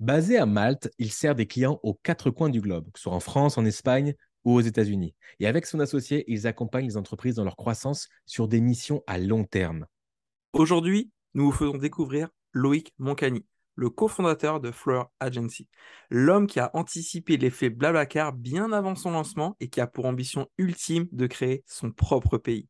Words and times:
Basé 0.00 0.38
à 0.38 0.46
Malte, 0.46 0.90
il 0.98 1.12
sert 1.12 1.34
des 1.34 1.46
clients 1.46 1.78
aux 1.82 1.92
quatre 1.92 2.30
coins 2.30 2.48
du 2.48 2.62
globe, 2.62 2.90
que 2.90 2.98
ce 2.98 3.02
soit 3.02 3.12
en 3.12 3.20
France, 3.20 3.58
en 3.58 3.66
Espagne 3.66 4.14
ou 4.44 4.54
aux 4.54 4.62
États-Unis. 4.62 5.14
Et 5.40 5.46
avec 5.46 5.66
son 5.66 5.78
associé, 5.78 6.24
ils 6.26 6.46
accompagnent 6.46 6.86
les 6.86 6.96
entreprises 6.96 7.34
dans 7.34 7.44
leur 7.44 7.56
croissance 7.56 8.08
sur 8.24 8.48
des 8.48 8.62
missions 8.62 9.02
à 9.06 9.18
long 9.18 9.44
terme. 9.44 9.84
Aujourd'hui, 10.54 11.10
nous 11.34 11.44
vous 11.44 11.52
faisons 11.52 11.76
découvrir 11.76 12.30
Loïc 12.54 12.94
Moncani, 12.96 13.44
le 13.74 13.90
cofondateur 13.90 14.58
de 14.58 14.70
Flower 14.70 15.04
Agency, 15.20 15.68
l'homme 16.08 16.46
qui 16.46 16.60
a 16.60 16.70
anticipé 16.72 17.36
l'effet 17.36 17.68
Blablacar 17.68 18.32
bien 18.32 18.72
avant 18.72 18.94
son 18.94 19.10
lancement 19.10 19.54
et 19.60 19.68
qui 19.68 19.82
a 19.82 19.86
pour 19.86 20.06
ambition 20.06 20.48
ultime 20.56 21.08
de 21.12 21.26
créer 21.26 21.62
son 21.66 21.92
propre 21.92 22.38
pays. 22.38 22.68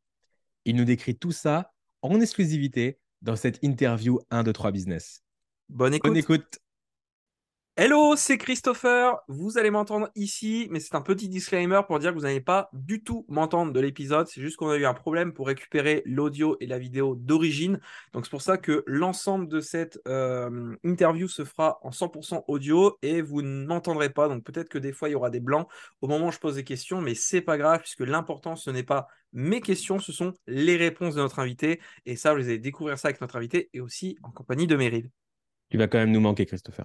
Il 0.64 0.74
nous 0.74 0.84
décrit 0.84 1.16
tout 1.16 1.32
ça 1.32 1.70
en 2.02 2.20
exclusivité 2.20 2.98
dans 3.22 3.36
cette 3.36 3.60
interview 3.62 4.18
1, 4.30 4.42
2, 4.42 4.52
3 4.52 4.72
Business. 4.72 5.22
Bonne 5.68 5.94
écoute. 5.94 6.10
Bonne 6.10 6.16
écoute. 6.16 6.58
Hello, 7.82 8.14
c'est 8.14 8.36
Christopher. 8.36 9.16
Vous 9.26 9.56
allez 9.56 9.70
m'entendre 9.70 10.10
ici, 10.14 10.68
mais 10.70 10.80
c'est 10.80 10.94
un 10.94 11.00
petit 11.00 11.30
disclaimer 11.30 11.80
pour 11.86 11.98
dire 11.98 12.10
que 12.10 12.16
vous 12.16 12.24
n'allez 12.24 12.42
pas 12.42 12.68
du 12.74 13.02
tout 13.02 13.24
m'entendre 13.26 13.72
de 13.72 13.80
l'épisode. 13.80 14.28
C'est 14.28 14.42
juste 14.42 14.58
qu'on 14.58 14.68
a 14.68 14.76
eu 14.76 14.84
un 14.84 14.92
problème 14.92 15.32
pour 15.32 15.46
récupérer 15.46 16.02
l'audio 16.04 16.58
et 16.60 16.66
la 16.66 16.78
vidéo 16.78 17.14
d'origine. 17.14 17.80
Donc 18.12 18.26
c'est 18.26 18.30
pour 18.30 18.42
ça 18.42 18.58
que 18.58 18.84
l'ensemble 18.86 19.48
de 19.48 19.62
cette 19.62 19.98
euh, 20.06 20.76
interview 20.84 21.26
se 21.26 21.42
fera 21.46 21.78
en 21.80 21.88
100% 21.88 22.44
audio 22.48 22.98
et 23.00 23.22
vous 23.22 23.40
ne 23.40 23.64
m'entendrez 23.64 24.10
pas. 24.10 24.28
Donc 24.28 24.44
peut-être 24.44 24.68
que 24.68 24.76
des 24.76 24.92
fois 24.92 25.08
il 25.08 25.12
y 25.12 25.14
aura 25.14 25.30
des 25.30 25.40
blancs 25.40 25.66
au 26.02 26.06
moment 26.06 26.26
où 26.26 26.32
je 26.32 26.38
pose 26.38 26.56
des 26.56 26.64
questions, 26.64 27.00
mais 27.00 27.14
c'est 27.14 27.40
pas 27.40 27.56
grave 27.56 27.80
puisque 27.80 28.00
l'important 28.00 28.56
ce 28.56 28.68
n'est 28.68 28.82
pas 28.82 29.08
mes 29.32 29.62
questions, 29.62 29.98
ce 29.98 30.12
sont 30.12 30.34
les 30.46 30.76
réponses 30.76 31.14
de 31.14 31.20
notre 31.22 31.38
invité. 31.38 31.80
Et 32.04 32.16
ça, 32.16 32.34
vous 32.34 32.40
allez 32.40 32.58
découvrir 32.58 32.98
ça 32.98 33.08
avec 33.08 33.22
notre 33.22 33.36
invité 33.36 33.70
et 33.72 33.80
aussi 33.80 34.18
en 34.22 34.30
compagnie 34.30 34.66
de 34.66 34.76
Meryl. 34.76 35.08
Tu 35.70 35.78
vas 35.78 35.88
quand 35.88 35.96
même 35.96 36.12
nous 36.12 36.20
manquer, 36.20 36.44
Christopher. 36.44 36.84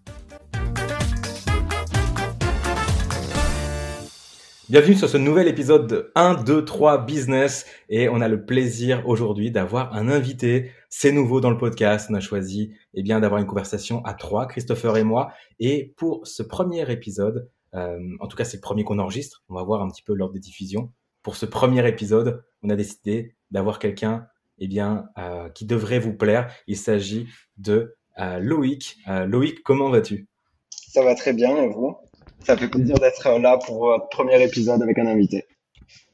Bienvenue 4.71 4.95
sur 4.95 5.09
ce 5.09 5.17
nouvel 5.17 5.49
épisode 5.49 5.85
de 5.85 6.13
1, 6.15 6.43
2, 6.45 6.63
3 6.63 6.99
Business 7.05 7.65
et 7.89 8.07
on 8.07 8.21
a 8.21 8.29
le 8.29 8.45
plaisir 8.45 9.05
aujourd'hui 9.05 9.51
d'avoir 9.51 9.93
un 9.93 10.07
invité. 10.07 10.71
C'est 10.89 11.11
nouveau 11.11 11.41
dans 11.41 11.49
le 11.49 11.57
podcast. 11.57 12.07
On 12.09 12.13
a 12.13 12.21
choisi 12.21 12.73
eh 12.93 13.03
bien 13.03 13.19
d'avoir 13.19 13.41
une 13.41 13.47
conversation 13.47 14.01
à 14.05 14.13
trois, 14.13 14.47
Christopher 14.47 14.95
et 14.95 15.03
moi. 15.03 15.33
Et 15.59 15.93
pour 15.97 16.25
ce 16.25 16.41
premier 16.41 16.89
épisode, 16.89 17.49
euh, 17.73 17.99
en 18.21 18.27
tout 18.27 18.37
cas 18.37 18.45
c'est 18.45 18.55
le 18.55 18.61
premier 18.61 18.85
qu'on 18.85 18.97
enregistre, 18.99 19.43
on 19.49 19.55
va 19.55 19.63
voir 19.63 19.81
un 19.81 19.89
petit 19.89 20.03
peu 20.03 20.13
l'ordre 20.13 20.35
des 20.35 20.39
diffusions. 20.39 20.93
Pour 21.21 21.35
ce 21.35 21.45
premier 21.45 21.85
épisode, 21.85 22.41
on 22.63 22.69
a 22.69 22.77
décidé 22.77 23.35
d'avoir 23.51 23.77
quelqu'un 23.77 24.25
eh 24.57 24.69
bien 24.69 25.09
euh, 25.17 25.49
qui 25.49 25.65
devrait 25.65 25.99
vous 25.99 26.13
plaire. 26.13 26.49
Il 26.67 26.77
s'agit 26.77 27.27
de 27.57 27.97
euh, 28.19 28.39
Loïc. 28.39 28.99
Loïc, 29.05 29.63
comment 29.63 29.89
vas-tu? 29.89 30.29
Ça 30.69 31.03
va 31.03 31.13
très 31.13 31.33
bien 31.33 31.57
et 31.57 31.67
vous? 31.67 31.97
Ça 32.43 32.57
fait 32.57 32.67
plaisir 32.67 32.95
d'être 32.95 33.39
là 33.39 33.57
pour 33.57 33.79
votre 33.85 34.09
premier 34.09 34.41
épisode 34.43 34.81
avec 34.81 34.97
un 34.97 35.07
invité. 35.07 35.45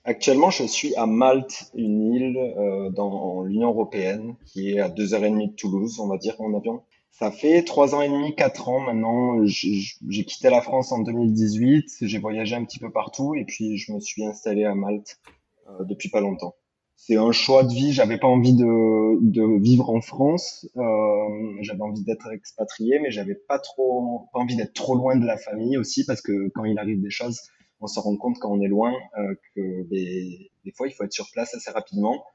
Actuellement, 0.04 0.50
je 0.50 0.64
suis 0.64 0.96
à 0.96 1.06
Malte, 1.06 1.72
une 1.76 2.14
île 2.14 2.38
euh, 2.38 2.90
dans 2.90 3.44
l'Union 3.44 3.70
européenne 3.70 4.36
qui 4.46 4.72
est 4.72 4.80
à 4.80 4.88
deux 4.88 5.14
heures 5.14 5.24
et 5.26 5.30
demie 5.30 5.50
de 5.50 5.56
Toulouse, 5.56 6.00
on 6.00 6.08
va 6.08 6.18
dire, 6.18 6.40
en 6.40 6.54
avion. 6.54 6.82
Ça 7.12 7.32
fait 7.32 7.64
trois 7.64 7.96
ans 7.96 8.02
et 8.02 8.10
demi, 8.10 8.36
quatre 8.36 8.70
ans 8.70 8.80
maintenant. 8.80 9.44
J'ai 9.46 10.24
quitté 10.24 10.50
la 10.50 10.62
France 10.62 10.92
en 10.92 11.00
2018. 11.00 11.98
J'ai 12.02 12.20
voyagé 12.20 12.56
un 12.56 12.64
petit 12.64 12.80
peu 12.80 12.92
partout 12.92 13.36
et 13.36 13.44
puis 13.44 13.78
je 13.78 13.92
me 13.92 14.00
suis 14.00 14.24
installé 14.24 14.66
à 14.66 14.76
Malte 14.76 15.20
euh, 15.68 15.84
depuis 15.84 16.10
pas 16.10 16.22
longtemps 16.22 16.56
c'est 16.98 17.16
un 17.16 17.32
choix 17.32 17.64
de 17.64 17.70
vie. 17.70 17.94
J'avais 17.94 18.18
pas 18.18 18.28
envie 18.28 18.54
de, 18.54 19.22
de 19.22 19.62
vivre 19.62 19.90
en 19.90 20.02
France. 20.02 20.68
Euh, 20.76 21.58
j'avais 21.62 21.82
envie 21.82 22.04
d'être 22.04 22.30
expatrié, 22.32 23.00
mais 23.00 23.12
j'avais 23.12 23.36
pas 23.36 23.60
trop 23.60 24.28
pas 24.34 24.40
envie 24.40 24.56
d'être 24.56 24.74
trop 24.74 24.96
loin 24.96 25.16
de 25.16 25.26
la 25.26 25.38
famille 25.38 25.78
aussi, 25.78 26.06
parce 26.06 26.22
que 26.22 26.50
quand 26.50 26.66
il 26.66 26.78
arrive 26.80 27.02
des 27.02 27.12
choses, 27.12 27.40
on 27.80 27.88
se 27.88 28.00
rend 28.00 28.18
compte 28.18 28.40
quand 28.40 28.52
on 28.52 28.62
est 28.62 28.68
loin 28.68 28.94
euh, 29.18 29.36
que 29.56 29.84
des, 29.90 30.52
des, 30.66 30.72
fois 30.72 30.88
il 30.88 30.94
faut 30.94 31.04
être 31.04 31.14
sur 31.14 31.30
place 31.32 31.54
assez 31.54 31.72
rapidement. 31.72 32.26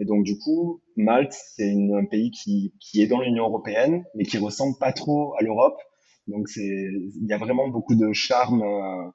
Et 0.00 0.04
donc 0.04 0.24
du 0.24 0.36
coup, 0.38 0.82
Malte, 0.96 1.32
c'est 1.32 1.72
un 1.72 2.04
pays 2.04 2.30
qui, 2.32 2.74
qui 2.80 3.00
est 3.02 3.06
dans 3.06 3.20
l'Union 3.20 3.44
européenne, 3.44 4.04
mais 4.14 4.24
qui 4.24 4.38
ressemble 4.38 4.76
pas 4.78 4.92
trop 4.92 5.34
à 5.38 5.42
l'Europe. 5.42 5.78
Donc 6.26 6.48
c'est 6.48 6.60
il 6.66 7.26
y 7.26 7.32
a 7.32 7.38
vraiment 7.38 7.68
beaucoup 7.68 7.94
de 7.94 8.12
charme 8.12 8.62
euh, 8.62 9.10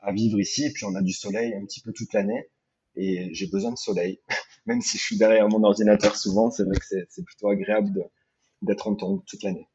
à 0.00 0.12
vivre 0.12 0.40
ici. 0.40 0.64
Et 0.64 0.72
puis 0.72 0.84
on 0.84 0.96
a 0.96 1.02
du 1.02 1.12
soleil 1.12 1.54
un 1.54 1.64
petit 1.64 1.80
peu 1.80 1.92
toute 1.92 2.12
l'année 2.12 2.48
et 2.96 3.28
j'ai 3.32 3.46
besoin 3.46 3.70
de 3.70 3.76
soleil. 3.76 4.20
Même 4.68 4.80
si 4.80 4.98
je 4.98 5.02
suis 5.02 5.18
derrière 5.18 5.48
mon 5.48 5.64
ordinateur 5.64 6.14
souvent, 6.16 6.50
c'est 6.50 6.62
vrai 6.62 6.76
que 6.76 6.84
c'est 7.08 7.24
plutôt 7.24 7.48
agréable 7.48 8.08
d'être 8.62 8.86
en 8.86 8.94
temps 8.94 9.22
toute 9.26 9.42
l'année. 9.42 9.66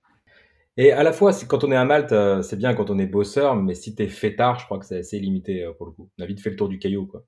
Et 0.78 0.92
à 0.92 1.04
la 1.04 1.12
fois, 1.12 1.32
quand 1.48 1.64
on 1.64 1.72
est 1.72 1.76
à 1.76 1.86
Malte, 1.86 2.14
euh, 2.14 2.42
c'est 2.42 2.56
bien 2.56 2.74
quand 2.74 2.90
on 2.90 2.98
est 2.98 3.06
bosseur, 3.06 3.56
mais 3.56 3.76
si 3.76 3.94
t'es 3.94 4.08
fêtard, 4.08 4.60
je 4.60 4.66
crois 4.66 4.80
que 4.80 4.86
c'est 4.86 5.00
assez 5.00 5.20
limité 5.20 5.64
euh, 5.64 5.74
pour 5.74 5.86
le 5.86 5.92
coup. 5.92 6.10
On 6.18 6.24
a 6.24 6.26
vite 6.26 6.40
fait 6.40 6.50
le 6.50 6.56
tour 6.56 6.70
du 6.70 6.80
caillou, 6.80 7.06
quoi. 7.06 7.26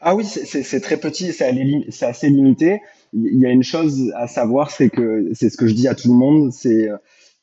Ah 0.00 0.14
oui, 0.14 0.24
c'est 0.24 0.80
très 0.80 0.96
petit, 0.96 1.32
c'est 1.32 2.06
assez 2.06 2.28
limité. 2.28 2.80
Il 3.12 3.40
y 3.40 3.46
a 3.46 3.50
une 3.50 3.64
chose 3.64 4.12
à 4.14 4.28
savoir, 4.28 4.70
c'est 4.70 4.90
que 4.90 5.28
c'est 5.32 5.50
ce 5.50 5.56
que 5.56 5.66
je 5.66 5.74
dis 5.74 5.88
à 5.88 5.96
tout 5.96 6.12
le 6.12 6.16
monde, 6.16 6.52
c'est 6.52 6.88
euh, 6.88 6.96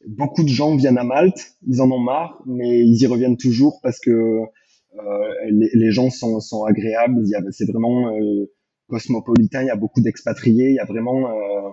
beaucoup 0.07 0.43
de 0.43 0.49
gens 0.49 0.73
viennent 0.77 0.97
à 0.97 1.03
Malte, 1.03 1.57
ils 1.67 1.81
en 1.81 1.91
ont 1.91 1.99
marre, 1.99 2.41
mais 2.45 2.79
ils 2.79 3.01
y 3.01 3.07
reviennent 3.07 3.35
toujours 3.35 3.79
parce 3.83 3.99
que 3.99 4.11
euh, 4.11 5.27
les, 5.51 5.69
les, 5.73 5.91
gens 5.91 6.09
sont, 6.09 6.39
sont 6.39 6.63
agréables. 6.63 7.25
C'est 7.51 7.69
vraiment 7.69 8.15
euh, 8.15 8.49
cosmopolitain. 8.87 9.61
Il 9.61 9.67
y 9.67 9.71
a 9.71 9.75
beaucoup 9.75 10.01
d'expatriés. 10.01 10.69
Il 10.69 10.75
y 10.75 10.79
a 10.79 10.85
vraiment 10.85 11.29
euh, 11.29 11.69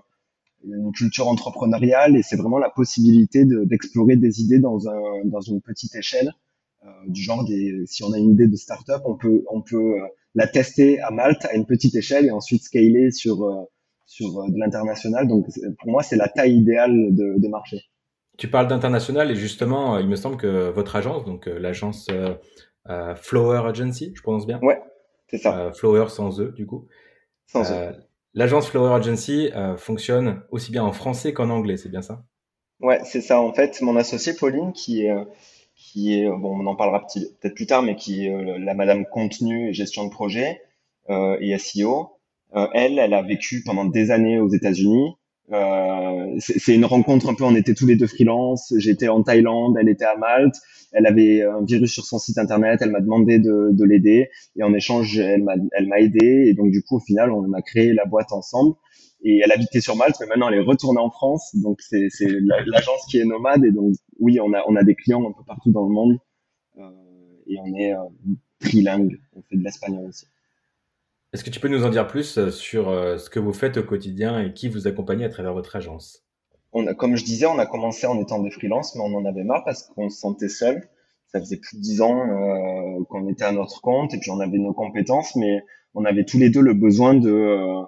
une 0.64 0.92
culture 0.92 1.28
entrepreneuriale 1.28 2.16
et 2.16 2.22
c'est 2.22 2.36
vraiment 2.36 2.58
la 2.58 2.70
possibilité 2.70 3.44
d'explorer 3.44 4.16
des 4.16 4.40
idées 4.42 4.58
dans, 4.58 4.88
un, 4.88 5.24
dans 5.24 5.40
une 5.40 5.60
petite 5.60 5.94
échelle. 5.94 6.32
Euh, 6.84 6.88
du 7.08 7.22
genre 7.22 7.44
des, 7.44 7.84
si 7.86 8.02
on 8.02 8.12
a 8.12 8.18
une 8.18 8.30
idée 8.30 8.48
de 8.48 8.56
start-up, 8.56 9.02
on 9.04 9.16
peut, 9.16 9.44
on 9.50 9.62
peut 9.62 9.96
la 10.34 10.46
tester 10.46 11.00
à 11.00 11.10
Malte 11.10 11.44
à 11.44 11.54
une 11.54 11.66
petite 11.66 11.94
échelle 11.94 12.26
et 12.26 12.30
ensuite 12.30 12.62
scaler 12.62 13.10
sur, 13.10 13.68
sur 14.06 14.48
de 14.48 14.58
l'international. 14.58 15.28
Donc 15.28 15.46
pour 15.78 15.90
moi, 15.90 16.02
c'est 16.02 16.16
la 16.16 16.28
taille 16.28 16.56
idéale 16.56 17.14
de, 17.14 17.38
de 17.38 17.48
marché. 17.48 17.82
Tu 18.38 18.48
parles 18.48 18.66
d'international 18.66 19.30
et 19.30 19.36
justement, 19.36 19.98
il 19.98 20.08
me 20.08 20.16
semble 20.16 20.38
que 20.38 20.70
votre 20.70 20.96
agence, 20.96 21.24
donc 21.24 21.46
l'agence 21.46 22.08
euh, 22.88 23.14
Flower 23.14 23.68
Agency, 23.68 24.12
je 24.14 24.22
prononce 24.22 24.46
bien? 24.46 24.58
Ouais, 24.62 24.80
c'est 25.28 25.38
ça. 25.38 25.56
Euh, 25.58 25.72
Flower 25.72 26.06
sans 26.08 26.40
E, 26.40 26.52
du 26.52 26.66
coup. 26.66 26.88
Euh, 27.54 27.92
l'agence 28.34 28.68
Flower 28.68 28.94
Agency 28.94 29.50
fonctionne 29.76 30.42
aussi 30.50 30.70
bien 30.70 30.84
en 30.84 30.92
français 30.92 31.32
qu'en 31.32 31.50
anglais, 31.50 31.76
c'est 31.76 31.88
bien 31.88 32.02
ça? 32.02 32.22
Ouais, 32.80 33.00
c'est 33.04 33.20
ça. 33.20 33.40
En 33.40 33.52
fait, 33.52 33.80
mon 33.80 33.96
associée 33.96 34.34
Pauline, 34.34 34.72
qui 34.72 35.04
est, 35.04 35.14
qui 35.74 36.18
est, 36.18 36.28
bon, 36.28 36.58
on 36.60 36.66
en 36.66 36.74
parlera 36.74 37.06
peut-être 37.06 37.54
plus 37.54 37.66
tard, 37.66 37.82
mais 37.82 37.94
qui 37.94 38.26
est 38.26 38.58
la 38.58 38.74
madame 38.74 39.04
contenu 39.06 39.68
et 39.68 39.72
gestion 39.72 40.04
de 40.04 40.10
projet 40.10 40.62
et 41.08 41.58
SEO. 41.58 42.18
elle, 42.72 42.98
elle 42.98 43.14
a 43.14 43.22
vécu 43.22 43.62
pendant 43.64 43.84
des 43.84 44.10
années 44.10 44.40
aux 44.40 44.48
États-Unis. 44.48 45.14
Euh, 45.52 46.36
c'est 46.38 46.74
une 46.74 46.84
rencontre 46.84 47.28
un 47.28 47.34
peu, 47.34 47.44
on 47.44 47.54
était 47.54 47.74
tous 47.74 47.86
les 47.86 47.96
deux 47.96 48.06
freelance. 48.06 48.72
J'étais 48.76 49.08
en 49.08 49.22
Thaïlande, 49.22 49.76
elle 49.78 49.88
était 49.88 50.04
à 50.04 50.16
Malte. 50.16 50.56
Elle 50.92 51.06
avait 51.06 51.42
un 51.42 51.64
virus 51.64 51.92
sur 51.92 52.04
son 52.04 52.18
site 52.18 52.38
internet. 52.38 52.80
Elle 52.82 52.90
m'a 52.90 53.00
demandé 53.00 53.38
de, 53.38 53.70
de 53.72 53.84
l'aider 53.84 54.30
et 54.56 54.62
en 54.62 54.72
échange, 54.74 55.18
elle 55.18 55.42
m'a, 55.42 56.00
aidé. 56.00 56.44
Et 56.46 56.54
donc 56.54 56.70
du 56.70 56.82
coup, 56.82 56.96
au 56.96 57.00
final, 57.00 57.30
on 57.30 57.52
a 57.52 57.62
créé 57.62 57.92
la 57.92 58.04
boîte 58.04 58.32
ensemble. 58.32 58.74
Et 59.24 59.40
elle 59.44 59.52
habitait 59.52 59.80
sur 59.80 59.94
Malte, 59.94 60.16
mais 60.20 60.26
maintenant 60.26 60.48
elle 60.48 60.58
est 60.58 60.64
retournée 60.64 61.00
en 61.00 61.10
France. 61.10 61.54
Donc 61.54 61.80
c'est, 61.80 62.08
c'est 62.10 62.28
l'agence 62.66 63.06
qui 63.08 63.18
est 63.18 63.24
nomade. 63.24 63.64
Et 63.64 63.70
donc 63.70 63.94
oui, 64.18 64.40
on 64.40 64.52
a, 64.52 64.62
on 64.68 64.76
a 64.76 64.82
des 64.82 64.94
clients 64.94 65.28
un 65.28 65.32
peu 65.32 65.44
partout 65.46 65.70
dans 65.70 65.86
le 65.86 65.92
monde. 65.92 66.18
Euh, 66.78 66.90
et 67.46 67.58
on 67.60 67.74
est 67.76 67.94
euh, 67.94 67.98
trilingue. 68.60 69.20
On 69.34 69.42
fait 69.42 69.56
de 69.56 69.62
l'espagnol 69.62 70.06
aussi. 70.08 70.26
Est-ce 71.32 71.44
que 71.44 71.50
tu 71.50 71.60
peux 71.60 71.68
nous 71.68 71.84
en 71.84 71.88
dire 71.88 72.06
plus 72.06 72.36
euh, 72.36 72.50
sur 72.50 72.90
euh, 72.90 73.16
ce 73.16 73.30
que 73.30 73.40
vous 73.40 73.54
faites 73.54 73.78
au 73.78 73.82
quotidien 73.82 74.38
et 74.40 74.52
qui 74.52 74.68
vous 74.68 74.86
accompagne 74.86 75.24
à 75.24 75.30
travers 75.30 75.54
votre 75.54 75.74
agence? 75.76 76.22
On 76.72 76.86
a, 76.86 76.92
Comme 76.92 77.16
je 77.16 77.24
disais, 77.24 77.46
on 77.46 77.58
a 77.58 77.64
commencé 77.64 78.06
en 78.06 78.20
étant 78.20 78.42
des 78.42 78.50
freelances, 78.50 78.94
mais 78.94 79.02
on 79.02 79.14
en 79.14 79.24
avait 79.24 79.44
marre 79.44 79.64
parce 79.64 79.84
qu'on 79.84 80.10
se 80.10 80.18
sentait 80.18 80.50
seul. 80.50 80.86
Ça 81.28 81.40
faisait 81.40 81.56
plus 81.56 81.78
de 81.78 81.82
dix 81.82 82.02
ans 82.02 82.18
euh, 82.18 83.02
qu'on 83.08 83.30
était 83.30 83.44
à 83.44 83.52
notre 83.52 83.80
compte 83.80 84.12
et 84.12 84.18
puis 84.18 84.30
on 84.30 84.40
avait 84.40 84.58
nos 84.58 84.74
compétences, 84.74 85.34
mais 85.34 85.64
on 85.94 86.04
avait 86.04 86.24
tous 86.24 86.38
les 86.38 86.50
deux 86.50 86.60
le 86.60 86.74
besoin 86.74 87.14
de 87.14 87.80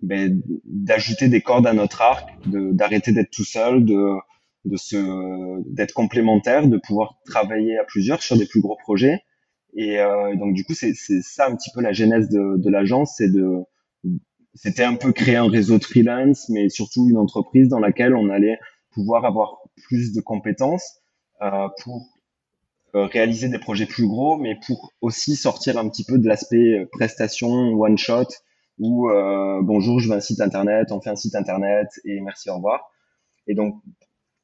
ben, 0.00 0.40
d'ajouter 0.64 1.28
des 1.28 1.40
cordes 1.40 1.66
à 1.66 1.72
notre 1.72 2.00
arc, 2.00 2.28
d'arrêter 2.46 3.10
d'être 3.10 3.30
tout 3.30 3.44
seul, 3.44 3.84
de 3.84 4.76
se 4.76 5.60
d'être 5.68 5.94
complémentaires, 5.94 6.68
de 6.68 6.76
pouvoir 6.76 7.18
travailler 7.26 7.76
à 7.78 7.84
plusieurs 7.84 8.22
sur 8.22 8.36
des 8.36 8.46
plus 8.46 8.60
gros 8.60 8.76
projets. 8.76 9.22
Et 9.76 10.00
euh, 10.00 10.36
donc 10.36 10.54
du 10.54 10.64
coup, 10.64 10.74
c'est 10.74 10.94
ça 10.94 11.48
un 11.48 11.56
petit 11.56 11.70
peu 11.74 11.80
la 11.80 11.92
genèse 11.92 12.28
de, 12.28 12.56
de 12.56 12.70
l'agence, 12.70 13.14
c'est 13.16 13.30
de 13.30 13.64
c'était 14.54 14.84
un 14.84 14.94
peu 14.94 15.12
créer 15.12 15.36
un 15.36 15.48
réseau 15.48 15.78
de 15.78 15.84
freelance, 15.84 16.48
mais 16.48 16.68
surtout 16.68 17.08
une 17.08 17.18
entreprise 17.18 17.68
dans 17.68 17.80
laquelle 17.80 18.14
on 18.14 18.30
allait 18.30 18.58
pouvoir 18.92 19.24
avoir 19.24 19.58
plus 19.88 20.12
de 20.12 20.20
compétences 20.20 21.00
euh, 21.42 21.68
pour 21.82 22.06
euh, 22.94 23.06
réaliser 23.06 23.48
des 23.48 23.58
projets 23.58 23.86
plus 23.86 24.06
gros, 24.06 24.36
mais 24.36 24.56
pour 24.66 24.92
aussi 25.00 25.34
sortir 25.34 25.78
un 25.78 25.88
petit 25.88 26.04
peu 26.04 26.18
de 26.18 26.28
l'aspect 26.28 26.78
euh, 26.78 26.88
prestation 26.92 27.50
one 27.72 27.98
shot 27.98 28.28
où 28.78 29.10
euh, 29.10 29.60
bonjour, 29.62 29.98
je 29.98 30.08
veux 30.08 30.14
un 30.14 30.20
site 30.20 30.40
internet, 30.40 30.92
on 30.92 31.00
fait 31.00 31.10
un 31.10 31.16
site 31.16 31.34
internet 31.34 31.88
et 32.04 32.20
merci, 32.20 32.50
au 32.50 32.56
revoir. 32.56 32.88
Et 33.48 33.54
donc 33.54 33.82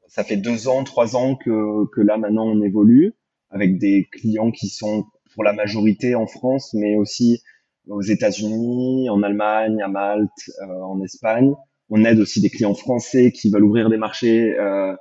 ça 0.08 0.24
fait 0.24 0.36
deux 0.36 0.66
ans, 0.66 0.82
trois 0.82 1.14
ans 1.14 1.36
que, 1.36 1.86
que 1.92 2.00
là 2.00 2.16
maintenant 2.16 2.44
on 2.44 2.60
évolue 2.62 3.14
avec 3.50 3.78
des 3.78 4.08
clients 4.10 4.50
qui 4.50 4.68
sont 4.68 5.06
pour 5.34 5.44
la 5.44 5.52
majorité 5.52 6.14
en 6.14 6.26
France, 6.26 6.74
mais 6.74 6.96
aussi 6.96 7.42
aux 7.88 8.02
États-Unis, 8.02 9.08
en 9.10 9.22
Allemagne, 9.22 9.82
à 9.82 9.88
Malte, 9.88 10.30
euh, 10.62 10.82
en 10.82 11.02
Espagne. 11.02 11.52
On 11.88 12.04
aide 12.04 12.20
aussi 12.20 12.40
des 12.40 12.50
clients 12.50 12.74
français 12.74 13.32
qui 13.32 13.50
veulent 13.50 13.64
ouvrir 13.64 13.90
des 13.90 13.96
marchés 13.96 14.56
euh, 14.58 14.94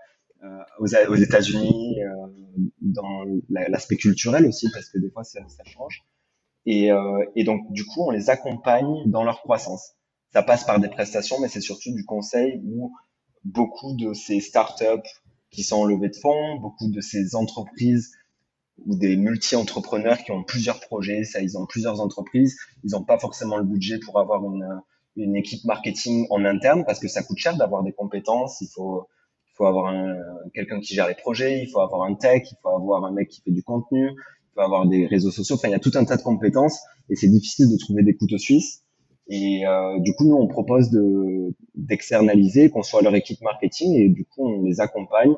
euh 0.43 0.47
aux, 0.79 0.87
aux 1.11 1.15
États-Unis, 1.15 2.01
euh, 2.01 2.27
dans 2.81 3.25
l'aspect 3.49 3.97
culturel 3.97 4.45
aussi, 4.45 4.69
parce 4.73 4.89
que 4.89 4.97
des 4.97 5.09
fois 5.09 5.23
ça, 5.23 5.41
ça 5.47 5.63
change. 5.65 6.03
Et, 6.65 6.91
euh, 6.91 7.25
et, 7.35 7.43
donc 7.43 7.71
du 7.71 7.85
coup, 7.85 8.03
on 8.07 8.11
les 8.11 8.29
accompagne 8.29 9.03
dans 9.05 9.23
leur 9.23 9.41
croissance. 9.41 9.93
Ça 10.31 10.43
passe 10.43 10.63
par 10.63 10.79
des 10.79 10.89
prestations, 10.89 11.37
mais 11.41 11.47
c'est 11.47 11.61
surtout 11.61 11.91
du 11.93 12.05
conseil 12.05 12.61
où 12.63 12.91
beaucoup 13.43 13.95
de 13.95 14.13
ces 14.13 14.39
startups 14.39 15.09
qui 15.49 15.63
sont 15.63 15.77
en 15.77 15.85
levée 15.85 16.09
de 16.09 16.15
fonds, 16.15 16.59
beaucoup 16.59 16.89
de 16.89 17.01
ces 17.01 17.35
entreprises 17.35 18.11
ou 18.85 18.95
des 18.95 19.15
multi-entrepreneurs 19.17 20.17
qui 20.19 20.31
ont 20.31 20.43
plusieurs 20.43 20.79
projets, 20.79 21.23
ça, 21.23 21.41
ils 21.41 21.57
ont 21.57 21.65
plusieurs 21.65 22.01
entreprises, 22.01 22.57
ils 22.83 22.91
n'ont 22.91 23.03
pas 23.03 23.19
forcément 23.19 23.57
le 23.57 23.63
budget 23.63 23.99
pour 23.99 24.19
avoir 24.19 24.43
une, 24.43 24.81
une 25.15 25.35
équipe 25.35 25.63
marketing 25.65 26.27
en 26.29 26.45
interne 26.45 26.83
parce 26.85 26.99
que 26.99 27.07
ça 27.07 27.23
coûte 27.23 27.37
cher 27.37 27.57
d'avoir 27.57 27.83
des 27.83 27.91
compétences, 27.91 28.61
il 28.61 28.67
faut, 28.67 29.07
il 29.47 29.51
faut 29.55 29.65
avoir 29.65 29.93
quelqu'un 30.53 30.79
qui 30.79 30.93
gère 30.93 31.07
les 31.07 31.15
projets, 31.15 31.61
il 31.61 31.69
faut 31.69 31.81
avoir 31.81 32.03
un 32.03 32.15
tech, 32.15 32.43
il 32.51 32.57
faut 32.61 32.69
avoir 32.69 33.05
un 33.05 33.11
mec 33.11 33.29
qui 33.29 33.41
fait 33.41 33.51
du 33.51 33.63
contenu, 33.63 34.09
il 34.09 34.53
faut 34.55 34.61
avoir 34.61 34.87
des 34.87 35.05
réseaux 35.05 35.31
sociaux, 35.31 35.55
enfin 35.55 35.67
il 35.67 35.71
y 35.71 35.75
a 35.75 35.79
tout 35.79 35.91
un 35.95 36.05
tas 36.05 36.17
de 36.17 36.23
compétences 36.23 36.79
et 37.09 37.15
c'est 37.15 37.29
difficile 37.29 37.69
de 37.69 37.77
trouver 37.77 38.03
des 38.03 38.15
couteaux 38.15 38.37
suisses. 38.37 38.83
Et 39.31 39.65
euh, 39.65 39.99
du 39.99 40.13
coup, 40.15 40.25
nous, 40.25 40.35
on 40.35 40.47
propose 40.47 40.89
de 40.89 41.53
d'externaliser, 41.75 42.69
qu'on 42.69 42.81
soit 42.81 43.01
leur 43.03 43.13
équipe 43.15 43.41
marketing 43.41 43.93
et 43.95 44.09
du 44.09 44.25
coup, 44.25 44.47
on 44.47 44.63
les 44.63 44.79
accompagne 44.79 45.35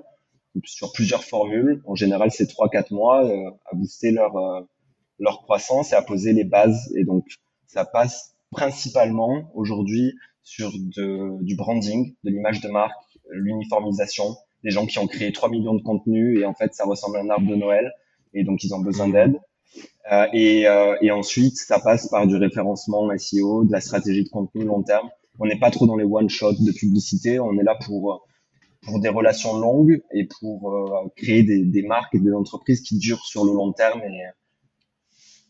sur 0.65 0.91
plusieurs 0.93 1.23
formules. 1.23 1.81
En 1.85 1.95
général, 1.95 2.31
c'est 2.31 2.47
trois 2.47 2.69
quatre 2.69 2.91
mois 2.91 3.25
euh, 3.25 3.51
à 3.71 3.75
booster 3.75 4.11
leur 4.11 4.35
euh, 4.35 4.61
leur 5.19 5.41
croissance 5.43 5.93
et 5.93 5.95
à 5.95 6.01
poser 6.01 6.33
les 6.33 6.43
bases. 6.43 6.91
Et 6.95 7.03
donc, 7.03 7.25
ça 7.67 7.85
passe 7.85 8.35
principalement 8.51 9.51
aujourd'hui 9.53 10.13
sur 10.43 10.71
de, 10.71 11.41
du 11.43 11.55
branding, 11.55 12.15
de 12.23 12.31
l'image 12.31 12.59
de 12.61 12.69
marque, 12.69 12.95
l'uniformisation, 13.29 14.35
des 14.63 14.71
gens 14.71 14.85
qui 14.85 14.99
ont 14.99 15.07
créé 15.07 15.31
3 15.31 15.49
millions 15.49 15.75
de 15.75 15.81
contenus 15.81 16.39
et 16.39 16.45
en 16.45 16.53
fait, 16.53 16.73
ça 16.73 16.85
ressemble 16.85 17.17
à 17.17 17.21
un 17.21 17.29
arbre 17.29 17.47
de 17.47 17.55
Noël 17.55 17.91
et 18.33 18.43
donc 18.43 18.63
ils 18.63 18.73
ont 18.73 18.79
besoin 18.79 19.07
d'aide. 19.07 19.39
Euh, 20.11 20.25
et, 20.33 20.67
euh, 20.67 20.95
et, 21.01 21.11
ensuite, 21.11 21.55
ça 21.55 21.79
passe 21.79 22.09
par 22.09 22.27
du 22.27 22.35
référencement 22.35 23.09
SEO, 23.17 23.63
de 23.63 23.71
la 23.71 23.79
stratégie 23.79 24.23
de 24.23 24.29
contenu 24.29 24.65
long 24.65 24.83
terme. 24.83 25.09
On 25.39 25.45
n'est 25.45 25.59
pas 25.59 25.71
trop 25.71 25.87
dans 25.87 25.95
les 25.95 26.03
one-shots 26.03 26.53
de 26.59 26.71
publicité, 26.71 27.39
on 27.39 27.57
est 27.57 27.63
là 27.63 27.77
pour 27.85 28.27
pour 28.81 28.99
des 28.99 29.09
relations 29.09 29.57
longues 29.57 30.01
et 30.11 30.27
pour 30.39 30.73
euh, 30.73 31.07
créer 31.15 31.43
des, 31.43 31.83
marques 31.83 32.15
et 32.15 32.19
des 32.19 32.33
entreprises 32.33 32.81
qui 32.81 32.97
durent 32.97 33.25
sur 33.25 33.45
le 33.45 33.53
long 33.53 33.71
terme 33.73 34.01
et 34.01 34.23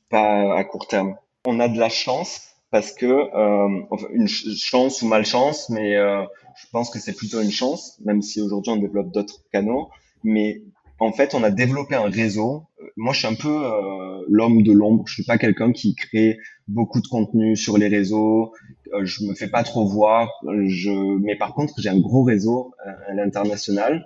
pas 0.10 0.56
à 0.56 0.63
court 0.63 0.88
terme. 0.88 1.16
On 1.45 1.60
a 1.60 1.69
de 1.69 1.80
la 1.80 1.89
chance 1.89 2.51
parce 2.72 2.94
que 2.94 3.06
euh, 3.06 3.83
une 4.13 4.28
chance 4.28 5.01
ou 5.01 5.07
malchance, 5.07 5.69
mais 5.69 5.95
euh, 5.95 6.24
je 6.56 6.68
pense 6.72 6.89
que 6.89 7.00
c'est 7.00 7.13
plutôt 7.16 7.42
une 7.42 7.51
chance, 7.51 8.00
même 8.04 8.22
si 8.22 8.42
aujourd'hui 8.42 8.74
on 8.74 8.78
développe 8.78 9.12
d'autres 9.12 9.44
canaux. 9.51 9.89
Mais 10.24 10.62
en 11.01 11.12
fait, 11.12 11.33
on 11.33 11.42
a 11.42 11.50
développé 11.50 11.95
un 11.95 12.09
réseau. 12.09 12.68
Moi, 12.95 13.12
je 13.12 13.19
suis 13.19 13.27
un 13.27 13.33
peu 13.33 13.50
euh, 13.50 14.24
l'homme 14.30 14.62
de 14.62 14.71
l'ombre. 14.71 15.03
Je 15.07 15.15
suis 15.15 15.24
pas 15.24 15.39
quelqu'un 15.39 15.71
qui 15.71 15.95
crée 15.95 16.38
beaucoup 16.68 17.01
de 17.01 17.07
contenu 17.07 17.56
sur 17.56 17.80
les 17.80 17.88
réseaux. 17.88 18.53
Euh, 18.94 19.03
je 19.03 19.25
me 19.25 19.33
fais 19.33 19.48
pas 19.48 19.63
trop 19.63 19.88
voir. 19.88 20.30
Je, 20.68 20.92
mais 21.18 21.36
par 21.36 21.56
contre, 21.56 21.74
j'ai 21.80 21.89
un 21.89 22.00
gros 22.00 22.21
réseau 22.21 22.75
euh, 22.86 22.92
à 23.07 23.13
l'international. 23.15 24.06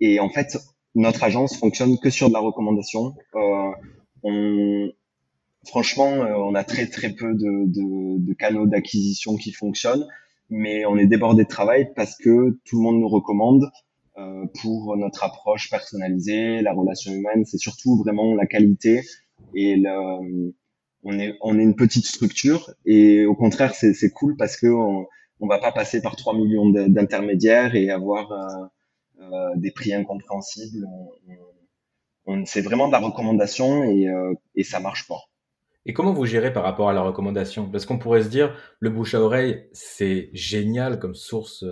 Et 0.00 0.18
en 0.18 0.30
fait, 0.30 0.58
notre 0.96 1.22
agence 1.22 1.56
fonctionne 1.56 1.96
que 2.00 2.10
sur 2.10 2.26
de 2.26 2.32
la 2.32 2.40
recommandation. 2.40 3.14
Euh, 3.36 3.70
on, 4.24 4.90
franchement, 5.68 6.10
on 6.10 6.56
a 6.56 6.64
très 6.64 6.88
très 6.88 7.10
peu 7.10 7.34
de, 7.34 7.66
de, 7.66 8.18
de 8.18 8.32
canaux 8.34 8.66
d'acquisition 8.66 9.36
qui 9.36 9.52
fonctionnent, 9.52 10.08
mais 10.50 10.86
on 10.86 10.98
est 10.98 11.06
débordé 11.06 11.44
de 11.44 11.48
travail 11.48 11.92
parce 11.94 12.16
que 12.16 12.58
tout 12.64 12.78
le 12.78 12.82
monde 12.82 12.98
nous 12.98 13.08
recommande. 13.08 13.70
Euh, 14.18 14.44
pour 14.60 14.96
notre 14.96 15.24
approche 15.24 15.70
personnalisée, 15.70 16.60
la 16.60 16.74
relation 16.74 17.12
humaine, 17.12 17.44
c'est 17.46 17.58
surtout 17.58 17.96
vraiment 17.96 18.34
la 18.34 18.46
qualité 18.46 19.02
et 19.54 19.76
le, 19.76 20.52
on 21.02 21.18
est 21.18 21.34
on 21.40 21.58
est 21.58 21.62
une 21.62 21.74
petite 21.74 22.04
structure 22.04 22.70
et 22.84 23.24
au 23.24 23.34
contraire 23.34 23.74
c'est 23.74 23.94
c'est 23.94 24.10
cool 24.10 24.36
parce 24.36 24.56
que 24.56 24.66
on, 24.66 25.06
on 25.42 25.48
va 25.48 25.58
pas 25.58 25.72
passer 25.72 26.00
par 26.00 26.16
3 26.16 26.34
millions 26.34 26.70
d'intermédiaires 26.70 27.74
et 27.74 27.90
avoir 27.90 28.30
euh, 28.32 28.64
euh, 29.20 29.50
des 29.56 29.72
prix 29.72 29.92
incompréhensibles. 29.92 30.86
On, 32.24 32.44
c'est 32.46 32.62
vraiment 32.62 32.86
de 32.86 32.92
la 32.92 33.00
recommandation 33.00 33.82
et, 33.82 34.08
euh, 34.08 34.32
et 34.54 34.62
ça 34.62 34.78
marche 34.78 35.08
pas. 35.08 35.18
Et 35.84 35.92
comment 35.92 36.12
vous 36.12 36.26
gérez 36.26 36.52
par 36.52 36.62
rapport 36.62 36.88
à 36.88 36.92
la 36.92 37.02
recommandation? 37.02 37.68
Parce 37.68 37.86
qu'on 37.86 37.98
pourrait 37.98 38.22
se 38.22 38.28
dire, 38.28 38.56
le 38.78 38.90
bouche 38.90 39.14
à 39.14 39.20
oreille, 39.20 39.68
c'est 39.72 40.30
génial 40.32 41.00
comme 41.00 41.16
source 41.16 41.64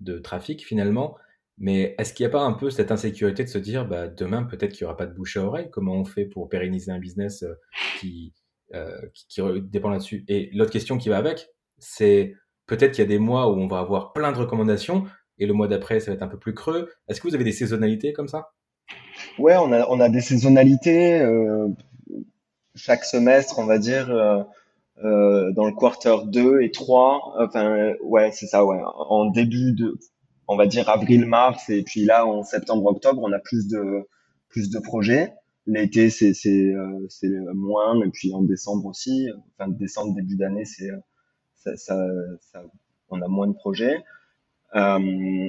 de 0.00 0.18
trafic 0.18 0.66
finalement, 0.66 1.16
mais 1.58 1.94
est-ce 1.98 2.12
qu'il 2.12 2.24
n'y 2.24 2.30
a 2.30 2.32
pas 2.32 2.42
un 2.42 2.52
peu 2.52 2.70
cette 2.70 2.90
insécurité 2.90 3.44
de 3.44 3.48
se 3.48 3.58
dire, 3.58 3.86
bah, 3.86 4.08
demain, 4.08 4.42
peut-être 4.44 4.72
qu'il 4.72 4.84
n'y 4.84 4.86
aura 4.86 4.96
pas 4.96 5.06
de 5.06 5.14
bouche 5.14 5.36
à 5.36 5.44
oreille? 5.44 5.70
Comment 5.70 5.94
on 5.94 6.04
fait 6.04 6.24
pour 6.24 6.48
pérenniser 6.48 6.90
un 6.90 6.98
business 6.98 7.42
euh, 7.42 7.54
qui, 8.00 8.32
euh, 8.74 9.00
qui, 9.14 9.40
dépend 9.62 9.90
là-dessus? 9.90 10.24
Et 10.28 10.50
l'autre 10.54 10.72
question 10.72 10.98
qui 10.98 11.08
va 11.08 11.18
avec, 11.18 11.48
c'est 11.78 12.34
peut-être 12.66 12.92
qu'il 12.92 13.02
y 13.02 13.06
a 13.06 13.08
des 13.08 13.18
mois 13.18 13.50
où 13.50 13.56
on 13.56 13.66
va 13.66 13.78
avoir 13.78 14.12
plein 14.12 14.32
de 14.32 14.38
recommandations 14.38 15.04
et 15.38 15.46
le 15.46 15.54
mois 15.54 15.68
d'après, 15.68 16.00
ça 16.00 16.10
va 16.10 16.14
être 16.14 16.22
un 16.22 16.28
peu 16.28 16.38
plus 16.38 16.54
creux. 16.54 16.90
Est-ce 17.08 17.20
que 17.20 17.28
vous 17.28 17.34
avez 17.34 17.44
des 17.44 17.52
saisonnalités 17.52 18.12
comme 18.12 18.28
ça? 18.28 18.52
Ouais, 19.38 19.56
on 19.56 19.72
a, 19.72 19.86
on 19.88 20.00
a 20.00 20.08
des 20.08 20.20
saisonnalités. 20.20 21.20
Euh, 21.20 21.68
chaque 22.74 23.04
semestre, 23.04 23.58
on 23.58 23.66
va 23.66 23.78
dire, 23.78 24.10
euh, 24.10 24.42
euh 25.04 25.52
dans 25.52 25.66
le 25.66 25.72
quarter 25.72 26.16
2 26.26 26.62
et 26.62 26.70
3, 26.70 27.34
enfin, 27.38 27.92
ouais, 28.02 28.30
c'est 28.32 28.46
ça, 28.46 28.64
ouais. 28.64 28.80
En 28.84 29.30
début 29.30 29.72
de, 29.72 29.98
on 30.52 30.56
va 30.56 30.66
dire 30.66 30.88
avril, 30.88 31.26
mars, 31.26 31.68
et 31.70 31.82
puis 31.82 32.04
là 32.04 32.26
en 32.26 32.44
septembre, 32.44 32.86
octobre, 32.86 33.20
on 33.22 33.32
a 33.32 33.38
plus 33.38 33.68
de 33.68 34.08
plus 34.48 34.70
de 34.70 34.78
projets. 34.78 35.32
L'été, 35.66 36.10
c'est 36.10 36.34
c'est 36.34 36.74
euh, 36.74 37.06
c'est 37.08 37.30
moins, 37.54 38.00
et 38.04 38.10
puis 38.10 38.32
en 38.34 38.42
décembre 38.42 38.86
aussi. 38.86 39.28
Fin 39.58 39.68
de 39.68 39.78
décembre, 39.78 40.14
début 40.14 40.36
d'année, 40.36 40.64
c'est 40.64 40.90
ça, 41.56 41.76
ça, 41.76 41.96
ça, 42.40 42.62
on 43.08 43.22
a 43.22 43.28
moins 43.28 43.46
de 43.46 43.54
projets. 43.54 43.96
Euh, 44.74 45.48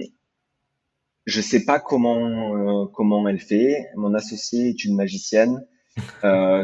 je 1.25 1.41
sais 1.41 1.63
pas 1.63 1.79
comment 1.79 2.83
euh, 2.83 2.86
comment 2.93 3.27
elle 3.27 3.39
fait. 3.39 3.88
Mon 3.95 4.13
associé 4.13 4.69
est 4.69 4.83
une 4.83 4.95
magicienne. 4.95 5.65
Euh, 6.24 6.63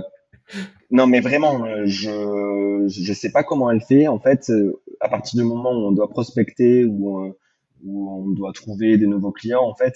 non, 0.91 1.07
mais 1.07 1.21
vraiment, 1.21 1.65
je 1.85 2.85
je 2.87 3.13
sais 3.13 3.31
pas 3.31 3.43
comment 3.43 3.71
elle 3.71 3.81
fait. 3.81 4.07
En 4.07 4.19
fait, 4.19 4.51
à 4.99 5.09
partir 5.09 5.39
du 5.41 5.47
moment 5.47 5.71
où 5.71 5.87
on 5.87 5.91
doit 5.91 6.09
prospecter 6.09 6.85
ou 6.85 7.35
où 7.83 8.09
on 8.09 8.29
doit 8.29 8.53
trouver 8.53 8.97
des 8.97 9.07
nouveaux 9.07 9.31
clients, 9.31 9.63
en 9.63 9.75
fait, 9.75 9.95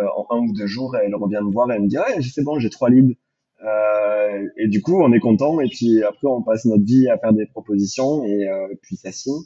euh, 0.00 0.06
en 0.16 0.36
un 0.36 0.40
ou 0.40 0.52
deux 0.52 0.66
jours, 0.66 0.96
elle 0.96 1.14
revient 1.14 1.40
me 1.42 1.52
voir 1.52 1.70
elle 1.70 1.82
me 1.82 1.88
dit 1.88 1.98
ouais, 1.98 2.22
c'est 2.22 2.44
bon, 2.44 2.58
j'ai 2.58 2.70
trois 2.70 2.90
leads. 2.90 3.14
Euh, 3.64 4.48
et 4.56 4.68
du 4.68 4.82
coup, 4.82 5.00
on 5.02 5.12
est 5.12 5.20
content. 5.20 5.60
Et 5.60 5.68
puis 5.68 6.02
après, 6.02 6.26
on 6.26 6.42
passe 6.42 6.64
notre 6.64 6.84
vie 6.84 7.08
à 7.08 7.18
faire 7.18 7.32
des 7.32 7.46
propositions 7.46 8.24
et 8.24 8.48
euh, 8.48 8.68
puis 8.82 8.96
ça 8.96 9.12
signe. 9.12 9.42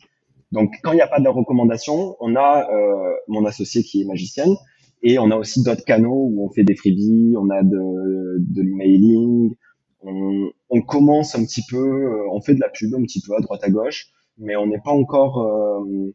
Donc, 0.52 0.74
quand 0.82 0.92
il 0.92 0.96
n'y 0.96 1.02
a 1.02 1.08
pas 1.08 1.20
de 1.20 1.28
recommandation, 1.28 2.16
on 2.20 2.36
a 2.36 2.68
euh, 2.72 3.12
mon 3.28 3.44
associé 3.44 3.82
qui 3.82 4.02
est 4.02 4.04
magicienne 4.04 4.54
et 5.02 5.18
on 5.18 5.30
a 5.30 5.36
aussi 5.36 5.62
d'autres 5.62 5.84
canaux 5.84 6.30
où 6.30 6.44
on 6.44 6.50
fait 6.50 6.64
des 6.64 6.74
freebies, 6.74 7.34
on 7.36 7.50
a 7.50 7.62
de, 7.62 8.38
de 8.38 8.62
l'emailing, 8.62 9.54
on, 10.02 10.50
on, 10.70 10.82
commence 10.82 11.34
un 11.34 11.44
petit 11.44 11.62
peu, 11.68 11.76
euh, 11.76 12.30
on 12.30 12.40
fait 12.40 12.54
de 12.54 12.60
la 12.60 12.68
pub 12.68 12.94
un 12.94 13.02
petit 13.02 13.20
peu 13.20 13.34
à 13.36 13.40
droite 13.40 13.62
à 13.64 13.70
gauche, 13.70 14.06
mais 14.38 14.56
on 14.56 14.66
n'est 14.66 14.80
pas 14.84 14.92
encore 14.92 15.42
euh, 15.42 16.14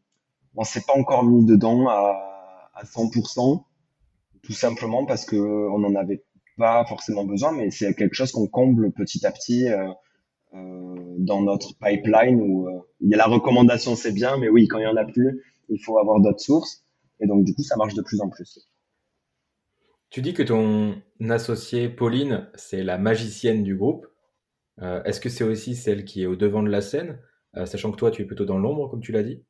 on 0.55 0.63
s'est 0.63 0.84
pas 0.86 0.93
encore 0.93 1.24
mis 1.24 1.46
dedans 1.46 1.88
à, 1.88 2.72
à 2.74 2.84
100%, 2.84 3.63
tout 4.43 4.53
simplement 4.53 5.05
parce 5.05 5.25
que 5.25 5.36
on 5.36 5.79
n'en 5.79 5.96
avait 5.96 6.24
pas 6.58 6.86
forcément 6.86 7.25
besoin, 7.25 7.51
mais 7.51 7.72
c'est 7.72 7.93
quelque 7.96 8.13
chose 8.13 8.31
qu'on 8.31 8.48
comble 8.48 8.91
petit 8.91 9.25
à 9.25 9.31
petit 9.31 9.67
euh, 9.67 9.89
euh, 10.53 11.15
dans 11.17 11.41
notre 11.41 11.77
pipeline 11.77 12.41
où 12.41 12.67
euh, 12.67 12.79
il 13.00 13.10
y 13.10 13.13
a 13.13 13.17
la 13.17 13.27
recommandation, 13.27 13.96
c'est 13.96 14.12
bien, 14.12 14.38
mais 14.38 14.50
oui, 14.50 14.67
quand 14.67 14.79
il 14.79 14.84
y 14.84 14.88
en 14.88 14.98
a 14.98 15.05
plus, 15.05 15.43
il 15.70 15.79
faut 15.84 15.98
avoir 15.98 16.20
d'autres 16.20 16.39
sources, 16.39 16.84
et 17.20 17.27
donc 17.27 17.46
du 17.46 17.53
coup, 17.53 17.63
ça 17.63 17.75
marche 17.77 17.93
de 17.93 18.01
plus 18.01 18.22
en 18.22 18.29
plus. 18.29 18.70
Tu 20.10 20.22
dis 20.22 20.34
que 20.34 20.43
ton 20.43 21.01
associée 21.29 21.88
Pauline, 21.88 22.50
c'est 22.55 22.84
la 22.84 22.98
magicienne 22.98 23.63
du 23.63 23.77
groupe. 23.77 24.08
Est-ce 25.05 25.22
que 25.22 25.29
c'est 25.29 25.43
aussi 25.43 25.75
celle 25.75 26.03
qui 26.03 26.24
est 26.24 26.25
au 26.25 26.36
devant 26.36 26.63
de 26.63 26.70
la 26.70 26.81
scène, 26.81 27.20
sachant 27.53 27.91
que 27.91 27.98
toi, 27.98 28.12
tu 28.12 28.24
es 28.24 28.25
plutôt 28.25 28.43
dans 28.43 28.58
l'ombre, 28.58 28.89
comme 28.89 29.00
tu 29.00 29.13
l'as 29.13 29.24
dit? 29.24 29.41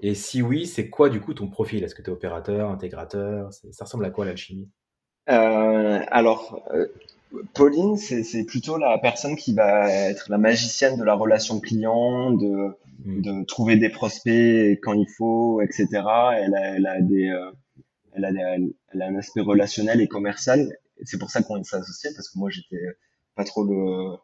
Et 0.00 0.14
si 0.14 0.42
oui, 0.42 0.66
c'est 0.66 0.90
quoi 0.90 1.08
du 1.08 1.20
coup 1.20 1.34
ton 1.34 1.48
profil? 1.48 1.82
Est-ce 1.84 1.94
que 1.94 2.02
tu 2.02 2.10
es 2.10 2.12
opérateur, 2.12 2.70
intégrateur? 2.70 3.52
Ça 3.52 3.84
ressemble 3.84 4.04
à 4.04 4.10
quoi 4.10 4.24
l'alchimie? 4.24 4.68
Euh, 5.28 6.00
Alors, 6.08 6.62
Pauline, 7.54 7.96
c'est 7.96 8.44
plutôt 8.44 8.76
la 8.78 8.98
personne 8.98 9.36
qui 9.36 9.54
va 9.54 9.90
être 9.90 10.30
la 10.30 10.38
magicienne 10.38 10.98
de 10.98 11.04
la 11.04 11.14
relation 11.14 11.60
client, 11.60 12.30
de, 12.30 12.76
hmm. 13.04 13.22
de 13.22 13.44
trouver 13.44 13.76
des 13.76 13.88
prospects 13.88 14.78
quand 14.82 14.92
il 14.92 15.08
faut, 15.16 15.60
etc. 15.62 15.86
Elle 15.92 16.54
a, 16.54 16.76
elle 16.76 16.86
a 16.86 17.00
des 17.00 17.32
elle 18.16 18.24
a, 18.24 18.56
elle 18.92 19.02
a 19.02 19.06
un 19.06 19.16
aspect 19.16 19.40
relationnel 19.40 20.00
et 20.00 20.08
commercial. 20.08 20.76
C'est 21.04 21.18
pour 21.18 21.30
ça 21.30 21.42
qu'on 21.42 21.62
s'est 21.62 21.76
associé 21.76 22.10
parce 22.14 22.30
que 22.30 22.38
moi 22.38 22.50
j'étais 22.50 22.82
pas 23.34 23.44
trop 23.44 23.64
le, 23.64 24.16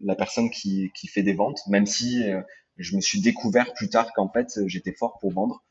la 0.00 0.14
personne 0.14 0.50
qui, 0.50 0.90
qui 0.94 1.08
fait 1.08 1.22
des 1.22 1.32
ventes, 1.32 1.60
même 1.68 1.86
si 1.86 2.30
euh, 2.30 2.40
je 2.78 2.96
me 2.96 3.00
suis 3.00 3.20
découvert 3.20 3.72
plus 3.74 3.88
tard 3.88 4.12
qu'en 4.14 4.28
fait 4.28 4.48
j'étais 4.66 4.92
fort 4.92 5.18
pour 5.20 5.32
vendre. 5.32 5.62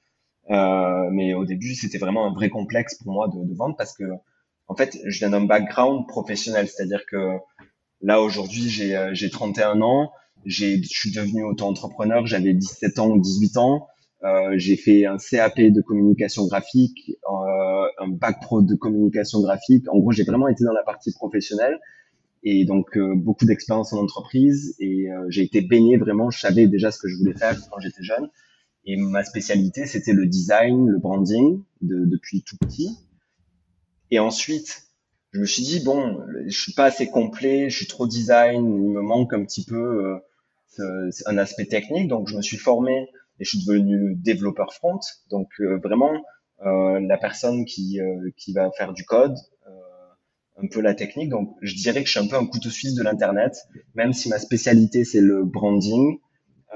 Euh, 0.50 1.10
mais 1.12 1.34
au 1.34 1.46
début 1.46 1.76
c'était 1.76 1.98
vraiment 1.98 2.28
un 2.28 2.34
vrai 2.34 2.50
complexe 2.50 2.96
pour 2.96 3.12
moi 3.12 3.28
de, 3.28 3.44
de 3.44 3.54
vendre 3.54 3.76
parce 3.78 3.94
que 3.94 4.06
en 4.68 4.76
fait 4.76 4.98
je 5.06 5.20
viens 5.20 5.30
d'un 5.30 5.46
background 5.46 6.08
professionnel, 6.08 6.68
c'est-à-dire 6.68 7.06
que 7.06 7.38
là 8.02 8.22
aujourd'hui 8.22 8.70
j'ai 8.70 9.10
j'ai 9.14 9.30
31 9.30 9.82
ans, 9.82 10.12
j'ai 10.46 10.82
je 10.82 10.88
suis 10.88 11.12
devenu 11.12 11.44
auto-entrepreneur, 11.44 12.26
j'avais 12.26 12.54
17 12.54 13.00
ans 13.00 13.10
ou 13.10 13.20
18 13.20 13.58
ans. 13.58 13.88
Euh, 14.24 14.54
j'ai 14.56 14.76
fait 14.78 15.06
un 15.06 15.18
CAP 15.18 15.60
de 15.60 15.82
communication 15.82 16.48
graphique, 16.48 17.12
euh, 17.30 17.88
un 18.00 18.08
bac 18.08 18.42
pro 18.42 18.62
de 18.62 18.74
communication 18.74 19.42
graphique. 19.42 19.86
En 19.90 20.00
gros, 20.00 20.12
j'ai 20.12 20.24
vraiment 20.24 20.48
été 20.48 20.64
dans 20.64 20.74
la 20.74 20.84
partie 20.84 21.14
professionnelle 21.14 21.80
et 22.50 22.66
donc 22.66 22.98
euh, 22.98 23.14
beaucoup 23.16 23.46
d'expérience 23.46 23.94
en 23.94 24.00
entreprise 24.00 24.76
et 24.80 25.08
j'ai 25.30 25.44
été 25.44 25.62
baigné 25.62 25.98
vraiment. 25.98 26.30
Je 26.30 26.40
savais 26.40 26.68
déjà 26.68 26.92
ce 26.92 27.00
que 27.00 27.08
je 27.08 27.18
voulais 27.18 27.34
faire 27.34 27.58
quand 27.70 27.80
j'étais 27.80 28.04
jeune 28.04 28.30
et 28.86 28.96
ma 28.98 29.24
spécialité 29.24 29.86
c'était 29.86 30.14
le 30.14 30.26
design, 30.26 30.88
le 30.88 31.00
branding 31.00 31.64
de, 31.82 32.06
depuis 32.06 32.44
tout 32.44 32.58
petit. 32.58 32.98
Et 34.10 34.20
ensuite, 34.20 34.84
je 35.32 35.42
me 35.42 35.46
suis 35.46 35.64
dit 35.64 35.82
bon, 35.84 36.20
je 36.46 36.58
suis 36.58 36.74
pas 36.74 36.86
assez 36.86 37.10
complet, 37.10 37.70
je 37.70 37.76
suis 37.76 37.88
trop 37.88 38.08
design, 38.08 38.66
il 38.66 38.92
me 38.92 39.02
manque 39.02 39.34
un 39.34 39.44
petit 39.44 39.66
peu 39.66 40.20
un 41.26 41.38
aspect 41.38 41.66
technique, 41.66 42.08
donc 42.08 42.30
je 42.30 42.38
me 42.38 42.42
suis 42.42 42.58
formé 42.58 43.10
et 43.40 43.44
je 43.44 43.50
suis 43.50 43.66
devenu 43.66 44.16
développeur 44.16 44.74
front. 44.74 45.00
Donc 45.30 45.50
euh, 45.60 45.78
vraiment 45.84 46.12
euh, 46.66 47.00
la 47.00 47.18
personne 47.18 47.66
qui 47.66 48.00
euh, 48.00 48.30
qui 48.36 48.54
va 48.54 48.72
faire 48.72 48.94
du 48.94 49.04
code, 49.04 49.36
un 50.58 50.68
peu 50.68 50.82
la 50.82 50.94
technique. 50.94 51.30
Donc 51.30 51.56
je 51.62 51.76
dirais 51.76 52.02
que 52.02 52.08
je 52.08 52.12
suis 52.12 52.20
un 52.20 52.28
peu 52.28 52.36
un 52.36 52.46
couteau 52.46 52.70
suisse 52.70 52.96
de 52.96 53.04
l'internet, 53.04 53.56
même 53.96 54.14
si 54.14 54.30
ma 54.30 54.40
spécialité 54.40 55.04
c'est 55.04 55.22
le 55.22 55.44
branding. 55.44 56.20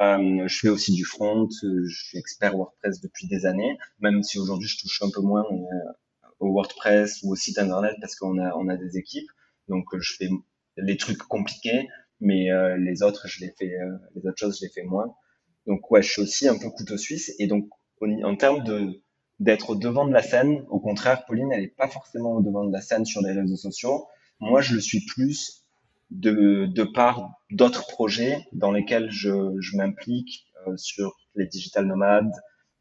Euh, 0.01 0.47
je 0.47 0.57
fais 0.59 0.69
aussi 0.69 0.93
du 0.93 1.05
front, 1.05 1.47
je 1.61 2.05
suis 2.05 2.17
expert 2.17 2.55
WordPress 2.55 3.01
depuis 3.01 3.27
des 3.27 3.45
années, 3.45 3.77
même 3.99 4.23
si 4.23 4.39
aujourd'hui 4.39 4.67
je 4.67 4.79
touche 4.79 5.01
un 5.01 5.09
peu 5.13 5.21
moins 5.21 5.43
au 6.39 6.51
WordPress 6.53 7.21
ou 7.23 7.33
au 7.33 7.35
site 7.35 7.59
internet 7.59 7.95
parce 7.99 8.15
qu'on 8.15 8.39
a 8.39 8.55
on 8.55 8.67
a 8.69 8.77
des 8.77 8.97
équipes. 8.97 9.29
Donc 9.67 9.85
je 9.99 10.15
fais 10.17 10.29
les 10.77 10.97
trucs 10.97 11.19
compliqués, 11.19 11.87
mais 12.19 12.51
euh, 12.51 12.77
les 12.77 13.03
autres 13.03 13.27
je 13.27 13.41
les 13.41 13.53
fais 13.57 13.73
les 14.15 14.27
autres 14.27 14.37
choses 14.37 14.59
je 14.59 14.65
les 14.65 14.71
fais 14.71 14.83
moins. 14.83 15.13
Donc 15.67 15.91
ouais, 15.91 16.01
je 16.01 16.11
suis 16.11 16.21
aussi 16.21 16.47
un 16.47 16.57
peu 16.57 16.69
couteau 16.69 16.97
suisse. 16.97 17.33
Et 17.39 17.47
donc 17.47 17.67
en 18.23 18.35
termes 18.35 18.63
de 18.63 19.01
d'être 19.41 19.71
au 19.71 19.75
devant 19.75 20.05
de 20.07 20.13
la 20.13 20.21
scène, 20.21 20.63
au 20.69 20.79
contraire, 20.79 21.25
Pauline, 21.25 21.51
elle 21.51 21.61
n'est 21.61 21.67
pas 21.67 21.87
forcément 21.87 22.33
au 22.33 22.41
devant 22.41 22.63
de 22.63 22.71
la 22.71 22.81
scène 22.81 23.05
sur 23.05 23.21
les 23.21 23.33
réseaux 23.33 23.57
sociaux. 23.57 24.07
Moi, 24.39 24.61
je 24.61 24.75
le 24.75 24.81
suis 24.81 25.03
plus 25.05 25.63
de, 26.11 26.67
de 26.67 26.83
par 26.83 27.41
d'autres 27.49 27.87
projets 27.87 28.47
dans 28.53 28.71
lesquels 28.71 29.09
je, 29.09 29.33
je 29.59 29.77
m'implique 29.77 30.45
euh, 30.67 30.77
sur 30.77 31.17
les 31.35 31.47
digital 31.47 31.87
nomades 31.87 32.31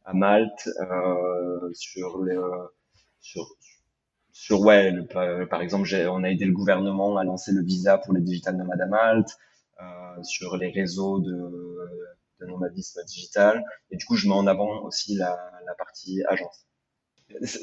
à 0.04 0.12
Malte, 0.12 0.68
euh, 0.80 1.70
sur 1.72 2.22
les, 2.24 2.38
sur 3.20 3.56
sur 4.32 4.60
ouais, 4.60 4.92
par 5.50 5.60
exemple, 5.60 5.88
on 6.10 6.24
a 6.24 6.30
aidé 6.30 6.44
le 6.44 6.52
gouvernement 6.52 7.16
à 7.16 7.24
lancer 7.24 7.52
le 7.52 7.62
visa 7.62 7.98
pour 7.98 8.14
les 8.14 8.20
digital 8.20 8.56
nomades 8.56 8.80
à 8.80 8.86
Malte, 8.86 9.38
euh, 9.80 10.22
sur 10.22 10.56
les 10.56 10.70
réseaux 10.70 11.20
de 11.20 11.36
de 12.40 12.46
nomadisme 12.46 13.00
digital. 13.06 13.64
Et 13.90 13.96
du 13.96 14.04
coup, 14.04 14.16
je 14.16 14.28
mets 14.28 14.34
en 14.34 14.46
avant 14.46 14.82
aussi 14.84 15.14
la, 15.14 15.36
partie 15.78 16.22
agence. 16.28 16.66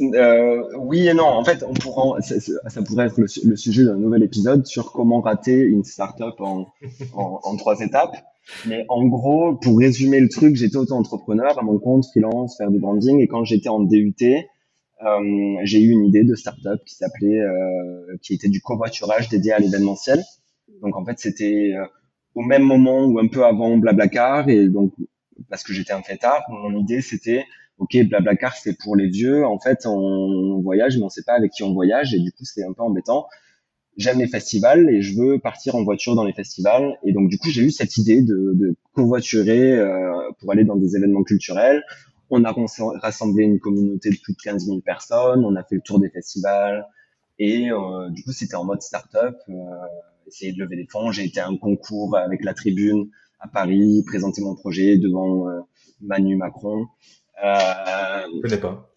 Euh, 0.02 0.64
oui 0.78 1.08
et 1.10 1.14
non. 1.14 1.26
En 1.26 1.44
fait, 1.44 1.60
ça, 1.60 2.82
pourrait 2.82 3.08
être 3.08 3.18
le, 3.18 3.56
sujet 3.56 3.84
d'un 3.84 3.98
nouvel 3.98 4.24
épisode 4.24 4.66
sur 4.66 4.94
comment 4.94 5.20
rater 5.20 5.60
une 5.60 5.84
startup 5.84 6.40
en, 6.40 6.68
en, 7.14 7.58
trois 7.58 7.80
étapes. 7.82 8.16
Mais 8.66 8.86
en 8.88 9.06
gros, 9.06 9.56
pour 9.56 9.78
résumer 9.78 10.22
le 10.22 10.30
truc, 10.30 10.56
j'étais 10.56 10.78
auto-entrepreneur 10.78 11.60
à 11.60 11.62
mon 11.64 11.80
compte, 11.80 12.06
freelance, 12.06 12.56
faire 12.56 12.72
du 12.72 12.80
branding. 12.80 13.20
Et 13.20 13.28
quand 13.28 13.44
j'étais 13.44 13.68
en 13.68 13.82
DUT, 13.82 14.16
euh, 14.24 15.56
j'ai 15.64 15.82
eu 15.82 15.92
une 15.92 16.06
idée 16.06 16.24
de 16.24 16.34
startup 16.34 16.84
qui 16.86 16.96
s'appelait, 16.96 17.42
euh, 17.42 18.18
qui 18.22 18.34
était 18.34 18.48
du 18.48 18.62
covoiturage 18.62 19.28
dédié 19.28 19.52
à 19.52 19.60
l'événementiel. 19.60 20.24
Donc 20.82 20.96
en 20.96 21.04
fait, 21.04 21.20
c'était 21.20 21.74
au 22.38 22.42
même 22.42 22.62
moment 22.62 23.04
ou 23.06 23.18
un 23.18 23.28
peu 23.28 23.44
avant 23.44 23.78
Blablacar 23.78 24.48
et 24.48 24.68
donc 24.68 24.94
parce 25.50 25.64
que 25.64 25.74
j'étais 25.74 25.94
un 25.94 26.04
fêtard, 26.04 26.44
mon 26.50 26.78
idée 26.78 27.02
c'était 27.02 27.46
ok 27.80 27.98
Blablacar 28.08 28.56
c'est 28.56 28.78
pour 28.78 28.96
les 28.96 29.08
vieux, 29.08 29.44
en 29.44 29.60
fait 29.60 29.88
on 29.88 30.62
voyage 30.62 30.98
mais 30.98 31.04
on 31.04 31.10
sait 31.10 31.24
pas 31.24 31.34
avec 31.34 31.52
qui 31.52 31.64
on 31.64 31.74
voyage 31.74 32.14
et 32.14 32.20
du 32.20 32.32
coup 32.32 32.46
c'est 32.46 32.64
un 32.64 32.74
peu 32.74 32.84
embêtant. 32.84 33.28
J'aime 33.98 34.20
les 34.20 34.28
festivals 34.28 34.88
et 34.92 35.02
je 35.02 35.20
veux 35.20 35.40
partir 35.40 35.74
en 35.74 35.84
voiture 35.84 36.14
dans 36.14 36.24
les 36.24 36.34
festivals 36.34 36.96
et 37.04 37.12
donc 37.12 37.28
du 37.30 37.40
coup 37.40 37.50
j'ai 37.50 37.64
eu 37.64 37.72
cette 37.72 37.98
idée 37.98 38.22
de, 38.22 38.54
de 38.54 38.76
covoiturer 38.94 39.74
euh, 39.74 40.14
pour 40.40 40.52
aller 40.52 40.64
dans 40.64 40.76
des 40.76 40.96
événements 40.96 41.24
culturels. 41.24 41.84
On 42.30 42.44
a 42.44 42.54
rassemblé 43.02 43.46
une 43.46 43.60
communauté 43.60 44.12
de 44.12 44.18
plus 44.22 44.34
de 44.34 44.42
15 44.44 44.66
000 44.66 44.82
personnes, 44.82 45.44
on 45.44 45.56
a 45.56 45.64
fait 45.64 45.76
le 45.76 45.82
tour 45.82 46.00
des 46.00 46.10
festivals 46.10 46.86
et 47.40 47.72
euh, 47.72 48.12
du 48.12 48.24
coup 48.24 48.32
c'était 48.32 48.56
en 48.56 48.64
mode 48.64 48.84
start-up. 48.84 49.38
Euh, 49.50 49.54
essayer 50.28 50.54
de 50.54 50.60
lever 50.60 50.76
des 50.76 50.88
fonds. 50.88 51.12
J'ai 51.12 51.26
été 51.26 51.40
à 51.40 51.48
un 51.48 51.58
concours 51.58 52.18
avec 52.18 52.44
la 52.44 52.54
Tribune 52.54 53.10
à 53.40 53.48
Paris, 53.48 54.04
présenter 54.06 54.42
mon 54.42 54.56
projet 54.56 54.98
devant 54.98 55.50
euh, 55.50 55.62
Manu 56.02 56.36
Macron. 56.36 56.88
Euh, 57.44 58.24
je 58.36 58.42
connais 58.42 58.60
pas. 58.60 58.94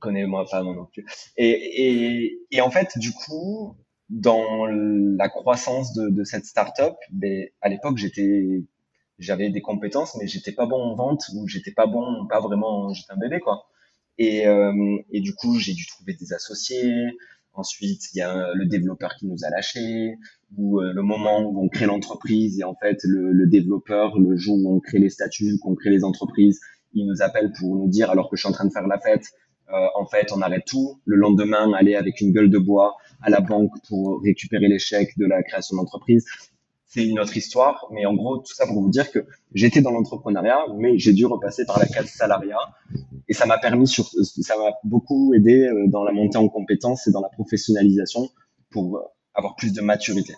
Connais-moi 0.00 0.44
pas 0.50 0.62
non 0.62 0.86
plus. 0.92 1.06
Et, 1.36 1.48
et, 1.50 2.38
et, 2.50 2.60
en 2.60 2.70
fait, 2.70 2.98
du 2.98 3.12
coup, 3.12 3.74
dans 4.10 4.66
la 4.66 5.28
croissance 5.28 5.94
de, 5.94 6.10
de 6.10 6.24
cette 6.24 6.44
startup, 6.44 6.94
ben, 7.10 7.48
à 7.62 7.68
l'époque, 7.68 7.96
j'étais, 7.96 8.64
j'avais 9.18 9.48
des 9.50 9.62
compétences, 9.62 10.16
mais 10.20 10.26
j'étais 10.26 10.52
pas 10.52 10.66
bon 10.66 10.80
en 10.82 10.94
vente 10.94 11.22
ou 11.34 11.48
j'étais 11.48 11.72
pas 11.72 11.86
bon, 11.86 12.26
pas 12.26 12.40
vraiment, 12.40 12.92
j'étais 12.92 13.12
un 13.12 13.16
bébé 13.16 13.40
quoi. 13.40 13.66
Et, 14.18 14.46
euh, 14.46 14.98
et 15.10 15.20
du 15.20 15.34
coup, 15.34 15.58
j'ai 15.58 15.72
dû 15.72 15.86
trouver 15.86 16.14
des 16.14 16.32
associés. 16.32 16.92
Ensuite, 17.54 18.02
il 18.14 18.18
y 18.18 18.22
a 18.22 18.52
le 18.54 18.66
développeur 18.66 19.14
qui 19.18 19.26
nous 19.26 19.44
a 19.44 19.50
lâchés, 19.50 20.16
ou 20.56 20.80
euh, 20.80 20.92
le 20.92 21.02
moment 21.02 21.40
où 21.40 21.62
on 21.62 21.68
crée 21.68 21.86
l'entreprise 21.86 22.58
et 22.60 22.64
en 22.64 22.74
fait 22.74 22.98
le, 23.04 23.32
le, 23.32 23.46
développeur, 23.46 24.18
le 24.18 24.36
jour 24.36 24.56
où 24.56 24.76
on 24.76 24.80
crée 24.80 24.98
les 24.98 25.10
statuts, 25.10 25.58
qu'on 25.60 25.74
crée 25.74 25.90
les 25.90 26.04
entreprises, 26.04 26.60
il 26.94 27.06
nous 27.06 27.20
appelle 27.20 27.52
pour 27.58 27.76
nous 27.76 27.88
dire 27.88 28.10
alors 28.10 28.30
que 28.30 28.36
je 28.36 28.42
suis 28.42 28.48
en 28.48 28.52
train 28.52 28.66
de 28.66 28.72
faire 28.72 28.86
la 28.86 28.98
fête, 28.98 29.26
euh, 29.70 29.86
en 29.96 30.06
fait 30.06 30.32
on 30.32 30.40
arrête 30.40 30.64
tout. 30.66 31.00
Le 31.04 31.16
lendemain, 31.16 31.72
aller 31.74 31.96
avec 31.96 32.20
une 32.20 32.32
gueule 32.32 32.50
de 32.50 32.58
bois 32.58 32.96
à 33.22 33.30
la 33.30 33.40
banque 33.40 33.72
pour 33.88 34.22
récupérer 34.22 34.68
l'échec 34.68 35.10
de 35.18 35.26
la 35.26 35.42
création 35.42 35.76
d'entreprise 35.76 36.24
c'est 36.88 37.04
une 37.04 37.20
autre 37.20 37.36
histoire, 37.36 37.86
mais 37.90 38.06
en 38.06 38.14
gros, 38.14 38.38
tout 38.38 38.54
ça 38.54 38.66
pour 38.66 38.80
vous 38.80 38.88
dire 38.88 39.12
que 39.12 39.26
j'étais 39.52 39.82
dans 39.82 39.90
l'entrepreneuriat, 39.90 40.58
mais 40.78 40.98
j'ai 40.98 41.12
dû 41.12 41.26
repasser 41.26 41.66
par 41.66 41.78
la 41.78 41.86
case 41.86 42.08
salariat, 42.08 42.58
et 43.28 43.34
ça 43.34 43.44
m'a 43.44 43.58
permis, 43.58 43.86
sur, 43.86 44.06
ça 44.06 44.56
m'a 44.56 44.70
beaucoup 44.84 45.34
aidé 45.34 45.66
euh, 45.66 45.86
dans 45.86 46.02
la 46.02 46.12
montée 46.12 46.38
en 46.38 46.48
compétences 46.48 47.06
et 47.06 47.12
dans 47.12 47.20
la 47.20 47.28
professionnalisation 47.28 48.30
pour 48.70 48.96
euh, 48.96 49.02
avoir 49.34 49.54
plus 49.54 49.74
de 49.74 49.82
maturité. 49.82 50.34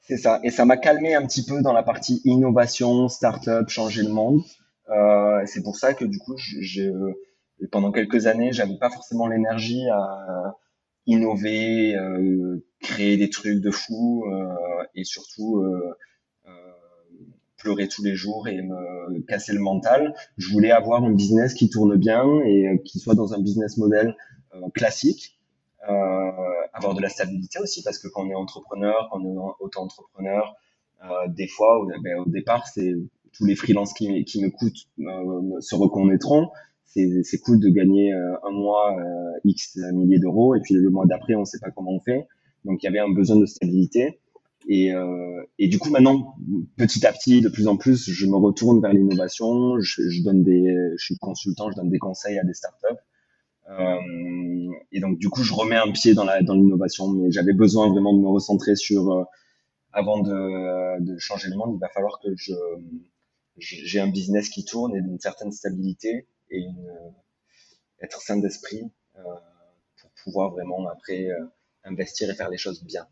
C'est 0.00 0.16
ça, 0.16 0.38
et 0.44 0.50
ça 0.50 0.64
m'a 0.64 0.76
calmé 0.76 1.16
un 1.16 1.26
petit 1.26 1.44
peu 1.44 1.60
dans 1.60 1.72
la 1.72 1.82
partie 1.82 2.22
innovation, 2.24 3.08
start-up, 3.08 3.68
changer 3.68 4.04
le 4.04 4.10
monde. 4.10 4.42
Euh, 4.90 5.42
c'est 5.46 5.62
pour 5.62 5.76
ça 5.76 5.92
que 5.92 6.04
du 6.04 6.18
coup, 6.18 6.36
pendant 7.72 7.90
quelques 7.90 8.26
années, 8.26 8.52
j'avais 8.52 8.76
pas 8.76 8.90
forcément 8.90 9.26
l'énergie 9.26 9.88
à 9.88 10.54
innover, 11.06 11.96
euh, 11.96 12.64
créer 12.80 13.16
des 13.16 13.30
trucs 13.30 13.60
de 13.60 13.70
fou 13.70 14.24
euh, 14.26 14.54
et 14.94 15.04
surtout 15.04 15.60
euh, 15.60 15.96
pleurer 17.56 17.88
tous 17.88 18.02
les 18.02 18.14
jours 18.14 18.48
et 18.48 18.60
me 18.60 19.20
casser 19.22 19.52
le 19.52 19.60
mental. 19.60 20.14
Je 20.36 20.50
voulais 20.50 20.70
avoir 20.70 21.02
un 21.02 21.12
business 21.12 21.54
qui 21.54 21.70
tourne 21.70 21.96
bien 21.96 22.40
et 22.44 22.80
qui 22.84 22.98
soit 22.98 23.14
dans 23.14 23.32
un 23.32 23.40
business 23.40 23.78
model 23.78 24.14
classique. 24.74 25.38
Euh, 25.88 26.30
avoir 26.72 26.94
de 26.94 27.00
la 27.00 27.08
stabilité 27.08 27.58
aussi 27.60 27.82
parce 27.82 27.98
que 27.98 28.08
quand 28.08 28.24
on 28.24 28.30
est 28.30 28.34
entrepreneur, 28.34 29.08
quand 29.10 29.20
on 29.20 29.34
est 29.34 29.54
auto-entrepreneur, 29.60 30.54
euh, 31.04 31.28
des 31.28 31.46
fois, 31.46 31.86
ben, 32.02 32.18
au 32.18 32.28
départ, 32.28 32.66
c'est 32.66 32.94
tous 33.32 33.44
les 33.44 33.54
freelances 33.54 33.92
qui, 33.92 34.24
qui 34.24 34.42
me 34.42 34.50
coûtent 34.50 34.88
se 35.60 35.74
reconnaîtront 35.74 36.50
c'est 36.86 37.38
cool 37.42 37.58
de 37.60 37.68
gagner 37.68 38.12
un 38.12 38.50
mois 38.50 38.96
X 39.44 39.78
milliers 39.92 40.18
d'euros 40.18 40.54
et 40.54 40.60
puis 40.60 40.74
le 40.74 40.90
mois 40.90 41.06
d'après, 41.06 41.34
on 41.34 41.44
sait 41.44 41.58
pas 41.58 41.70
comment 41.70 41.92
on 41.92 42.00
fait. 42.00 42.26
Donc 42.64 42.82
il 42.82 42.86
y 42.86 42.88
avait 42.88 43.00
un 43.00 43.12
besoin 43.12 43.36
de 43.36 43.46
stabilité. 43.46 44.20
Et, 44.68 44.92
et 45.58 45.68
du 45.68 45.78
coup, 45.78 45.90
maintenant, 45.90 46.36
petit 46.76 47.04
à 47.04 47.12
petit, 47.12 47.40
de 47.40 47.48
plus 47.48 47.66
en 47.66 47.76
plus, 47.76 48.10
je 48.10 48.26
me 48.26 48.36
retourne 48.36 48.80
vers 48.80 48.92
l'innovation. 48.92 49.80
Je, 49.80 50.08
je, 50.08 50.22
donne 50.22 50.44
des, 50.44 50.74
je 50.96 51.04
suis 51.04 51.16
consultant, 51.18 51.70
je 51.70 51.76
donne 51.76 51.90
des 51.90 51.98
conseils 51.98 52.38
à 52.38 52.44
des 52.44 52.54
startups. 52.54 53.02
Euh, 53.70 54.70
et 54.92 55.00
donc 55.00 55.18
du 55.18 55.28
coup, 55.28 55.42
je 55.42 55.54
remets 55.54 55.76
un 55.76 55.90
pied 55.90 56.14
dans 56.14 56.24
la 56.24 56.42
dans 56.42 56.54
l'innovation, 56.54 57.08
mais 57.08 57.30
j'avais 57.30 57.54
besoin 57.54 57.88
vraiment 57.88 58.12
de 58.12 58.20
me 58.20 58.28
recentrer 58.28 58.76
sur 58.76 59.10
euh, 59.10 59.24
avant 59.92 60.20
de, 60.20 61.00
de 61.00 61.18
changer 61.18 61.48
le 61.48 61.56
monde, 61.56 61.76
il 61.76 61.80
va 61.80 61.88
falloir 61.88 62.20
que 62.22 62.28
je 62.36 62.52
j'ai 63.56 64.00
un 64.00 64.08
business 64.08 64.48
qui 64.48 64.64
tourne 64.64 64.96
et 64.96 64.98
une 64.98 65.20
certaine 65.20 65.52
stabilité 65.52 66.26
et 66.50 66.58
une, 66.58 66.92
être 68.00 68.20
sain 68.20 68.36
d'esprit 68.38 68.90
euh, 69.16 69.22
pour 70.00 70.10
pouvoir 70.22 70.50
vraiment 70.50 70.88
après 70.88 71.26
euh, 71.26 71.44
investir 71.84 72.30
et 72.30 72.34
faire 72.34 72.50
les 72.50 72.58
choses 72.58 72.84
bien. 72.84 73.06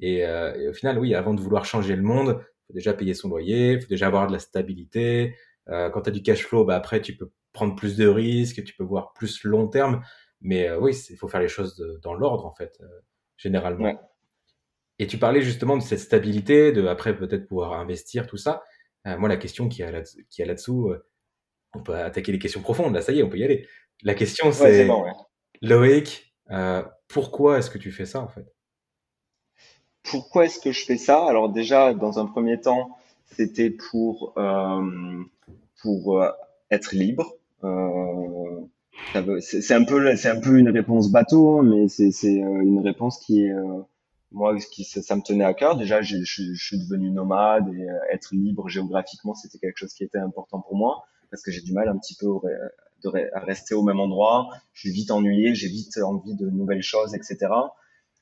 Et, 0.00 0.26
euh, 0.26 0.54
et, 0.54 0.68
au 0.68 0.72
final, 0.72 0.98
oui, 0.98 1.14
avant 1.14 1.34
de 1.34 1.40
vouloir 1.40 1.64
changer 1.64 1.96
le 1.96 2.02
monde, 2.02 2.40
faut 2.66 2.72
déjà 2.72 2.92
payer 2.94 3.14
son 3.14 3.28
loyer, 3.28 3.80
faut 3.80 3.88
déjà 3.88 4.08
avoir 4.08 4.26
de 4.26 4.32
la 4.32 4.38
stabilité. 4.38 5.36
Quand 5.66 6.02
tu 6.02 6.10
as 6.10 6.12
du 6.12 6.22
cash 6.22 6.44
flow, 6.44 6.66
bah 6.66 6.76
après 6.76 7.00
tu 7.00 7.16
peux 7.16 7.30
prendre 7.54 7.74
plus 7.74 7.96
de 7.96 8.06
risques, 8.06 8.62
tu 8.64 8.74
peux 8.74 8.84
voir 8.84 9.14
plus 9.14 9.44
long 9.44 9.66
terme. 9.66 10.02
Mais 10.44 10.68
euh, 10.68 10.78
oui, 10.78 10.94
il 11.08 11.16
faut 11.16 11.26
faire 11.26 11.40
les 11.40 11.48
choses 11.48 11.82
dans 12.02 12.14
l'ordre, 12.14 12.44
en 12.44 12.54
fait, 12.54 12.76
euh, 12.82 13.00
généralement. 13.38 13.98
Et 14.98 15.06
tu 15.06 15.18
parlais 15.18 15.40
justement 15.40 15.76
de 15.76 15.82
cette 15.82 15.98
stabilité, 15.98 16.70
de 16.70 16.86
après 16.86 17.16
peut-être 17.16 17.48
pouvoir 17.48 17.72
investir, 17.72 18.26
tout 18.26 18.36
ça. 18.36 18.62
Euh, 19.06 19.18
moi, 19.18 19.28
la 19.28 19.38
question 19.38 19.68
qui 19.68 19.82
a 19.82 19.90
là-dessous, 19.90 20.94
on 21.74 21.80
peut 21.80 21.94
attaquer 21.94 22.32
les 22.32 22.38
questions 22.38 22.60
profondes, 22.60 22.94
là, 22.94 23.02
ça 23.02 23.12
y 23.12 23.20
est, 23.20 23.22
on 23.22 23.28
peut 23.28 23.38
y 23.38 23.44
aller. 23.44 23.66
La 24.02 24.14
question, 24.14 24.52
c'est, 24.52 24.88
ouais, 24.88 25.12
Loïc, 25.62 26.34
pourquoi 27.08 27.58
est-ce 27.58 27.70
que 27.70 27.78
tu 27.78 27.92
fais 27.92 28.06
ça, 28.06 28.20
en 28.20 28.28
fait? 28.28 28.46
Pourquoi 30.02 30.44
est-ce 30.44 30.60
que 30.60 30.72
je 30.72 30.84
fais 30.84 30.98
ça? 30.98 31.24
Alors 31.26 31.48
déjà, 31.48 31.94
dans 31.94 32.18
un 32.18 32.26
premier 32.26 32.60
temps, 32.60 32.90
c'était 33.26 33.70
pour, 33.70 34.34
pour 35.80 36.24
être 36.70 36.94
libre, 36.94 37.34
euh, 37.64 38.60
c'est 39.40 39.74
un 39.74 39.84
peu, 39.84 40.16
c'est 40.16 40.28
un 40.28 40.40
peu 40.40 40.58
une 40.58 40.68
réponse 40.68 41.10
bateau, 41.10 41.58
hein, 41.58 41.62
mais 41.62 41.88
c'est 41.88 42.42
euh, 42.42 42.60
une 42.60 42.80
réponse 42.80 43.18
qui 43.18 43.44
est, 43.44 43.50
euh, 43.50 43.80
moi, 44.32 44.56
qui 44.58 44.84
ça, 44.84 45.16
me 45.16 45.22
tenait 45.22 45.44
à 45.44 45.54
cœur. 45.54 45.76
Déjà, 45.76 46.02
je, 46.02 46.18
je, 46.24 46.54
suis 46.54 46.78
devenu 46.78 47.10
nomade 47.10 47.68
et 47.68 47.86
être 48.12 48.30
libre 48.32 48.68
géographiquement, 48.68 49.34
c'était 49.34 49.58
quelque 49.58 49.78
chose 49.78 49.94
qui 49.94 50.04
était 50.04 50.18
important 50.18 50.60
pour 50.60 50.76
moi 50.76 51.04
parce 51.34 51.42
que 51.42 51.50
j'ai 51.50 51.62
du 51.62 51.72
mal 51.72 51.88
un 51.88 51.98
petit 51.98 52.14
peu 52.14 52.28
à 53.34 53.40
rester 53.40 53.74
au 53.74 53.82
même 53.82 53.98
endroit. 53.98 54.48
Je 54.72 54.82
suis 54.82 54.90
vite 54.92 55.10
ennuyé, 55.10 55.54
j'ai 55.54 55.68
vite 55.68 55.98
envie 55.98 56.36
de 56.36 56.48
nouvelles 56.48 56.82
choses, 56.82 57.14
etc. 57.14 57.52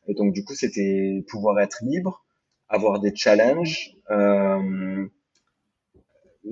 Et 0.08 0.14
donc, 0.14 0.32
du 0.32 0.44
coup, 0.44 0.54
c'était 0.54 1.22
pouvoir 1.28 1.60
être 1.60 1.78
libre, 1.82 2.24
avoir 2.68 3.00
des 3.00 3.14
challenges. 3.14 3.94
Euh, 4.10 5.06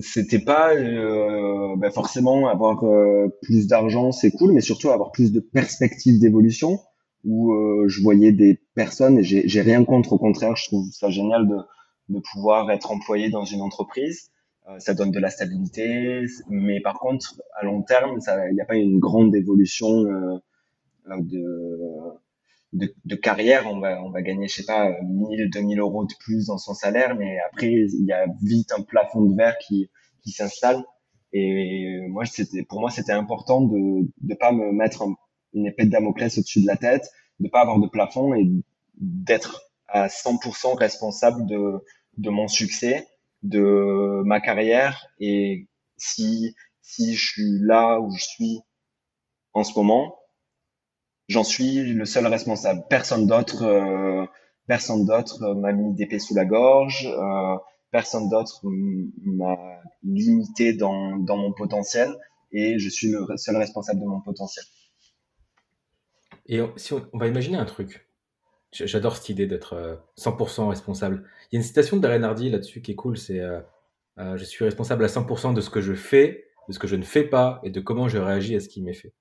c'était 0.00 0.38
pas 0.38 0.74
euh, 0.74 1.74
ben 1.76 1.90
forcément 1.90 2.48
avoir 2.48 2.84
euh, 2.84 3.28
plus 3.42 3.66
d'argent 3.66 4.12
c'est 4.12 4.30
cool 4.30 4.52
mais 4.52 4.60
surtout 4.60 4.90
avoir 4.90 5.10
plus 5.10 5.32
de 5.32 5.40
perspectives 5.40 6.20
d'évolution 6.20 6.78
où 7.24 7.52
euh, 7.52 7.88
je 7.88 8.00
voyais 8.00 8.30
des 8.30 8.60
personnes 8.74 9.18
et 9.18 9.24
j'ai 9.24 9.60
rien 9.60 9.84
contre 9.84 10.12
au 10.12 10.18
contraire 10.18 10.54
je 10.54 10.66
trouve 10.66 10.88
ça 10.92 11.10
génial 11.10 11.48
de, 11.48 12.20
pouvoir 12.32 12.70
être 12.70 12.92
employé 12.92 13.30
dans 13.30 13.44
une 13.44 13.62
entreprise 13.62 14.30
ça 14.78 14.94
donne 14.94 15.10
de 15.10 15.18
la 15.18 15.30
stabilité 15.30 16.24
mais 16.48 16.80
par 16.80 16.98
contre 16.98 17.40
à 17.54 17.64
long 17.64 17.82
terme 17.82 18.18
il 18.48 18.54
n'y 18.54 18.60
a 18.60 18.64
pas 18.64 18.76
une 18.76 18.98
grande 18.98 19.34
évolution 19.34 20.04
de 21.06 21.60
de, 22.72 22.94
de, 23.04 23.16
carrière, 23.16 23.66
on 23.66 23.80
va, 23.80 24.02
on 24.02 24.10
va 24.10 24.22
gagner, 24.22 24.48
je 24.48 24.56
sais 24.56 24.64
pas, 24.64 24.90
1000, 25.02 25.50
2000 25.50 25.80
euros 25.80 26.04
de 26.04 26.14
plus 26.20 26.46
dans 26.46 26.58
son 26.58 26.74
salaire, 26.74 27.16
mais 27.16 27.38
après, 27.50 27.68
il 27.68 28.04
y 28.06 28.12
a 28.12 28.26
vite 28.42 28.72
un 28.72 28.82
plafond 28.82 29.22
de 29.22 29.36
verre 29.36 29.56
qui, 29.58 29.90
qui 30.22 30.30
s'installe. 30.30 30.84
Et 31.32 32.00
moi, 32.08 32.24
c'était, 32.26 32.62
pour 32.62 32.80
moi, 32.80 32.90
c'était 32.90 33.12
important 33.12 33.62
de 33.62 34.08
ne 34.22 34.34
pas 34.34 34.52
me 34.52 34.72
mettre 34.72 35.04
une 35.52 35.66
épée 35.66 35.86
de 35.86 35.90
Damoclès 35.90 36.38
au-dessus 36.38 36.62
de 36.62 36.66
la 36.66 36.76
tête, 36.76 37.08
de 37.40 37.48
pas 37.48 37.60
avoir 37.60 37.78
de 37.78 37.88
plafond 37.88 38.34
et 38.34 38.48
d'être 38.96 39.62
à 39.88 40.06
100% 40.06 40.76
responsable 40.76 41.46
de, 41.46 41.84
de 42.18 42.30
mon 42.30 42.46
succès, 42.46 43.06
de 43.42 44.22
ma 44.24 44.40
carrière. 44.40 45.06
Et 45.18 45.66
si, 45.96 46.54
si 46.82 47.14
je 47.14 47.26
suis 47.32 47.58
là 47.60 48.00
où 48.00 48.10
je 48.14 48.22
suis 48.22 48.60
en 49.52 49.64
ce 49.64 49.78
moment, 49.78 50.16
j'en 51.28 51.44
suis 51.44 51.92
le 51.92 52.04
seul 52.04 52.26
responsable. 52.26 52.84
Personne 52.88 53.26
d'autre, 53.26 53.62
euh, 53.64 54.26
personne 54.66 55.06
d'autre 55.06 55.54
m'a 55.54 55.72
mis 55.72 55.94
d'épée 55.94 56.18
sous 56.18 56.34
la 56.34 56.44
gorge. 56.44 57.06
Euh, 57.06 57.56
personne 57.90 58.28
d'autre 58.28 58.60
m'a 58.62 59.56
limité 60.02 60.72
dans, 60.72 61.16
dans 61.16 61.36
mon 61.36 61.52
potentiel 61.52 62.16
et 62.52 62.78
je 62.78 62.88
suis 62.88 63.10
le 63.10 63.36
seul 63.36 63.56
responsable 63.56 64.00
de 64.00 64.06
mon 64.06 64.20
potentiel. 64.20 64.64
Et 66.46 66.60
si 66.76 66.92
on, 66.94 67.08
va 67.12 67.28
imaginer 67.28 67.58
un 67.58 67.64
truc, 67.64 68.08
j'adore 68.72 69.16
cette 69.16 69.28
idée 69.28 69.46
d'être 69.46 70.00
100% 70.18 70.62
euh, 70.62 70.68
responsable. 70.68 71.24
Il 71.50 71.56
y 71.56 71.58
a 71.58 71.60
une 71.60 71.66
citation 71.66 71.96
de 71.96 72.02
Darren 72.02 72.22
Hardy 72.22 72.50
là-dessus 72.50 72.82
qui 72.82 72.92
est 72.92 72.96
cool, 72.96 73.18
c'est 73.18 73.40
je 74.18 74.44
suis 74.44 74.64
responsable 74.64 75.04
à 75.04 75.08
100% 75.08 75.54
de 75.54 75.60
ce 75.60 75.70
que 75.70 75.80
je 75.80 75.94
fais, 75.94 76.44
de 76.68 76.74
ce 76.74 76.78
que 76.78 76.86
je 76.86 76.96
ne 76.96 77.04
fais 77.04 77.24
pas 77.24 77.60
et 77.64 77.70
de 77.70 77.80
comment 77.80 78.08
je 78.08 78.18
réagis 78.18 78.54
à 78.54 78.60
ce 78.60 78.68
qui 78.68 78.82
m'est 78.82 78.92
fait. 78.92 79.14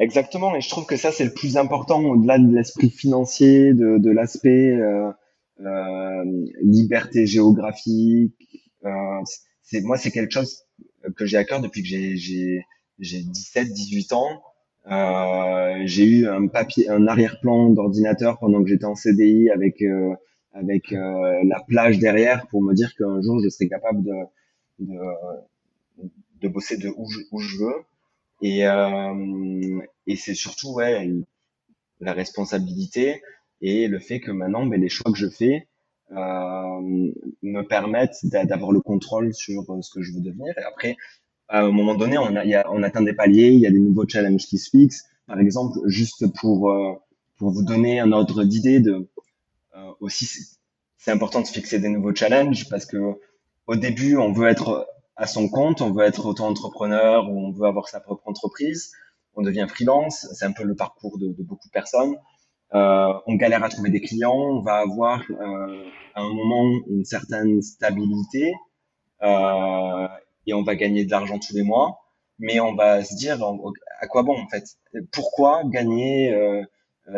Exactement, 0.00 0.56
et 0.56 0.62
je 0.62 0.70
trouve 0.70 0.86
que 0.86 0.96
ça 0.96 1.12
c'est 1.12 1.26
le 1.26 1.34
plus 1.34 1.58
important 1.58 2.02
au-delà 2.02 2.38
de 2.38 2.50
l'esprit 2.56 2.88
financier, 2.88 3.74
de, 3.74 3.98
de 3.98 4.10
l'aspect 4.10 4.70
euh, 4.70 5.12
euh, 5.60 6.24
liberté 6.62 7.26
géographique. 7.26 8.34
Euh, 8.86 8.90
c'est 9.60 9.82
moi 9.82 9.98
c'est 9.98 10.10
quelque 10.10 10.32
chose 10.32 10.64
que 11.16 11.26
j'ai 11.26 11.36
à 11.36 11.44
cœur 11.44 11.60
depuis 11.60 11.82
que 11.82 11.88
j'ai 11.88 12.16
j'ai 12.16 12.64
j'ai 12.98 13.22
17 13.22 13.74
18 13.74 14.14
ans. 14.14 14.42
Euh, 14.90 15.82
j'ai 15.84 16.04
eu 16.04 16.26
un 16.28 16.46
papier 16.48 16.88
un 16.88 17.06
arrière-plan 17.06 17.70
d'ordinateur 17.70 18.38
pendant 18.38 18.62
que 18.62 18.68
j'étais 18.70 18.86
en 18.86 18.94
CDI 18.94 19.50
avec 19.50 19.82
euh, 19.82 20.14
avec 20.52 20.92
euh, 20.92 21.40
la 21.44 21.60
plage 21.60 21.98
derrière 21.98 22.46
pour 22.48 22.62
me 22.62 22.74
dire 22.74 22.94
qu'un 22.96 23.20
jour 23.22 23.40
je 23.42 23.48
serais 23.50 23.68
capable 23.68 24.02
de 24.02 24.12
de, 24.80 24.96
de 26.42 26.48
bosser 26.48 26.76
de 26.76 26.88
où 26.96 27.08
je, 27.10 27.18
où 27.30 27.40
je 27.40 27.56
veux. 27.58 27.74
Et, 28.42 28.66
euh, 28.66 29.80
et 30.06 30.16
c'est 30.16 30.34
surtout 30.34 30.74
ouais, 30.74 31.08
la 32.00 32.12
responsabilité 32.12 33.22
et 33.60 33.88
le 33.88 33.98
fait 34.00 34.20
que 34.20 34.30
maintenant, 34.30 34.66
ben, 34.66 34.80
les 34.80 34.88
choix 34.88 35.12
que 35.12 35.18
je 35.18 35.28
fais 35.28 35.68
euh, 36.12 36.80
me 37.42 37.62
permettent 37.62 38.24
d'avoir 38.24 38.72
le 38.72 38.80
contrôle 38.80 39.34
sur 39.34 39.64
ce 39.82 39.90
que 39.94 40.02
je 40.02 40.12
veux 40.14 40.20
devenir. 40.20 40.54
Et 40.58 40.62
après, 40.64 40.96
à 41.50 41.62
un 41.62 41.70
moment 41.72 41.94
donné, 41.94 42.16
on, 42.16 42.34
a, 42.36 42.44
y 42.44 42.54
a, 42.54 42.64
on 42.70 42.82
atteint 42.82 43.02
des 43.02 43.12
paliers, 43.12 43.48
il 43.48 43.60
y 43.60 43.66
a 43.66 43.70
des 43.70 43.80
nouveaux 43.80 44.08
challenges 44.08 44.46
qui 44.46 44.56
se 44.56 44.70
fixent. 44.70 45.04
Par 45.26 45.38
exemple, 45.40 45.78
juste 45.86 46.26
pour, 46.40 46.70
euh, 46.70 46.94
pour 47.38 47.50
vous 47.50 47.64
donner 47.64 48.00
un 48.00 48.12
ordre 48.12 48.44
d'idée, 48.44 48.80
euh, 48.86 49.02
aussi 50.00 50.26
c'est 50.96 51.10
important 51.10 51.40
de 51.40 51.46
se 51.46 51.52
fixer 51.52 51.78
des 51.78 51.88
nouveaux 51.88 52.14
challenges 52.14 52.68
parce 52.68 52.86
que 52.86 52.98
au 53.66 53.76
début, 53.76 54.16
on 54.16 54.32
veut 54.32 54.48
être 54.48 54.86
à 55.16 55.26
son 55.26 55.48
compte, 55.48 55.80
on 55.80 55.92
veut 55.92 56.04
être 56.04 56.26
auto-entrepreneur 56.26 57.28
ou 57.28 57.46
on 57.46 57.52
veut 57.52 57.66
avoir 57.66 57.88
sa 57.88 58.00
propre 58.00 58.28
entreprise, 58.28 58.92
on 59.34 59.42
devient 59.42 59.66
freelance, 59.68 60.26
c'est 60.34 60.44
un 60.44 60.52
peu 60.52 60.64
le 60.64 60.74
parcours 60.74 61.18
de, 61.18 61.28
de 61.32 61.42
beaucoup 61.42 61.68
de 61.68 61.72
personnes. 61.72 62.16
Euh, 62.74 63.12
on 63.26 63.34
galère 63.34 63.64
à 63.64 63.68
trouver 63.68 63.90
des 63.90 64.00
clients, 64.00 64.36
on 64.36 64.62
va 64.62 64.76
avoir 64.76 65.22
euh, 65.30 65.84
à 66.14 66.20
un 66.20 66.32
moment 66.32 66.80
une 66.88 67.04
certaine 67.04 67.60
stabilité 67.62 68.54
euh, 69.22 70.06
et 70.50 70.54
on 70.54 70.62
va 70.62 70.74
gagner 70.76 71.04
de 71.04 71.10
l'argent 71.10 71.38
tous 71.38 71.54
les 71.54 71.62
mois, 71.62 72.00
mais 72.38 72.60
on 72.60 72.74
va 72.74 73.04
se 73.04 73.14
dire 73.14 73.38
à 74.00 74.06
quoi 74.06 74.22
bon 74.22 74.38
en 74.38 74.48
fait? 74.48 74.64
Pourquoi 75.12 75.62
gagner 75.64 76.34
euh, 76.34 76.62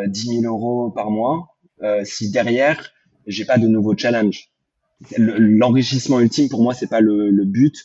10 0.07 0.41
000 0.41 0.43
euros 0.43 0.91
par 0.91 1.11
mois 1.11 1.55
euh, 1.81 2.03
si 2.05 2.31
derrière 2.31 2.91
j'ai 3.27 3.45
pas 3.45 3.57
de 3.57 3.67
nouveaux 3.67 3.97
challenges 3.97 4.49
L'enrichissement 5.17 6.19
ultime 6.19 6.47
pour 6.49 6.61
moi 6.61 6.73
c'est 6.73 6.87
pas 6.87 7.01
le, 7.01 7.43
but, 7.45 7.75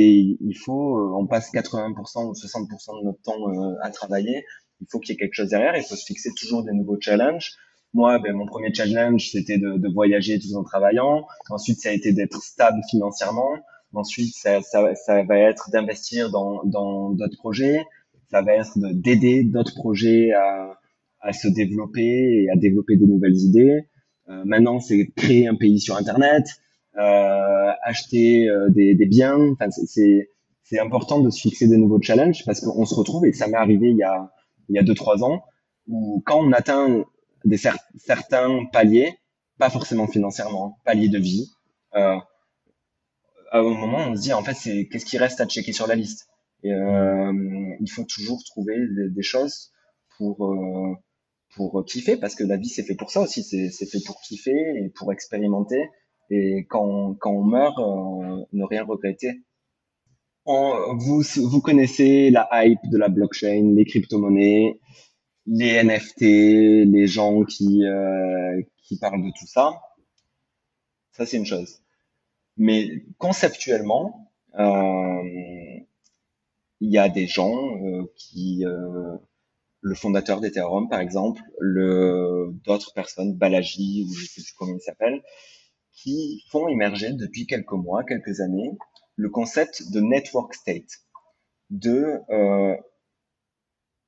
il 0.00 0.56
faut, 0.64 0.98
euh, 0.98 1.16
on 1.16 1.26
passe 1.26 1.52
80% 1.52 2.26
ou 2.26 2.32
60% 2.32 3.00
de 3.00 3.04
notre 3.04 3.22
temps 3.22 3.48
euh, 3.48 3.76
à 3.82 3.90
travailler. 3.90 4.44
Il 4.80 4.86
faut 4.90 4.98
qu'il 4.98 5.12
y 5.12 5.14
ait 5.14 5.18
quelque 5.18 5.34
chose 5.34 5.50
derrière. 5.50 5.76
Il 5.76 5.84
faut 5.84 5.94
se 5.94 6.04
fixer 6.04 6.30
toujours 6.36 6.64
des 6.64 6.72
nouveaux 6.72 6.98
challenges. 7.00 7.52
Moi, 7.92 8.18
ben, 8.18 8.34
mon 8.34 8.46
premier 8.46 8.74
challenge, 8.74 9.30
c'était 9.30 9.58
de, 9.58 9.92
voyager 9.92 10.40
tout 10.40 10.56
en 10.56 10.64
travaillant. 10.64 11.26
Ensuite, 11.48 11.80
ça 11.80 11.90
a 11.90 11.92
été 11.92 12.12
d'être 12.12 12.42
stable 12.42 12.80
financièrement. 12.90 13.50
Ensuite, 13.94 14.34
ça, 14.34 14.60
ça, 14.62 14.94
ça 14.94 15.22
va 15.24 15.38
être 15.38 15.70
d'investir 15.70 16.30
dans 16.30 16.64
d'autres 16.64 17.38
projets. 17.38 17.84
Ça 18.30 18.42
va 18.42 18.54
être 18.54 18.72
d'aider 18.76 19.44
d'autres 19.44 19.74
projets 19.74 20.32
à, 20.32 20.78
à 21.20 21.32
se 21.32 21.48
développer 21.48 22.42
et 22.42 22.50
à 22.50 22.56
développer 22.56 22.96
de 22.96 23.06
nouvelles 23.06 23.36
idées. 23.36 23.88
Euh, 24.28 24.42
maintenant, 24.44 24.80
c'est 24.80 25.10
créer 25.16 25.46
un 25.46 25.54
pays 25.54 25.80
sur 25.80 25.96
Internet 25.96 26.46
euh, 26.96 27.72
acheter 27.82 28.48
euh, 28.48 28.68
des, 28.70 28.94
des, 28.94 29.06
biens. 29.06 29.50
Enfin, 29.52 29.68
c'est 29.70 30.30
c'est 30.62 30.78
important 30.78 31.20
de 31.20 31.28
se 31.28 31.40
fixer 31.40 31.66
des 31.68 31.76
nouveaux 31.76 32.00
challenges 32.00 32.44
parce 32.46 32.60
qu'on 32.60 32.86
se 32.86 32.94
retrouve, 32.94 33.26
et 33.26 33.32
ça 33.32 33.48
m'est 33.48 33.56
arrivé 33.56 33.90
il 33.90 33.96
y 33.96 34.02
a, 34.02 34.30
il 34.68 34.76
y 34.76 34.78
a 34.78 34.82
deux, 34.82 34.94
trois 34.94 35.22
ans, 35.24 35.42
où 35.88 36.22
quand 36.24 36.38
on 36.38 36.52
atteint 36.52 37.04
des 37.44 37.58
certains 37.96 38.64
paliers, 38.72 39.18
pas 39.58 39.68
forcément 39.70 40.06
financièrement, 40.06 40.78
paliers 40.84 41.10
de 41.10 41.18
vie, 41.18 41.50
euh, 41.96 42.16
à 43.54 43.60
un 43.60 43.62
moment, 43.62 43.98
on 44.08 44.16
se 44.16 44.22
dit, 44.22 44.32
en 44.32 44.42
fait, 44.42 44.54
c'est 44.54 44.88
qu'est-ce 44.88 45.04
qui 45.06 45.16
reste 45.16 45.40
à 45.40 45.46
checker 45.46 45.72
sur 45.72 45.86
la 45.86 45.94
liste? 45.94 46.28
Et 46.64 46.72
euh, 46.72 47.32
il 47.80 47.88
faut 47.88 48.04
toujours 48.04 48.42
trouver 48.44 48.76
des, 49.10 49.22
choses 49.22 49.70
pour 50.18 50.44
euh, 50.44 50.94
pour 51.54 51.84
kiffer, 51.84 52.16
parce 52.16 52.34
que 52.34 52.42
la 52.42 52.56
vie, 52.56 52.68
c'est 52.68 52.82
fait 52.82 52.96
pour 52.96 53.12
ça 53.12 53.20
aussi, 53.20 53.44
c'est 53.44 53.86
fait 53.86 54.00
pour 54.04 54.20
kiffer 54.22 54.50
et 54.50 54.88
pour 54.96 55.12
expérimenter. 55.12 55.88
Et 56.30 56.66
quand, 56.68 57.14
quand 57.20 57.30
on 57.30 57.44
meurt, 57.44 57.78
euh, 57.78 58.44
ne 58.52 58.64
rien 58.64 58.84
regretter. 58.84 59.44
vous, 60.46 61.22
vous 61.22 61.60
connaissez 61.60 62.30
la 62.30 62.48
hype 62.52 62.80
de 62.90 62.98
la 62.98 63.08
blockchain, 63.08 63.74
les 63.76 63.84
crypto-monnaies, 63.84 64.80
les 65.46 65.80
NFT, 65.84 66.22
les 66.90 67.06
gens 67.06 67.44
qui, 67.44 67.84
euh, 67.84 68.60
qui 68.82 68.98
parlent 68.98 69.22
de 69.22 69.30
tout 69.38 69.46
ça. 69.46 69.80
Ça, 71.12 71.24
c'est 71.24 71.36
une 71.36 71.46
chose. 71.46 71.83
Mais 72.56 73.04
conceptuellement, 73.18 74.30
euh, 74.58 75.22
il 76.80 76.90
y 76.90 76.98
a 76.98 77.08
des 77.08 77.26
gens 77.26 77.54
euh, 77.82 78.04
qui, 78.16 78.64
euh, 78.64 79.16
le 79.80 79.94
fondateur 79.94 80.40
d'Ethereum 80.40 80.88
par 80.88 81.00
exemple, 81.00 81.42
le 81.58 82.50
d'autres 82.64 82.92
personnes, 82.94 83.34
Balaji 83.34 84.06
ou 84.08 84.14
je 84.14 84.26
sais 84.26 84.42
plus 84.42 84.52
comment 84.56 84.74
il 84.74 84.80
s'appelle, 84.80 85.22
qui 85.92 86.42
font 86.50 86.68
émerger 86.68 87.12
depuis 87.12 87.46
quelques 87.46 87.72
mois, 87.72 88.04
quelques 88.04 88.40
années, 88.40 88.70
le 89.16 89.30
concept 89.30 89.90
de 89.92 90.00
network 90.00 90.54
state, 90.54 90.90
de 91.70 92.20
euh, 92.30 92.76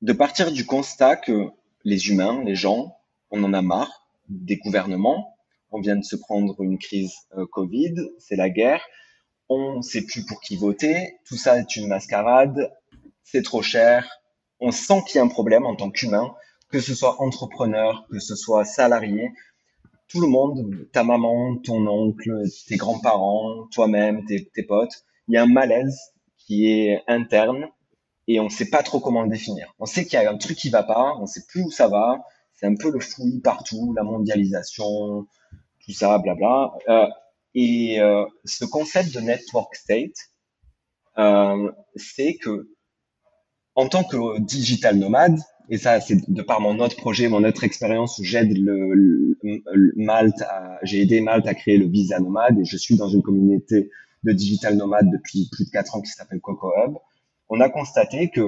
de 0.01 0.13
partir 0.13 0.51
du 0.51 0.65
constat 0.65 1.15
que 1.15 1.49
les 1.83 2.09
humains, 2.09 2.43
les 2.43 2.55
gens, 2.55 2.97
on 3.31 3.43
en 3.43 3.53
a 3.53 3.61
marre 3.61 4.07
des 4.29 4.57
gouvernements. 4.57 5.36
On 5.71 5.81
vient 5.81 5.95
de 5.95 6.03
se 6.03 6.15
prendre 6.15 6.61
une 6.61 6.77
crise 6.77 7.13
euh, 7.37 7.45
Covid, 7.45 7.95
c'est 8.19 8.35
la 8.35 8.49
guerre. 8.49 8.81
On 9.49 9.77
ne 9.77 9.81
sait 9.81 10.03
plus 10.03 10.25
pour 10.25 10.41
qui 10.41 10.55
voter. 10.55 11.17
Tout 11.25 11.37
ça 11.37 11.59
est 11.59 11.75
une 11.75 11.87
mascarade. 11.87 12.73
C'est 13.23 13.43
trop 13.43 13.61
cher. 13.61 14.09
On 14.59 14.71
sent 14.71 15.01
qu'il 15.07 15.17
y 15.17 15.19
a 15.19 15.23
un 15.23 15.27
problème 15.27 15.65
en 15.65 15.75
tant 15.75 15.91
qu'humain, 15.91 16.33
que 16.69 16.79
ce 16.79 16.95
soit 16.95 17.21
entrepreneur, 17.21 18.07
que 18.11 18.19
ce 18.19 18.35
soit 18.35 18.65
salarié. 18.65 19.31
Tout 20.07 20.21
le 20.21 20.27
monde, 20.27 20.87
ta 20.93 21.03
maman, 21.03 21.57
ton 21.57 21.85
oncle, 21.87 22.43
tes 22.67 22.77
grands-parents, 22.77 23.67
toi-même, 23.73 24.25
tes, 24.25 24.45
tes 24.45 24.63
potes, 24.63 25.03
il 25.27 25.35
y 25.35 25.37
a 25.37 25.43
un 25.43 25.47
malaise 25.47 25.99
qui 26.37 26.67
est 26.67 27.03
interne 27.07 27.67
et 28.27 28.39
on 28.39 28.49
sait 28.49 28.69
pas 28.69 28.83
trop 28.83 28.99
comment 28.99 29.21
le 29.21 29.29
définir. 29.29 29.73
On 29.79 29.85
sait 29.85 30.05
qu'il 30.05 30.19
y 30.19 30.25
a 30.25 30.31
un 30.31 30.37
truc 30.37 30.57
qui 30.57 30.69
va 30.69 30.83
pas, 30.83 31.15
on 31.19 31.25
sait 31.25 31.43
plus 31.47 31.63
où 31.63 31.71
ça 31.71 31.87
va. 31.87 32.23
C'est 32.57 32.65
un 32.65 32.75
peu 32.75 32.91
le 32.91 32.99
fouillis 32.99 33.39
partout, 33.39 33.93
la 33.95 34.03
mondialisation, 34.03 35.27
tout 35.85 35.91
ça, 35.93 36.17
blabla. 36.17 36.73
Euh, 36.89 37.07
et 37.53 37.99
euh, 38.01 38.25
ce 38.45 38.65
concept 38.65 39.13
de 39.13 39.19
network 39.19 39.75
state, 39.75 40.17
euh, 41.17 41.71
c'est 41.95 42.35
que 42.35 42.69
en 43.75 43.87
tant 43.87 44.03
que 44.03 44.39
digital 44.39 44.97
nomade, 44.97 45.39
et 45.69 45.77
ça 45.77 46.01
c'est 46.01 46.29
de 46.29 46.41
par 46.41 46.61
mon 46.61 46.79
autre 46.79 46.95
projet, 46.95 47.27
mon 47.27 47.43
autre 47.43 47.63
expérience 47.63 48.17
où 48.17 48.23
j'aide 48.23 48.57
le, 48.57 49.37
le, 49.43 49.93
Malte, 49.95 50.43
j'ai 50.81 51.01
aidé 51.01 51.21
Malte 51.21 51.47
à 51.47 51.53
créer 51.53 51.77
le 51.77 51.87
visa 51.87 52.19
nomade 52.19 52.57
et 52.59 52.65
je 52.65 52.77
suis 52.77 52.97
dans 52.97 53.09
une 53.09 53.21
communauté 53.21 53.91
de 54.23 54.31
digital 54.31 54.75
nomade 54.77 55.11
depuis 55.11 55.47
plus 55.51 55.65
de 55.65 55.69
quatre 55.69 55.95
ans 55.95 56.01
qui 56.01 56.09
s'appelle 56.09 56.41
Coco 56.41 56.71
Hub 56.75 56.97
on 57.49 57.59
a 57.61 57.69
constaté 57.69 58.29
que 58.29 58.41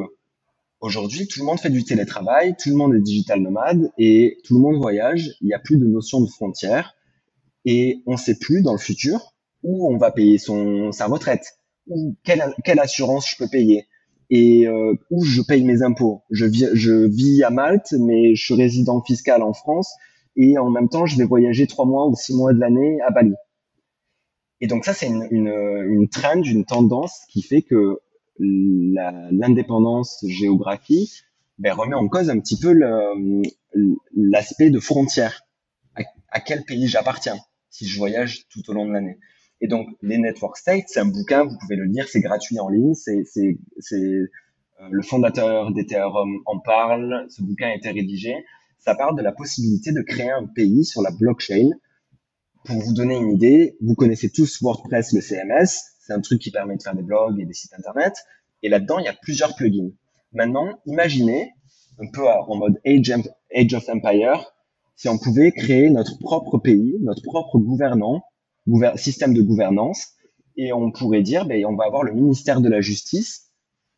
aujourd'hui, 0.82 1.28
tout 1.28 1.40
le 1.40 1.46
monde 1.46 1.60
fait 1.60 1.70
du 1.70 1.84
télétravail, 1.84 2.56
tout 2.62 2.70
le 2.70 2.76
monde 2.76 2.96
est 2.96 3.02
digital 3.02 3.42
nomade 3.42 3.92
et 3.98 4.38
tout 4.44 4.56
le 4.56 4.62
monde 4.62 4.78
voyage. 4.78 5.36
Il 5.42 5.48
n'y 5.48 5.54
a 5.54 5.60
plus 5.60 5.78
de 5.78 5.86
notion 5.86 6.22
de 6.22 6.28
frontières 6.28 6.96
et 7.66 8.02
on 8.06 8.14
ne 8.14 8.18
sait 8.18 8.38
plus 8.38 8.62
dans 8.62 8.72
le 8.72 8.80
futur 8.80 9.34
où 9.64 9.92
on 9.92 9.98
va 9.98 10.12
payer 10.12 10.38
son 10.38 10.92
sa 10.92 11.08
retraite, 11.08 11.58
ou 11.88 12.16
quelle, 12.24 12.54
quelle 12.64 12.80
assurance 12.80 13.30
je 13.30 13.36
peux 13.38 13.50
payer 13.50 13.88
et 14.30 14.68
euh, 14.68 14.94
où 15.10 15.24
je 15.26 15.42
paye 15.42 15.64
mes 15.64 15.82
impôts. 15.82 16.22
Je 16.30 16.46
vis, 16.46 16.70
je 16.74 16.92
vis 17.08 17.44
à 17.44 17.50
Malte, 17.50 17.94
mais 18.00 18.36
je 18.36 18.46
suis 18.46 18.54
résident 18.54 19.02
fiscal 19.02 19.42
en 19.42 19.54
France 19.54 19.94
et 20.36 20.58
en 20.58 20.70
même 20.70 20.88
temps, 20.88 21.06
je 21.06 21.18
vais 21.18 21.26
voyager 21.26 21.68
trois 21.68 21.86
mois 21.86 22.08
ou 22.08 22.16
six 22.16 22.34
mois 22.34 22.54
de 22.54 22.60
l'année 22.60 23.00
à 23.06 23.12
Bali. 23.12 23.34
Et 24.62 24.68
donc 24.68 24.86
ça, 24.86 24.94
c'est 24.94 25.08
une, 25.08 25.28
une, 25.32 25.48
une 25.48 26.10
trend, 26.10 26.42
une 26.44 26.66
tendance 26.66 27.22
qui 27.30 27.42
fait 27.42 27.62
que 27.62 28.00
l'indépendance 28.40 30.24
géographique 30.28 31.26
ben, 31.58 31.74
remet 31.74 31.96
en 31.96 32.08
cause 32.08 32.30
un 32.30 32.40
petit 32.40 32.58
peu 32.58 32.74
l'aspect 34.16 34.70
de 34.70 34.80
frontière. 34.80 35.42
À, 36.32 36.40
quel 36.40 36.64
pays 36.64 36.88
j'appartiens 36.88 37.38
si 37.70 37.88
je 37.88 37.98
voyage 37.98 38.48
tout 38.50 38.68
au 38.70 38.74
long 38.74 38.88
de 38.88 38.94
l'année. 38.94 39.18
Et 39.62 39.68
donc, 39.68 39.88
les 40.02 40.18
Network 40.18 40.58
States, 40.58 40.86
c'est 40.88 41.00
un 41.00 41.06
bouquin, 41.06 41.44
vous 41.44 41.58
pouvez 41.60 41.76
le 41.76 41.86
lire, 41.86 42.08
c'est 42.08 42.22
gratuit 42.22 42.60
en 42.60 42.70
ligne, 42.70 42.94
c'est 42.94 43.26
euh, 44.82 44.88
le 44.90 45.02
fondateur 45.02 45.72
d'Ethereum 45.72 46.42
en 46.46 46.60
parle, 46.60 47.26
ce 47.30 47.42
bouquin 47.42 47.68
a 47.68 47.76
été 47.76 47.90
rédigé. 47.90 48.34
Ça 48.78 48.96
parle 48.96 49.18
de 49.18 49.22
la 49.22 49.34
possibilité 49.34 49.92
de 49.92 50.02
créer 50.02 50.32
un 50.32 50.46
pays 50.46 50.86
sur 50.86 51.02
la 51.02 51.12
blockchain. 51.12 51.72
Pour 52.64 52.78
vous 52.80 52.94
donner 52.94 53.18
une 53.18 53.32
idée, 53.32 53.76
vous 53.82 53.96
connaissez 53.96 54.30
tous 54.30 54.62
WordPress, 54.62 55.14
le 55.14 55.22
CMS, 55.22 55.68
c'est 56.10 56.16
un 56.16 56.22
truc 56.22 56.42
qui 56.42 56.50
permet 56.50 56.76
de 56.76 56.82
faire 56.82 56.96
des 56.96 57.04
blogs 57.04 57.40
et 57.40 57.46
des 57.46 57.54
sites 57.54 57.74
internet. 57.74 58.14
Et 58.64 58.70
là-dedans, 58.70 58.98
il 58.98 59.06
y 59.06 59.08
a 59.08 59.14
plusieurs 59.14 59.56
plugins. 59.56 59.92
Maintenant, 60.34 60.80
imaginez, 60.88 61.54
un 62.00 62.08
peu 62.12 62.28
en 62.28 62.56
mode 62.56 62.80
Age, 62.86 63.74
of 63.74 63.90
Empire, 63.90 64.52
si 64.96 65.08
on 65.08 65.18
pouvait 65.20 65.52
créer 65.52 65.90
notre 65.90 66.18
propre 66.18 66.58
pays, 66.58 66.98
notre 67.02 67.22
propre 67.22 67.60
gouvernant, 67.60 68.24
système 68.96 69.34
de 69.34 69.42
gouvernance, 69.42 70.08
et 70.58 70.74
on 70.74 70.92
pourrait 70.92 71.22
dire, 71.22 71.46
ben, 71.46 71.64
on 71.66 71.76
va 71.76 71.86
avoir 71.86 72.04
le 72.04 72.14
ministère 72.14 72.60
de 72.60 72.70
la 72.70 72.82
justice, 72.82 73.52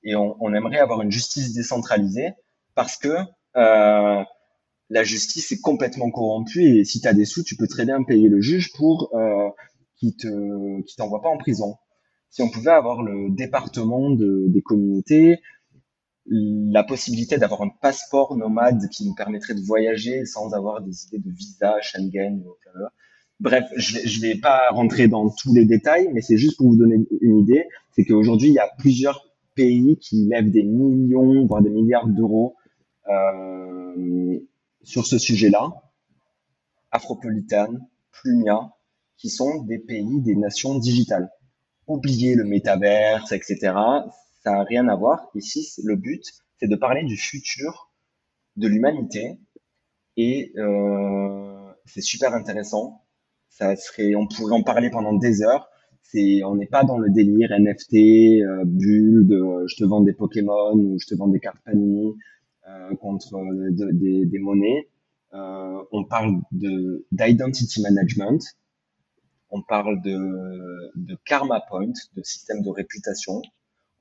et 0.03 0.15
on, 0.15 0.53
aimerait 0.53 0.79
avoir 0.79 1.01
une 1.01 1.11
justice 1.11 1.53
décentralisée, 1.53 2.31
parce 2.75 2.97
que 2.97 3.15
euh, 3.55 4.23
la 4.89 5.03
justice 5.03 5.51
est 5.51 5.61
complètement 5.61 6.11
corrompue, 6.11 6.79
et 6.79 6.83
si 6.83 6.99
tu 6.99 7.07
as 7.07 7.13
des 7.13 7.25
sous, 7.25 7.43
tu 7.43 7.55
peux 7.55 7.67
très 7.67 7.85
bien 7.85 8.03
payer 8.03 8.27
le 8.27 8.41
juge 8.41 8.73
pour 8.73 9.11
euh, 9.13 9.49
qui 9.97 10.15
te 10.15 10.81
qui 10.81 10.95
t'envoie 10.95 11.21
pas 11.21 11.29
en 11.29 11.37
prison 11.37 11.77
si 12.31 12.41
on 12.41 12.49
pouvait 12.49 12.71
avoir 12.71 13.03
le 13.03 13.29
département 13.29 14.09
de, 14.09 14.45
des 14.47 14.61
communautés, 14.61 15.41
la 16.25 16.83
possibilité 16.83 17.37
d'avoir 17.37 17.61
un 17.61 17.69
passeport 17.81 18.37
nomade 18.37 18.87
qui 18.89 19.05
nous 19.05 19.13
permettrait 19.13 19.53
de 19.53 19.59
voyager 19.59 20.25
sans 20.25 20.53
avoir 20.53 20.81
des 20.81 21.05
idées 21.05 21.19
de 21.19 21.29
visa, 21.29 21.75
Schengen. 21.81 22.41
Bref, 23.41 23.65
je 23.75 23.97
ne 23.97 24.21
vais 24.21 24.39
pas 24.39 24.69
rentrer 24.69 25.09
dans 25.09 25.29
tous 25.29 25.53
les 25.53 25.65
détails, 25.65 26.09
mais 26.13 26.21
c'est 26.21 26.37
juste 26.37 26.57
pour 26.57 26.69
vous 26.69 26.77
donner 26.77 27.05
une 27.19 27.39
idée, 27.39 27.65
c'est 27.91 28.05
qu'aujourd'hui, 28.05 28.47
il 28.47 28.53
y 28.53 28.59
a 28.59 28.69
plusieurs 28.77 29.27
pays 29.55 29.97
qui 29.97 30.27
lèvent 30.27 30.51
des 30.51 30.63
millions, 30.63 31.45
voire 31.47 31.61
des 31.61 31.69
milliards 31.69 32.07
d'euros 32.07 32.55
euh, 33.09 34.39
sur 34.83 35.05
ce 35.05 35.17
sujet-là. 35.17 35.69
Afropolitan, 36.91 37.73
Plumia, 38.11 38.71
qui 39.17 39.29
sont 39.29 39.63
des 39.63 39.79
pays, 39.79 40.21
des 40.21 40.35
nations 40.35 40.77
digitales 40.77 41.29
oublier 41.87 42.35
le 42.35 42.43
métaverse, 42.43 43.31
etc. 43.31 43.57
Ça 44.43 44.51
n'a 44.51 44.63
rien 44.63 44.87
à 44.87 44.95
voir. 44.95 45.29
Ici, 45.35 45.67
le 45.83 45.95
but, 45.95 46.23
c'est 46.59 46.67
de 46.67 46.75
parler 46.75 47.03
du 47.03 47.17
futur 47.17 47.91
de 48.57 48.67
l'humanité 48.67 49.39
et 50.17 50.53
euh, 50.57 51.71
c'est 51.85 52.01
super 52.01 52.33
intéressant. 52.33 53.03
Ça 53.49 53.75
serait, 53.75 54.15
on 54.15 54.27
pourrait 54.27 54.53
en 54.53 54.63
parler 54.63 54.89
pendant 54.89 55.13
des 55.13 55.41
heures. 55.41 55.69
C'est, 56.03 56.43
on 56.43 56.55
n'est 56.55 56.67
pas 56.67 56.83
dans 56.83 56.97
le 56.97 57.09
délire 57.09 57.51
NFT, 57.57 57.93
euh, 57.93 58.63
bulle, 58.65 59.27
de, 59.27 59.65
je 59.67 59.75
te 59.75 59.83
vends 59.83 60.01
des 60.01 60.13
Pokémon 60.13 60.73
ou 60.73 60.97
je 60.99 61.07
te 61.07 61.15
vends 61.15 61.27
des 61.27 61.39
cartes 61.39 61.61
Panini 61.63 62.15
euh, 62.67 62.95
contre 62.95 63.39
des, 63.71 64.25
des, 64.25 64.39
monnaies. 64.39 64.89
Euh, 65.33 65.83
on 65.91 66.03
parle 66.03 66.41
de 66.51 67.05
d'identity 67.11 67.81
management, 67.81 68.41
on 69.51 69.61
parle 69.61 70.01
de, 70.01 70.91
de 70.95 71.17
karma 71.25 71.61
point, 71.61 71.91
de 72.15 72.23
système 72.23 72.61
de 72.63 72.69
réputation, 72.69 73.41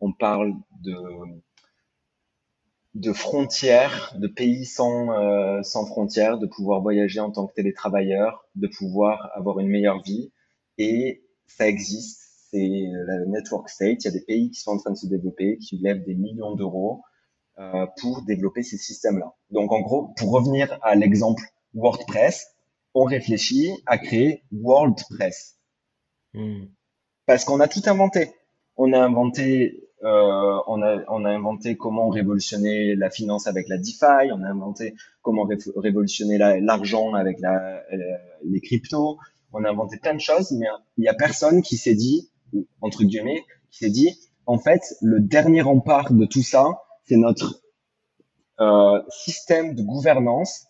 on 0.00 0.12
parle 0.12 0.54
de, 0.82 0.94
de 2.94 3.12
frontières, 3.12 4.14
de 4.16 4.26
pays 4.26 4.64
sans, 4.64 5.10
euh, 5.12 5.62
sans 5.62 5.86
frontières, 5.86 6.38
de 6.38 6.46
pouvoir 6.46 6.80
voyager 6.80 7.20
en 7.20 7.30
tant 7.30 7.46
que 7.46 7.54
télétravailleur, 7.54 8.46
de 8.54 8.66
pouvoir 8.66 9.30
avoir 9.34 9.58
une 9.60 9.68
meilleure 9.68 10.02
vie. 10.02 10.32
Et 10.78 11.22
ça 11.46 11.68
existe, 11.68 12.20
c'est 12.50 12.84
la 13.06 13.26
network 13.26 13.68
state. 13.68 14.04
Il 14.04 14.04
y 14.04 14.08
a 14.08 14.12
des 14.12 14.24
pays 14.24 14.50
qui 14.50 14.60
sont 14.60 14.72
en 14.72 14.78
train 14.78 14.92
de 14.92 14.96
se 14.96 15.06
développer, 15.06 15.58
qui 15.58 15.78
lèvent 15.78 16.04
des 16.04 16.14
millions 16.14 16.54
d'euros 16.54 17.02
euh, 17.58 17.86
pour 18.00 18.22
développer 18.22 18.62
ces 18.62 18.78
systèmes-là. 18.78 19.34
Donc 19.50 19.72
en 19.72 19.80
gros, 19.80 20.14
pour 20.16 20.30
revenir 20.30 20.78
à 20.82 20.94
l'exemple 20.94 21.42
WordPress, 21.74 22.46
on 22.94 23.04
réfléchit 23.04 23.70
à 23.86 23.98
créer 23.98 24.42
WordPress. 24.52 25.58
Hmm. 26.34 26.64
Parce 27.26 27.44
qu'on 27.44 27.60
a 27.60 27.68
tout 27.68 27.82
inventé. 27.86 28.32
On 28.76 28.92
a 28.92 28.98
inventé 28.98 29.90
euh, 30.02 30.58
on, 30.66 30.80
a, 30.82 31.04
on 31.08 31.26
a 31.26 31.30
inventé 31.30 31.76
comment 31.76 32.08
révolutionner 32.08 32.96
la 32.96 33.10
finance 33.10 33.46
avec 33.46 33.68
la 33.68 33.76
DeFi, 33.76 34.32
on 34.32 34.42
a 34.42 34.48
inventé 34.48 34.94
comment 35.20 35.46
révolutionner 35.76 36.38
l'argent 36.38 37.12
avec 37.12 37.38
la, 37.40 37.82
les 38.42 38.60
cryptos, 38.60 39.18
on 39.52 39.62
a 39.64 39.70
inventé 39.70 39.98
plein 39.98 40.14
de 40.14 40.20
choses, 40.20 40.52
mais 40.52 40.66
il 40.96 41.04
y 41.04 41.08
a 41.08 41.14
personne 41.14 41.60
qui 41.60 41.76
s'est 41.76 41.94
dit, 41.94 42.30
entre 42.80 43.04
guillemets, 43.04 43.44
qui 43.70 43.84
s'est 43.84 43.90
dit, 43.90 44.18
en 44.46 44.58
fait, 44.58 44.80
le 45.02 45.20
dernier 45.20 45.60
rempart 45.60 46.12
de 46.12 46.24
tout 46.24 46.42
ça, 46.42 46.80
c'est 47.04 47.16
notre 47.16 47.60
euh, 48.60 49.02
système 49.10 49.74
de 49.74 49.82
gouvernance, 49.82 50.66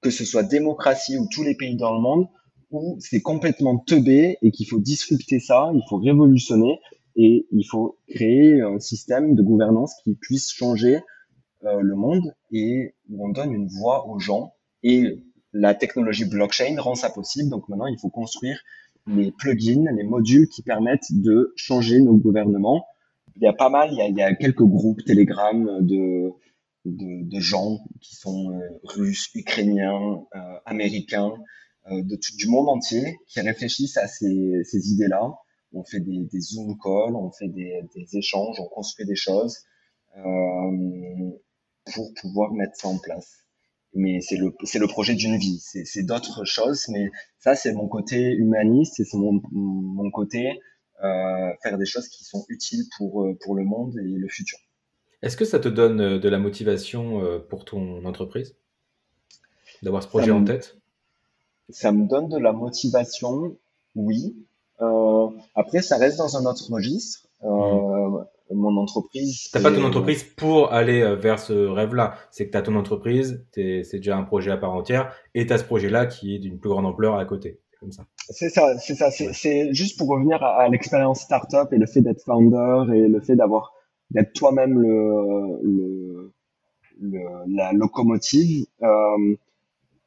que 0.00 0.10
ce 0.10 0.24
soit 0.24 0.42
démocratie 0.42 1.18
ou 1.18 1.26
tous 1.30 1.42
les 1.42 1.54
pays 1.54 1.76
dans 1.76 1.94
le 1.94 2.00
monde, 2.00 2.26
où 2.70 2.96
c'est 3.00 3.22
complètement 3.22 3.78
teubé 3.78 4.38
et 4.42 4.50
qu'il 4.50 4.68
faut 4.68 4.78
disrupter 4.78 5.40
ça, 5.40 5.70
il 5.74 5.82
faut 5.88 5.96
révolutionner 5.96 6.80
et 7.16 7.46
il 7.50 7.64
faut 7.64 7.98
créer 8.08 8.60
un 8.60 8.78
système 8.78 9.34
de 9.34 9.42
gouvernance 9.42 9.94
qui 10.04 10.14
puisse 10.14 10.52
changer 10.52 11.00
euh, 11.64 11.80
le 11.80 11.96
monde 11.96 12.32
et 12.52 12.94
où 13.10 13.26
on 13.26 13.30
donne 13.30 13.52
une 13.52 13.66
voix 13.66 14.08
aux 14.08 14.20
gens. 14.20 14.52
Et 14.82 15.24
la 15.52 15.74
technologie 15.74 16.26
blockchain 16.26 16.76
rend 16.78 16.94
ça 16.94 17.10
possible. 17.10 17.50
Donc 17.50 17.68
maintenant, 17.68 17.86
il 17.86 17.98
faut 17.98 18.10
construire 18.10 18.60
les 19.08 19.32
plugins, 19.32 19.90
les 19.96 20.04
modules 20.04 20.48
qui 20.48 20.62
permettent 20.62 21.10
de 21.10 21.52
changer 21.56 22.00
nos 22.00 22.16
gouvernements. 22.16 22.86
Il 23.36 23.42
y 23.42 23.46
a 23.46 23.52
pas 23.52 23.70
mal, 23.70 23.88
il 23.92 23.98
y 23.98 24.02
a, 24.02 24.08
il 24.08 24.16
y 24.16 24.22
a 24.22 24.34
quelques 24.34 24.62
groupes 24.62 25.02
Telegram 25.04 25.78
de, 25.80 26.30
de, 26.96 27.40
gens 27.40 27.78
qui 28.00 28.16
sont 28.16 28.52
euh, 28.52 28.80
russes, 28.84 29.30
ukrainiens, 29.34 30.24
euh, 30.34 30.38
américains, 30.64 31.32
euh, 31.90 32.02
de 32.02 32.16
tout, 32.16 32.36
du 32.36 32.48
monde 32.48 32.68
entier 32.68 33.16
qui 33.28 33.40
réfléchissent 33.40 33.96
à 33.96 34.06
ces, 34.06 34.64
idées-là 34.72 35.32
on 35.72 35.84
fait 35.84 36.00
des, 36.00 36.40
Zoom 36.40 36.78
calls, 36.82 37.14
on 37.14 37.30
fait 37.30 37.48
des, 37.48 37.82
échanges, 38.14 38.58
on 38.58 38.68
construit 38.68 39.04
des 39.04 39.16
choses 39.16 39.58
pour 41.92 42.12
pouvoir 42.20 42.52
mettre 42.54 42.74
ça 42.74 42.88
en 42.88 42.96
place. 42.96 43.44
Mais 43.92 44.20
c'est 44.22 44.36
le, 44.36 44.86
projet 44.86 45.14
d'une 45.14 45.36
vie, 45.36 45.60
c'est, 45.60 46.02
d'autres 46.04 46.46
choses, 46.46 46.86
mais 46.88 47.10
ça 47.38 47.54
c'est 47.54 47.74
mon 47.74 47.86
côté 47.86 48.32
humaniste 48.32 48.94
c'est 48.96 49.16
mon, 49.18 50.10
côté 50.10 50.58
faire 51.02 51.76
des 51.76 51.86
choses 51.86 52.08
qui 52.08 52.24
sont 52.24 52.46
utiles 52.48 52.84
pour 52.96 53.54
le 53.54 53.64
monde 53.64 53.94
et 53.98 54.18
le 54.18 54.28
futur. 54.28 54.58
Est-ce 55.22 55.36
que 55.36 55.44
ça 55.44 55.58
te 55.58 55.68
donne 55.68 56.00
euh, 56.00 56.18
de 56.18 56.28
la 56.28 56.38
motivation 56.38 57.22
euh, 57.22 57.38
pour 57.38 57.64
ton 57.64 58.04
entreprise? 58.04 58.56
D'avoir 59.82 60.02
ce 60.02 60.08
projet 60.08 60.30
en 60.30 60.44
tête? 60.44 60.76
Ça 61.70 61.92
me 61.92 62.08
donne 62.08 62.28
de 62.28 62.38
la 62.38 62.52
motivation, 62.52 63.56
oui. 63.94 64.36
Euh, 64.80 65.28
après, 65.54 65.82
ça 65.82 65.96
reste 65.98 66.18
dans 66.18 66.36
un 66.36 66.50
autre 66.50 66.72
registre. 66.72 67.28
Euh, 67.44 67.46
mmh. 67.48 68.24
Mon 68.50 68.78
entreprise. 68.78 69.50
T'as 69.52 69.60
pas 69.60 69.70
ton 69.70 69.84
entreprise 69.84 70.24
pour 70.24 70.72
aller 70.72 71.14
vers 71.16 71.38
ce 71.38 71.52
rêve-là. 71.52 72.14
C'est 72.30 72.46
que 72.46 72.52
tu 72.52 72.56
as 72.56 72.62
ton 72.62 72.76
entreprise, 72.76 73.44
c'est 73.52 73.84
déjà 73.92 74.16
un 74.16 74.22
projet 74.22 74.50
à 74.50 74.56
part 74.56 74.72
entière, 74.72 75.12
et 75.34 75.46
tu 75.46 75.52
as 75.52 75.58
ce 75.58 75.64
projet-là 75.64 76.06
qui 76.06 76.34
est 76.34 76.38
d'une 76.38 76.58
plus 76.58 76.70
grande 76.70 76.86
ampleur 76.86 77.16
à 77.16 77.26
côté. 77.26 77.60
C'est 78.30 78.48
ça, 78.48 78.78
c'est 78.78 78.94
ça. 78.94 79.10
C'est 79.10 79.74
juste 79.74 79.98
pour 79.98 80.08
revenir 80.08 80.42
à, 80.42 80.62
à 80.62 80.68
l'expérience 80.70 81.20
startup 81.20 81.70
et 81.72 81.76
le 81.76 81.86
fait 81.86 82.00
d'être 82.00 82.22
founder 82.22 82.90
et 82.96 83.06
le 83.06 83.20
fait 83.20 83.36
d'avoir 83.36 83.74
d'être 84.10 84.32
toi-même 84.32 84.78
le, 84.80 85.60
le, 85.62 86.32
le, 87.00 87.20
la 87.54 87.72
locomotive. 87.72 88.66
Euh, 88.82 89.36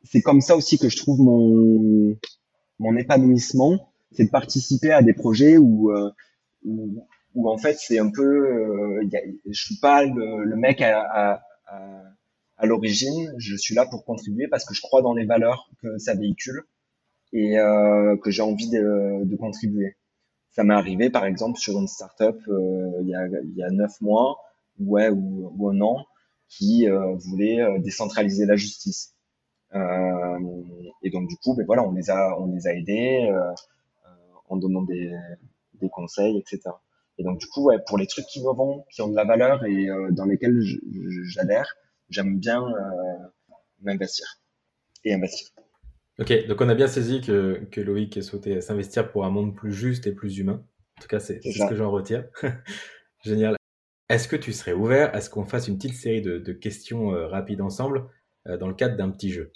c'est 0.03 0.21
comme 0.21 0.41
ça 0.41 0.55
aussi 0.55 0.77
que 0.79 0.89
je 0.89 0.97
trouve 0.97 1.19
mon 1.21 2.15
mon 2.79 2.97
épanouissement 2.97 3.91
c'est 4.11 4.25
de 4.25 4.29
participer 4.29 4.91
à 4.91 5.01
des 5.01 5.13
projets 5.13 5.57
où, 5.57 5.91
euh, 5.91 6.11
où, 6.65 7.05
où 7.33 7.49
en 7.49 7.57
fait 7.57 7.77
c'est 7.79 7.99
un 7.99 8.09
peu, 8.11 8.23
euh, 8.23 9.03
y 9.09 9.15
a, 9.15 9.21
je 9.49 9.61
suis 9.61 9.77
pas 9.77 10.03
le, 10.03 10.43
le 10.43 10.55
mec 10.55 10.81
à, 10.81 11.01
à, 11.01 11.41
à, 11.67 12.03
à 12.57 12.65
l'origine, 12.65 13.33
je 13.37 13.55
suis 13.55 13.73
là 13.75 13.85
pour 13.85 14.05
contribuer 14.05 14.47
parce 14.47 14.65
que 14.65 14.73
je 14.73 14.81
crois 14.81 15.01
dans 15.01 15.13
les 15.13 15.25
valeurs 15.25 15.69
que 15.81 15.97
ça 15.97 16.13
véhicule 16.13 16.63
et 17.33 17.57
euh, 17.57 18.17
que 18.17 18.29
j'ai 18.31 18.41
envie 18.41 18.69
de, 18.69 19.23
de, 19.23 19.35
contribuer. 19.37 19.95
Ça 20.51 20.63
m'est 20.63 20.73
arrivé 20.73 21.09
par 21.09 21.25
exemple 21.25 21.59
sur 21.59 21.79
une 21.79 21.87
startup 21.87 22.37
euh, 22.47 22.91
il, 23.01 23.07
y 23.07 23.15
a, 23.15 23.27
y 23.55 23.63
a 23.63 23.69
neuf 23.69 23.99
mois 24.01 24.37
ouais, 24.79 25.09
ou, 25.09 25.51
ou 25.57 25.69
un 25.69 25.81
an 25.81 26.05
qui 26.47 26.89
euh, 26.89 27.15
voulait 27.15 27.61
euh, 27.61 27.79
décentraliser 27.79 28.45
la 28.45 28.55
justice. 28.55 29.15
Et 29.73 31.09
donc 31.09 31.29
du 31.29 31.37
coup, 31.37 31.55
ben 31.55 31.65
voilà, 31.65 31.83
on 31.87 31.93
les 31.93 32.09
a, 32.09 32.37
on 32.37 32.47
les 32.53 32.67
a 32.67 32.73
aidés. 32.73 33.31
En 34.49 34.57
donnant 34.57 34.81
des, 34.81 35.15
des 35.81 35.89
conseils, 35.89 36.37
etc. 36.37 36.71
Et 37.17 37.23
donc 37.23 37.39
du 37.39 37.47
coup, 37.47 37.65
ouais, 37.65 37.77
pour 37.85 37.97
les 37.97 38.07
trucs 38.07 38.25
qui 38.25 38.41
me 38.41 38.53
vont, 38.53 38.85
qui 38.91 39.01
ont 39.01 39.07
de 39.07 39.15
la 39.15 39.25
valeur 39.25 39.65
et 39.65 39.89
euh, 39.89 40.11
dans 40.11 40.25
lesquels 40.25 40.59
j'adhère, 41.25 41.75
j'aime 42.09 42.39
bien 42.39 42.63
euh, 42.63 43.27
m'investir 43.81 44.25
et 45.03 45.13
investir. 45.13 45.49
Ok, 46.21 46.45
donc 46.45 46.61
on 46.61 46.69
a 46.69 46.75
bien 46.75 46.87
saisi 46.87 47.19
que, 47.19 47.65
que 47.71 47.81
Loïc 47.81 48.21
souhaitait 48.21 48.61
s'investir 48.61 49.11
pour 49.11 49.25
un 49.25 49.31
monde 49.31 49.55
plus 49.55 49.73
juste 49.73 50.05
et 50.05 50.11
plus 50.11 50.37
humain. 50.37 50.63
En 50.99 51.01
tout 51.01 51.07
cas, 51.07 51.19
c'est 51.19 51.41
ce 51.41 51.67
que 51.67 51.75
j'en 51.75 51.89
retire. 51.89 52.25
Génial. 53.25 53.55
Est-ce 54.07 54.27
que 54.27 54.35
tu 54.35 54.53
serais 54.53 54.73
ouvert 54.73 55.09
à 55.15 55.21
ce 55.21 55.31
qu'on 55.31 55.45
fasse 55.45 55.67
une 55.67 55.77
petite 55.77 55.95
série 55.95 56.21
de, 56.21 56.37
de 56.37 56.53
questions 56.53 57.15
euh, 57.15 57.25
rapides 57.25 57.61
ensemble 57.61 58.07
euh, 58.47 58.55
dans 58.55 58.67
le 58.67 58.75
cadre 58.75 58.97
d'un 58.97 59.09
petit 59.09 59.31
jeu? 59.31 59.51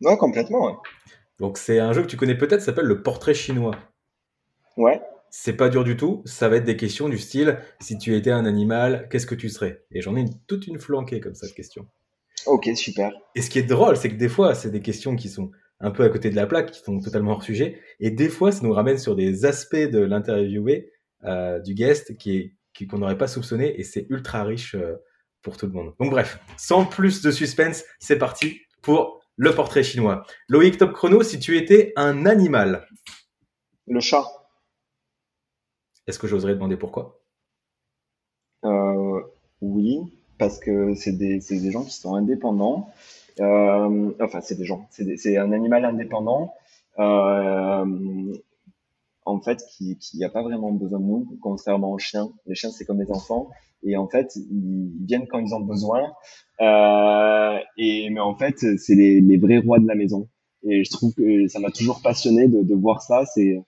Ouais, 0.00 0.16
complètement. 0.16 0.66
Ouais. 0.66 0.74
Donc 1.40 1.58
c'est 1.58 1.80
un 1.80 1.92
jeu 1.92 2.02
que 2.02 2.06
tu 2.06 2.16
connais 2.16 2.38
peut-être, 2.38 2.60
s'appelle 2.60 2.86
le 2.86 3.02
portrait 3.02 3.34
chinois. 3.34 3.74
Ouais. 4.76 5.02
C'est 5.30 5.54
pas 5.54 5.68
dur 5.68 5.82
du 5.82 5.96
tout. 5.96 6.22
Ça 6.26 6.48
va 6.48 6.56
être 6.56 6.64
des 6.64 6.76
questions 6.76 7.08
du 7.08 7.18
style 7.18 7.58
si 7.80 7.98
tu 7.98 8.14
étais 8.14 8.30
un 8.30 8.46
animal, 8.46 9.08
qu'est-ce 9.10 9.26
que 9.26 9.34
tu 9.34 9.48
serais? 9.48 9.82
Et 9.90 10.00
j'en 10.00 10.16
ai 10.16 10.20
une, 10.20 10.38
toute 10.46 10.68
une 10.68 10.78
flanquée 10.78 11.18
comme 11.18 11.34
ça 11.34 11.48
de 11.48 11.52
questions. 11.52 11.88
Ok, 12.46 12.70
super. 12.76 13.10
Et 13.34 13.42
ce 13.42 13.50
qui 13.50 13.58
est 13.58 13.64
drôle, 13.64 13.96
c'est 13.96 14.10
que 14.10 14.14
des 14.14 14.28
fois, 14.28 14.54
c'est 14.54 14.70
des 14.70 14.80
questions 14.80 15.16
qui 15.16 15.28
sont 15.28 15.50
un 15.80 15.90
peu 15.90 16.04
à 16.04 16.08
côté 16.08 16.30
de 16.30 16.36
la 16.36 16.46
plaque, 16.46 16.72
qui 16.72 16.80
sont 16.80 17.00
totalement 17.00 17.32
hors 17.32 17.42
sujet. 17.42 17.80
Et 18.00 18.10
des 18.10 18.28
fois, 18.28 18.52
ça 18.52 18.62
nous 18.62 18.72
ramène 18.72 18.98
sur 18.98 19.14
des 19.14 19.44
aspects 19.44 19.76
de 19.76 20.00
l'interviewé, 20.00 20.92
euh, 21.24 21.60
du 21.60 21.74
guest, 21.74 22.16
qui 22.16 22.36
est 22.36 22.54
qu'on 22.86 22.98
n'aurait 22.98 23.18
pas 23.18 23.26
soupçonné. 23.26 23.78
Et 23.80 23.84
c'est 23.84 24.06
ultra 24.08 24.44
riche 24.44 24.74
euh, 24.76 24.96
pour 25.42 25.56
tout 25.56 25.66
le 25.66 25.72
monde. 25.72 25.94
Donc 25.98 26.10
bref, 26.10 26.38
sans 26.56 26.84
plus 26.84 27.22
de 27.22 27.30
suspense, 27.30 27.84
c'est 27.98 28.18
parti 28.18 28.60
pour 28.82 29.20
le 29.36 29.54
portrait 29.54 29.82
chinois. 29.82 30.24
Loïc 30.48 30.78
Top 30.78 30.92
Chrono, 30.92 31.22
si 31.22 31.38
tu 31.38 31.56
étais 31.56 31.92
un 31.96 32.26
animal. 32.26 32.86
Le 33.86 34.00
chat. 34.00 34.24
Est-ce 36.06 36.18
que 36.18 36.26
j'oserais 36.26 36.54
demander 36.54 36.76
pourquoi? 36.76 37.20
Euh, 38.64 39.20
Oui, 39.60 39.98
parce 40.38 40.58
que 40.58 40.94
c'est 40.94 41.12
des, 41.12 41.38
des, 41.38 41.70
gens 41.70 41.84
qui 41.84 41.92
sont 41.92 42.14
indépendants. 42.14 42.90
Euh, 43.40 44.12
enfin, 44.20 44.40
c'est 44.40 44.56
des 44.56 44.64
gens, 44.64 44.86
c'est 44.90 45.36
un 45.36 45.52
animal 45.52 45.84
indépendant. 45.84 46.52
Euh, 46.98 48.34
en 49.24 49.40
fait, 49.40 49.62
qui 49.70 49.98
qui 49.98 50.24
a 50.24 50.30
pas 50.30 50.42
vraiment 50.42 50.72
besoin 50.72 50.98
de 51.00 51.04
nous, 51.04 51.38
contrairement 51.42 51.92
aux 51.92 51.98
chiens. 51.98 52.30
Les 52.46 52.54
chiens, 52.54 52.70
c'est 52.70 52.84
comme 52.84 52.98
des 52.98 53.10
enfants, 53.10 53.50
et 53.82 53.96
en 53.96 54.08
fait, 54.08 54.34
ils 54.36 54.90
viennent 55.06 55.26
quand 55.28 55.38
ils 55.38 55.54
ont 55.54 55.60
besoin. 55.60 56.12
Euh, 56.60 57.58
et 57.76 58.10
mais 58.10 58.20
en 58.20 58.34
fait, 58.36 58.56
c'est 58.78 58.94
les, 58.94 59.20
les 59.20 59.36
vrais 59.38 59.58
rois 59.58 59.78
de 59.78 59.86
la 59.86 59.94
maison. 59.94 60.28
Et 60.64 60.82
je 60.84 60.90
trouve 60.90 61.14
que 61.14 61.46
ça 61.48 61.60
m'a 61.60 61.70
toujours 61.70 62.00
passionné 62.02 62.48
de, 62.48 62.62
de 62.62 62.74
voir 62.74 63.02
ça. 63.02 63.24
C'est 63.26 63.62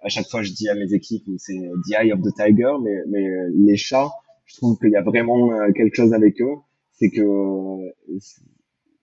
à 0.00 0.08
chaque 0.08 0.28
fois 0.28 0.42
je 0.42 0.52
dis 0.52 0.68
à 0.68 0.74
mes 0.74 0.92
équipes 0.94 1.24
c'est 1.38 1.58
the 1.88 1.92
eye 2.00 2.12
of 2.12 2.20
the 2.22 2.32
tiger, 2.34 2.72
mais, 2.82 3.02
mais 3.08 3.26
les 3.56 3.76
chats, 3.76 4.10
je 4.44 4.56
trouve 4.56 4.78
qu'il 4.78 4.90
y 4.90 4.96
a 4.96 5.02
vraiment 5.02 5.52
euh, 5.52 5.72
quelque 5.72 5.94
chose 5.94 6.14
avec 6.14 6.40
eux, 6.40 6.56
c'est 6.92 7.10
que 7.10 7.20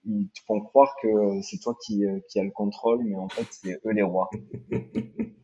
ils 0.06 0.28
te 0.28 0.40
font 0.46 0.60
croire 0.60 0.94
que 1.02 1.08
c'est 1.42 1.58
toi 1.58 1.76
qui, 1.84 2.06
euh, 2.06 2.18
qui 2.28 2.38
as 2.38 2.44
le 2.44 2.50
contrôle, 2.50 3.04
mais 3.04 3.16
en 3.16 3.28
fait 3.28 3.46
c'est 3.50 3.80
eux 3.84 3.92
les 3.92 4.02
rois. 4.02 4.30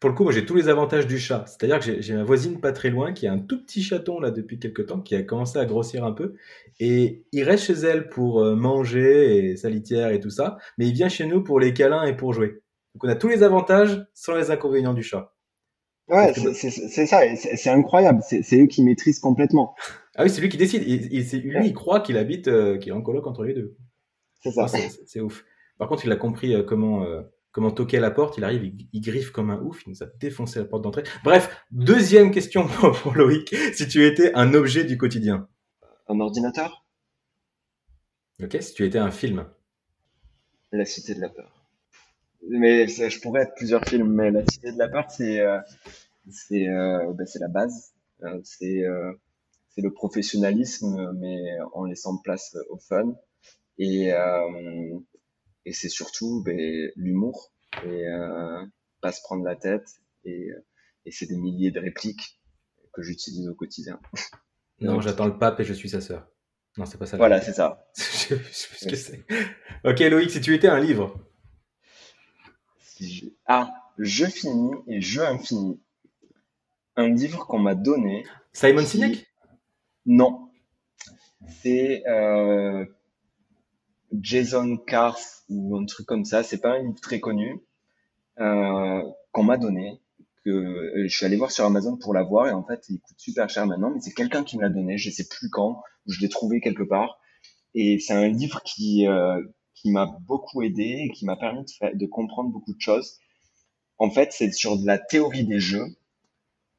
Pour 0.00 0.10
le 0.10 0.16
coup, 0.16 0.24
moi 0.24 0.32
j'ai 0.32 0.44
tous 0.44 0.56
les 0.56 0.68
avantages 0.68 1.06
du 1.06 1.18
chat. 1.18 1.44
C'est-à-dire 1.46 1.78
que 1.78 2.00
j'ai 2.00 2.14
ma 2.14 2.24
voisine 2.24 2.60
pas 2.60 2.72
très 2.72 2.90
loin 2.90 3.12
qui 3.12 3.28
a 3.28 3.32
un 3.32 3.38
tout 3.38 3.62
petit 3.62 3.82
chaton 3.82 4.18
là 4.18 4.32
depuis 4.32 4.58
quelques 4.58 4.86
temps, 4.86 5.00
qui 5.00 5.14
a 5.14 5.22
commencé 5.22 5.58
à 5.58 5.66
grossir 5.66 6.04
un 6.04 6.12
peu. 6.12 6.34
Et 6.80 7.24
il 7.32 7.44
reste 7.44 7.64
chez 7.64 7.74
elle 7.74 8.08
pour 8.08 8.40
euh, 8.40 8.56
manger 8.56 9.50
et 9.50 9.56
sa 9.56 9.70
litière 9.70 10.10
et 10.10 10.20
tout 10.20 10.30
ça, 10.30 10.58
mais 10.78 10.88
il 10.88 10.94
vient 10.94 11.08
chez 11.08 11.26
nous 11.26 11.42
pour 11.44 11.60
les 11.60 11.74
câlins 11.74 12.04
et 12.04 12.16
pour 12.16 12.32
jouer. 12.32 12.60
Donc 12.94 13.04
on 13.04 13.08
a 13.08 13.14
tous 13.14 13.28
les 13.28 13.42
avantages 13.42 14.04
sans 14.14 14.34
les 14.34 14.50
inconvénients 14.50 14.94
du 14.94 15.02
chat. 15.02 15.32
Ouais, 16.08 16.32
c'est 16.32 17.06
ça, 17.06 17.20
c'est 17.36 17.68
incroyable. 17.68 18.22
C'est 18.22 18.56
eux 18.56 18.66
qui 18.66 18.82
maîtrisent 18.82 19.20
complètement. 19.20 19.74
Ah 20.16 20.24
oui, 20.24 20.30
c'est 20.30 20.40
lui 20.40 20.48
qui 20.48 20.56
décide. 20.56 20.82
Il, 20.86 21.12
il, 21.12 21.40
lui, 21.42 21.66
il 21.66 21.74
croit 21.74 22.00
qu'il 22.00 22.16
habite, 22.16 22.48
euh, 22.48 22.78
qu'il 22.78 22.92
est 22.92 22.96
en 22.96 23.02
coloc 23.02 23.26
entre 23.26 23.44
les 23.44 23.52
deux. 23.52 23.76
C'est 24.40 24.52
ça. 24.52 24.66
c'est 24.68 25.20
ouf. 25.20 25.44
Par 25.78 25.88
contre, 25.88 26.04
il 26.04 26.12
a 26.12 26.16
compris 26.16 26.54
euh, 26.54 26.62
comment 26.62 27.04
euh, 27.04 27.22
comment 27.52 27.70
toquer 27.70 27.98
à 27.98 28.00
la 28.00 28.10
porte. 28.10 28.38
Il 28.38 28.44
arrive, 28.44 28.72
il, 28.92 29.00
griffe 29.00 29.30
comme 29.30 29.50
un 29.50 29.60
ouf. 29.60 29.84
Il 29.86 29.90
nous 29.90 30.02
a 30.02 30.06
défoncé 30.20 30.58
la 30.58 30.64
porte 30.64 30.82
d'entrée. 30.82 31.04
Bref, 31.24 31.64
deuxième 31.70 32.30
question 32.30 32.66
pour, 32.80 32.92
pour, 32.92 33.14
Loïc. 33.14 33.54
Si 33.74 33.88
tu 33.88 34.04
étais 34.04 34.32
un 34.34 34.54
objet 34.54 34.84
du 34.84 34.98
quotidien. 34.98 35.48
Un 36.08 36.20
ordinateur? 36.20 36.84
Ok. 38.42 38.56
Si 38.60 38.74
tu 38.74 38.84
étais 38.84 38.98
un 38.98 39.10
film. 39.10 39.46
La 40.72 40.84
Cité 40.84 41.14
de 41.14 41.20
la 41.20 41.28
peur 41.28 41.58
mais 42.46 42.86
je 42.86 43.20
pourrais 43.20 43.42
être 43.42 43.54
plusieurs 43.56 43.84
films, 43.84 44.12
mais 44.12 44.30
La 44.30 44.44
Cité 44.46 44.72
de 44.72 44.78
la 44.78 44.88
Peur, 44.88 45.10
c'est 45.10 45.40
euh, 45.40 45.58
c'est 46.30 46.68
euh, 46.68 47.12
ben, 47.12 47.26
c'est 47.26 47.40
la 47.40 47.48
base. 47.48 47.92
C'est 48.44 48.84
c'est 49.70 49.82
le 49.82 49.92
professionnalisme, 49.92 51.12
mais 51.16 51.56
en 51.72 51.84
laissant 51.84 52.16
place 52.18 52.56
au 52.70 52.78
fun. 52.78 53.14
Et, 53.78 54.12
euh, 54.12 54.98
et 55.64 55.72
c'est 55.72 55.88
surtout 55.88 56.42
ben, 56.44 56.90
l'humour 56.96 57.52
et 57.84 58.06
euh, 58.08 58.64
pas 59.00 59.12
se 59.12 59.20
prendre 59.22 59.44
la 59.44 59.56
tête. 59.56 59.86
Et, 60.24 60.50
et 61.04 61.10
c'est 61.12 61.26
des 61.26 61.36
milliers 61.36 61.70
de 61.70 61.80
répliques 61.80 62.40
que 62.92 63.02
j'utilise 63.02 63.48
au 63.48 63.54
quotidien. 63.54 64.00
Non, 64.80 65.00
j'attends 65.00 65.26
le 65.26 65.36
pape 65.36 65.58
et 65.58 65.64
je 65.64 65.72
suis 65.72 65.88
sa 65.88 66.00
sœur. 66.00 66.28
Non, 66.76 66.86
c'est 66.86 66.98
pas 66.98 67.06
ça. 67.06 67.16
Voilà, 67.16 67.40
c'est 67.40 67.52
ça. 67.52 67.88
je, 67.96 68.02
je 68.36 68.42
sais 68.52 68.76
ce 68.76 68.86
que 68.88 68.94
c'est. 68.94 69.26
Ok, 69.82 69.98
Loïc, 69.98 70.30
si 70.30 70.40
tu 70.40 70.54
étais 70.54 70.68
un 70.68 70.78
livre. 70.78 71.18
Si 72.78 73.12
je... 73.12 73.26
Ah, 73.46 73.72
je 73.98 74.24
finis 74.26 74.70
et 74.86 75.00
je 75.00 75.20
infini. 75.20 75.80
Un 76.94 77.08
livre 77.08 77.44
qu'on 77.48 77.58
m'a 77.58 77.74
donné. 77.74 78.24
Simon 78.52 78.82
qui- 78.82 78.86
Sinek? 78.86 79.26
Non. 80.06 80.48
C'est 81.60 82.06
euh, 82.06 82.86
Jason 84.12 84.76
Cars 84.78 85.18
ou 85.48 85.76
un 85.76 85.84
truc 85.86 86.06
comme 86.06 86.24
ça. 86.24 86.42
C'est 86.42 86.58
pas 86.60 86.72
un 86.74 86.82
livre 86.82 87.00
très 87.00 87.20
connu 87.20 87.60
euh, 88.40 89.02
qu'on 89.32 89.42
m'a 89.44 89.56
donné. 89.58 90.00
Que 90.44 90.50
euh, 90.50 91.04
je 91.08 91.16
suis 91.16 91.26
allé 91.26 91.36
voir 91.36 91.50
sur 91.50 91.64
Amazon 91.64 91.96
pour 91.96 92.14
l'avoir 92.14 92.46
et 92.48 92.52
en 92.52 92.64
fait 92.64 92.84
il 92.88 93.00
coûte 93.00 93.18
super 93.18 93.48
cher 93.50 93.66
maintenant. 93.66 93.90
Mais 93.90 94.00
c'est 94.00 94.14
quelqu'un 94.14 94.44
qui 94.44 94.56
me 94.56 94.62
l'a 94.62 94.70
donné. 94.70 94.98
Je 94.98 95.10
sais 95.10 95.26
plus 95.28 95.50
quand. 95.50 95.82
Je 96.06 96.20
l'ai 96.20 96.28
trouvé 96.28 96.60
quelque 96.60 96.82
part. 96.84 97.18
Et 97.74 97.98
c'est 97.98 98.14
un 98.14 98.28
livre 98.28 98.62
qui 98.64 99.06
euh, 99.06 99.40
qui 99.74 99.90
m'a 99.90 100.06
beaucoup 100.26 100.62
aidé 100.62 101.04
et 101.06 101.10
qui 101.12 101.24
m'a 101.24 101.36
permis 101.36 101.64
de, 101.64 101.70
faire- 101.70 101.94
de 101.94 102.06
comprendre 102.06 102.50
beaucoup 102.50 102.74
de 102.74 102.80
choses. 102.80 103.18
En 103.98 104.10
fait, 104.10 104.32
c'est 104.32 104.52
sur 104.52 104.78
de 104.78 104.86
la 104.86 104.98
théorie 104.98 105.44
des 105.44 105.60
jeux 105.60 105.86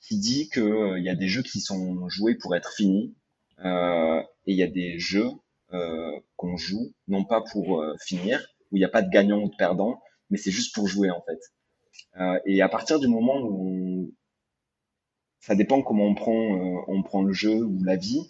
qui 0.02 0.18
dit 0.18 0.50
que 0.50 0.60
euh, 0.62 1.00
il 1.00 1.06
y 1.06 1.10
a 1.10 1.16
des 1.16 1.28
jeux 1.28 1.44
qui 1.44 1.60
sont 1.62 2.08
joués 2.10 2.36
pour 2.36 2.56
être 2.56 2.74
finis 2.76 3.16
euh, 3.64 4.20
et 4.46 4.54
il 4.54 4.58
y 4.58 4.64
a 4.64 4.68
des 4.68 5.00
jeux 5.00 5.30
qu'on 6.38 6.58
joue 6.58 6.94
non 7.08 7.26
pas 7.26 7.42
pour 7.52 7.82
euh, 7.82 7.96
finir 8.06 8.40
où 8.72 8.78
il 8.78 8.80
n'y 8.80 8.86
a 8.86 8.90
pas 8.90 9.02
de 9.02 9.10
gagnant 9.10 9.42
ou 9.44 9.50
de 9.50 9.56
perdant, 9.56 10.02
mais 10.30 10.38
c'est 10.38 10.52
juste 10.52 10.74
pour 10.76 10.88
jouer 10.88 11.12
en 11.12 11.22
fait. 11.22 11.40
Euh, 12.22 12.40
et 12.46 12.62
à 12.62 12.70
partir 12.70 13.00
du 13.00 13.08
moment 13.08 13.38
où 13.40 13.68
on- 13.70 14.12
ça 15.40 15.56
dépend 15.56 15.82
comment 15.82 16.06
on 16.06 16.16
prend 16.16 16.56
euh, 16.56 16.82
on 16.88 17.04
prend 17.04 17.22
le 17.24 17.34
jeu 17.34 17.64
ou 17.64 17.84
la 17.84 17.96
vie, 17.96 18.30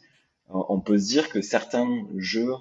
euh, 0.51 0.59
on 0.69 0.79
peut 0.81 0.97
se 0.97 1.07
dire 1.07 1.29
que 1.29 1.41
certains 1.41 1.87
jeux, 2.17 2.53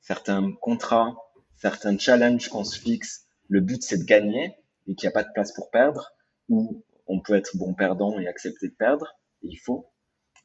certains 0.00 0.52
contrats, 0.60 1.16
certains 1.56 1.96
challenges 1.98 2.48
qu'on 2.48 2.64
se 2.64 2.78
fixe, 2.78 3.26
le 3.48 3.60
but 3.60 3.82
c'est 3.82 3.98
de 3.98 4.04
gagner 4.04 4.54
et 4.86 4.94
qu'il 4.94 5.06
n'y 5.08 5.12
a 5.12 5.14
pas 5.14 5.24
de 5.24 5.32
place 5.32 5.52
pour 5.52 5.70
perdre, 5.70 6.12
ou 6.48 6.82
on 7.06 7.20
peut 7.20 7.34
être 7.34 7.56
bon 7.56 7.74
perdant 7.74 8.18
et 8.18 8.26
accepter 8.26 8.68
de 8.68 8.74
perdre, 8.74 9.14
et 9.42 9.48
il 9.48 9.56
faut. 9.56 9.88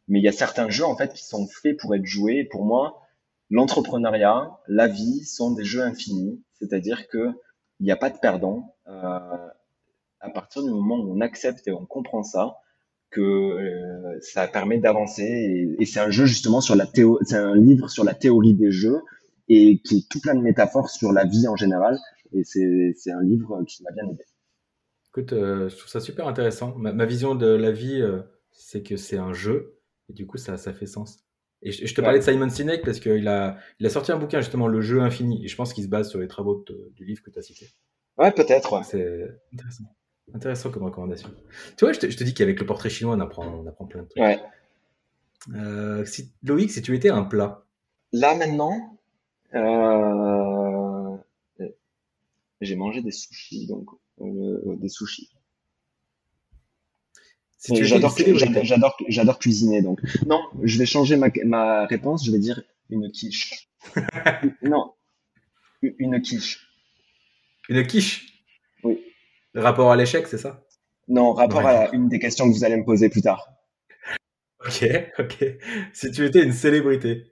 Mais 0.08 0.20
il 0.20 0.24
y 0.24 0.28
a 0.30 0.32
certains 0.34 0.70
jeux 0.70 0.86
en 0.86 0.98
fait 0.98 1.14
qui 1.14 1.26
sont 1.26 1.48
faits 1.48 1.78
pour 1.80 1.96
être 1.96 2.06
joués. 2.06 2.40
Et 2.40 2.46
pour 2.46 2.66
moi, 2.66 3.02
l'entrepreneuriat, 3.50 4.60
la 4.68 4.88
vie 4.88 5.24
sont 5.24 5.52
des 5.52 5.64
jeux 5.64 5.82
infinis, 5.82 6.44
c'est-à-dire 6.54 7.08
que 7.08 7.30
il 7.80 7.84
n'y 7.84 7.92
a 7.92 7.96
pas 7.96 8.10
de 8.10 8.18
perdant. 8.18 8.76
Euh, 8.88 9.48
à 10.20 10.30
partir 10.30 10.64
du 10.64 10.72
moment 10.72 10.98
où 10.98 11.16
on 11.16 11.22
accepte 11.22 11.68
et 11.68 11.72
on 11.72 11.86
comprend 11.86 12.24
ça, 12.24 12.58
que 13.12 13.22
euh, 13.22 14.20
ça 14.22 14.48
permet 14.48 14.80
d'avancer. 14.80 15.76
Et, 15.80 15.86
c'est 15.86 16.00
un 16.00 16.10
jeu 16.10 16.26
justement 16.26 16.60
sur 16.60 16.76
la 16.76 16.88
théo, 16.88 17.20
c'est 17.24 17.38
un 17.38 17.56
livre 17.56 17.90
sur 17.90 18.04
la 18.04 18.14
théorie 18.14 18.54
des 18.54 18.72
jeux 18.72 19.02
et 19.48 19.80
qui 19.82 20.00
est 20.00 20.10
tout 20.10 20.20
plein 20.20 20.36
de 20.36 20.42
métaphores 20.42 20.90
sur 20.90 21.14
la 21.14 21.26
vie 21.26 21.48
en 21.48 21.56
général. 21.56 21.98
Et 22.34 22.44
c'est 22.44 23.12
un 23.12 23.22
livre 23.22 23.64
qui 23.66 23.84
m'a 23.84 23.92
bien 23.92 24.10
aidé. 24.10 24.24
Écoute, 25.10 25.34
euh, 25.34 25.70
je 25.70 25.78
trouve 25.78 25.90
ça 25.90 26.00
super 26.00 26.28
intéressant. 26.28 26.76
Ma, 26.76 26.92
ma 26.92 27.06
vision 27.06 27.36
de 27.36 27.48
la 27.48 27.72
vie, 27.72 28.04
c'est 28.52 28.84
que 28.84 28.98
c'est 28.98 29.18
un 29.18 29.34
jeu, 29.34 29.80
et 30.10 30.14
du 30.14 30.26
coup, 30.26 30.38
ça, 30.38 30.58
ça 30.58 30.74
fait 30.74 30.88
sens. 30.88 31.27
Et 31.64 31.72
je, 31.72 31.86
je 31.88 31.94
te 31.94 32.02
Ouais. 32.02 32.06
parlais 32.06 32.20
de 32.20 32.24
Simon 32.24 32.50
Sinek 32.50 32.84
parce 32.84 33.00
qu'il 33.00 33.28
a, 33.28 33.58
il 33.80 33.86
a 33.86 33.90
sorti 33.90 34.12
un 34.12 34.18
bouquin, 34.18 34.42
justement, 34.42 34.68
Le 34.68 34.82
jeu 34.82 35.02
infini, 35.02 35.44
et 35.44 35.48
je 35.48 35.56
pense 35.56 35.74
qu'il 35.74 35.84
se 35.84 35.90
base 35.90 36.10
sur 36.10 36.20
les 36.20 36.28
travaux 36.28 36.64
de- 36.68 36.92
du 36.96 37.04
livre 37.06 37.22
que 37.24 37.30
tu 37.32 37.40
as 37.40 37.42
cité. 37.42 37.68
Ouais, 38.18 38.32
peut-être. 38.32 38.74
Ouais. 38.78 38.84
C'est 38.84 39.28
intéressant. 39.54 39.84
Intéressant 40.34 40.70
comme 40.72 40.84
recommandation. 40.84 41.30
Tu 41.78 41.86
vois, 41.86 41.94
je 41.94 42.00
te, 42.00 42.10
je 42.10 42.18
te 42.18 42.24
dis 42.24 42.34
qu'avec 42.34 42.60
le 42.60 42.66
portrait 42.66 42.90
chinois, 42.90 43.16
on 43.16 43.20
apprend, 43.22 43.46
on 43.48 43.66
apprend 43.66 43.86
plein 43.86 44.04
de 44.04 44.08
trucs. 44.08 44.22
Ouais. 44.22 44.40
Euh, 45.56 46.04
si, 46.06 46.32
Loïc, 46.44 46.70
si 46.72 46.82
tu 46.82 46.96
étais 46.96 47.10
un 47.10 47.24
plat, 47.24 47.64
Là 48.14 48.36
maintenant, 48.36 48.98
euh, 49.54 51.18
j'ai 52.62 52.76
mangé 52.76 53.02
des 53.02 53.12
sushis, 53.12 53.68
donc 53.68 53.88
euh, 54.22 54.76
des 54.78 54.90
sushis. 54.90 55.30
Si 57.58 57.76
J'adore, 57.84 59.40
cuisiner, 59.40 59.82
donc 59.82 60.00
non, 60.26 60.42
je 60.64 60.78
vais 60.78 60.86
changer 60.86 61.16
ma, 61.18 61.28
ma 61.46 61.86
réponse. 61.86 62.26
Je 62.26 62.32
vais 62.32 62.40
dire 62.40 62.62
une 62.90 63.12
quiche. 63.12 63.70
non, 64.62 64.94
une 65.82 66.22
quiche. 66.22 66.68
une 67.70 67.86
quiche? 67.86 68.44
Oui. 68.84 69.00
Rapport 69.56 69.92
à 69.92 69.96
l'échec, 69.96 70.28
c'est 70.28 70.38
ça? 70.38 70.64
Non, 71.08 71.34
rapport 71.34 71.64
Ouais. 71.64 71.72
à 71.72 71.96
une 71.96 72.10
des 72.10 72.20
questions 72.20 72.48
que 72.50 72.54
vous 72.56 72.64
allez 72.64 72.78
me 72.78 72.86
poser 72.86 73.10
plus 73.10 73.22
tard. 73.22 73.48
Ok, 74.66 74.86
ok. 75.20 75.46
Si 75.94 76.12
tu 76.12 76.26
étais 76.26 76.44
une 76.44 76.52
célébrité, 76.54 77.32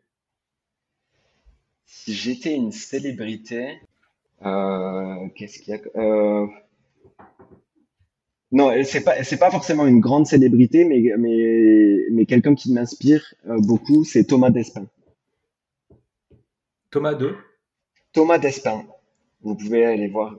Si 1.85 2.13
j'étais 2.13 2.53
une 2.53 2.71
célébrité, 2.71 3.79
euh, 4.43 5.27
qu'est-ce 5.35 5.59
qu'il 5.59 5.73
y 5.73 5.77
a 5.77 5.81
euh... 5.99 6.47
Non, 8.55 8.71
c'est 8.85 9.03
pas 9.03 9.21
c'est 9.21 9.35
pas 9.35 9.51
forcément 9.51 9.85
une 9.85 9.99
grande 9.99 10.27
célébrité, 10.27 10.85
mais 10.85 11.03
mais 11.17 12.05
mais 12.09 12.25
quelqu'un 12.25 12.55
qui 12.55 12.71
m'inspire 12.71 13.33
euh, 13.49 13.57
beaucoup, 13.59 14.05
c'est 14.05 14.23
Thomas 14.23 14.49
Despin. 14.49 14.85
Thomas 16.89 17.15
2. 17.15 17.35
Thomas 18.13 18.37
Despin, 18.37 18.85
vous 19.41 19.55
pouvez 19.55 19.83
aller 19.83 20.07
voir. 20.07 20.37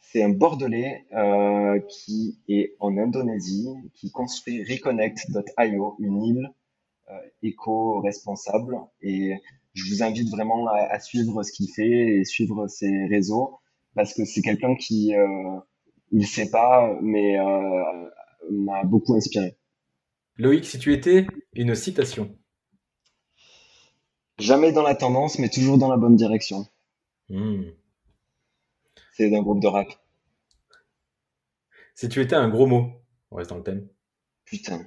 C'est 0.00 0.22
un 0.22 0.30
Bordelais 0.30 1.04
euh, 1.12 1.78
qui 1.90 2.38
est 2.48 2.74
en 2.80 2.96
Indonésie, 2.96 3.68
qui 3.92 4.10
construit 4.10 4.64
Reconnect.io, 4.64 5.96
une 5.98 6.22
île 6.24 6.50
euh, 7.10 7.18
éco-responsable. 7.42 8.78
Et 9.02 9.34
je 9.74 9.92
vous 9.92 10.02
invite 10.02 10.30
vraiment 10.30 10.68
à, 10.68 10.78
à 10.90 11.00
suivre 11.00 11.42
ce 11.42 11.52
qu'il 11.52 11.68
fait 11.68 12.16
et 12.16 12.24
suivre 12.24 12.66
ses 12.66 13.04
réseaux, 13.08 13.58
parce 13.94 14.14
que 14.14 14.24
c'est 14.24 14.40
quelqu'un 14.40 14.74
qui, 14.74 15.14
euh, 15.14 15.58
il 16.12 16.26
sait 16.26 16.50
pas, 16.50 16.96
mais 17.00 17.38
euh, 17.38 18.10
m'a 18.50 18.84
beaucoup 18.84 19.14
inspiré. 19.14 19.56
Loïc, 20.36 20.64
si 20.64 20.78
tu 20.78 20.92
étais 20.92 21.26
une 21.54 21.74
citation. 21.74 22.36
Jamais 24.38 24.72
dans 24.72 24.82
la 24.82 24.94
tendance, 24.94 25.38
mais 25.38 25.48
toujours 25.48 25.78
dans 25.78 25.90
la 25.90 25.96
bonne 25.96 26.16
direction. 26.16 26.66
Hmm. 27.28 27.64
C'est 29.14 29.30
d'un 29.30 29.42
groupe 29.42 29.60
de 29.60 29.68
rap. 29.68 29.88
Si 31.94 32.08
tu 32.08 32.20
étais 32.20 32.34
un 32.34 32.48
gros 32.48 32.66
mot, 32.66 32.90
on 33.30 33.36
reste 33.36 33.50
dans 33.50 33.58
le 33.58 33.62
thème. 33.62 33.88
Putain. 34.44 34.86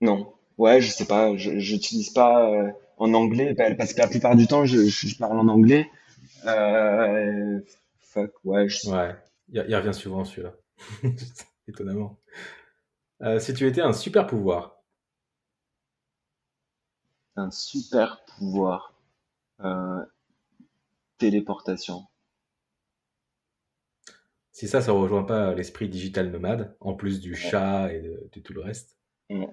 Non. 0.00 0.34
Ouais, 0.58 0.80
je 0.80 0.90
sais 0.90 1.06
pas. 1.06 1.36
Je 1.36 1.58
j'utilise 1.58 2.10
pas 2.10 2.48
euh, 2.50 2.70
en 2.96 3.12
anglais 3.14 3.54
parce 3.54 3.94
que 3.94 4.00
la 4.00 4.08
plupart 4.08 4.36
du 4.36 4.46
temps, 4.46 4.64
je, 4.64 4.88
je 4.88 5.16
parle 5.18 5.38
en 5.38 5.48
anglais. 5.48 5.88
Euh, 6.46 7.60
fuck. 8.00 8.32
Ouais. 8.44 8.68
Je... 8.68 8.88
Ouais, 8.88 9.14
il, 9.48 9.64
il 9.68 9.76
revient 9.76 9.94
souvent 9.94 10.24
celui-là. 10.24 10.54
Étonnamment. 11.68 12.18
Euh, 13.22 13.38
si 13.38 13.54
tu 13.54 13.66
étais 13.66 13.80
un 13.82 13.92
super 13.92 14.26
pouvoir, 14.26 14.82
Un 17.36 17.50
super 17.50 18.24
pouvoir. 18.26 18.94
Euh, 19.60 20.04
téléportation. 21.18 22.06
si 24.50 24.66
ça, 24.68 24.80
ça 24.82 24.92
rejoint 24.92 25.22
pas 25.24 25.54
l'esprit 25.54 25.88
digital 25.88 26.30
nomade, 26.30 26.76
en 26.80 26.94
plus 26.94 27.20
du 27.20 27.34
chat 27.36 27.92
et 27.92 28.00
de, 28.00 28.28
de 28.32 28.40
tout 28.40 28.52
le 28.52 28.60
reste. 28.60 28.98
Ouais. 29.30 29.48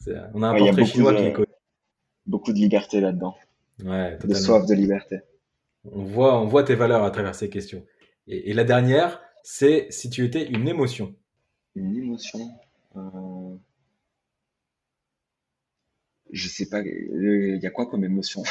C'est- 0.00 0.16
On 0.34 0.42
a 0.42 0.48
un 0.48 0.52
Ouais, 0.54 0.62
a 0.62 0.64
portrait 0.66 0.84
chinois 0.86 1.12
de- 1.12 1.18
qui 1.18 1.24
est 1.24 1.32
connu. 1.32 1.46
Beaucoup 2.26 2.52
de 2.52 2.58
liberté 2.58 3.00
là-dedans. 3.00 3.36
Ouais, 3.82 4.16
De 4.18 4.34
soif 4.34 4.66
de 4.66 4.74
liberté. 4.74 5.20
On 5.84 6.04
voit, 6.04 6.40
on 6.40 6.46
voit 6.46 6.62
tes 6.62 6.74
valeurs 6.74 7.02
à 7.04 7.10
travers 7.10 7.34
ces 7.34 7.50
questions. 7.50 7.84
Et, 8.28 8.50
et 8.50 8.54
la 8.54 8.64
dernière, 8.64 9.20
c'est 9.42 9.86
si 9.90 10.10
tu 10.10 10.24
étais 10.24 10.46
une 10.48 10.68
émotion. 10.68 11.14
Une 11.74 11.96
émotion. 11.96 12.50
Euh... 12.96 13.56
Je 16.30 16.48
sais 16.48 16.68
pas. 16.68 16.80
euh, 16.80 17.54
Il 17.56 17.60
y 17.62 17.66
a 17.66 17.70
quoi 17.70 17.86
comme 17.86 18.04
émotion? 18.04 18.42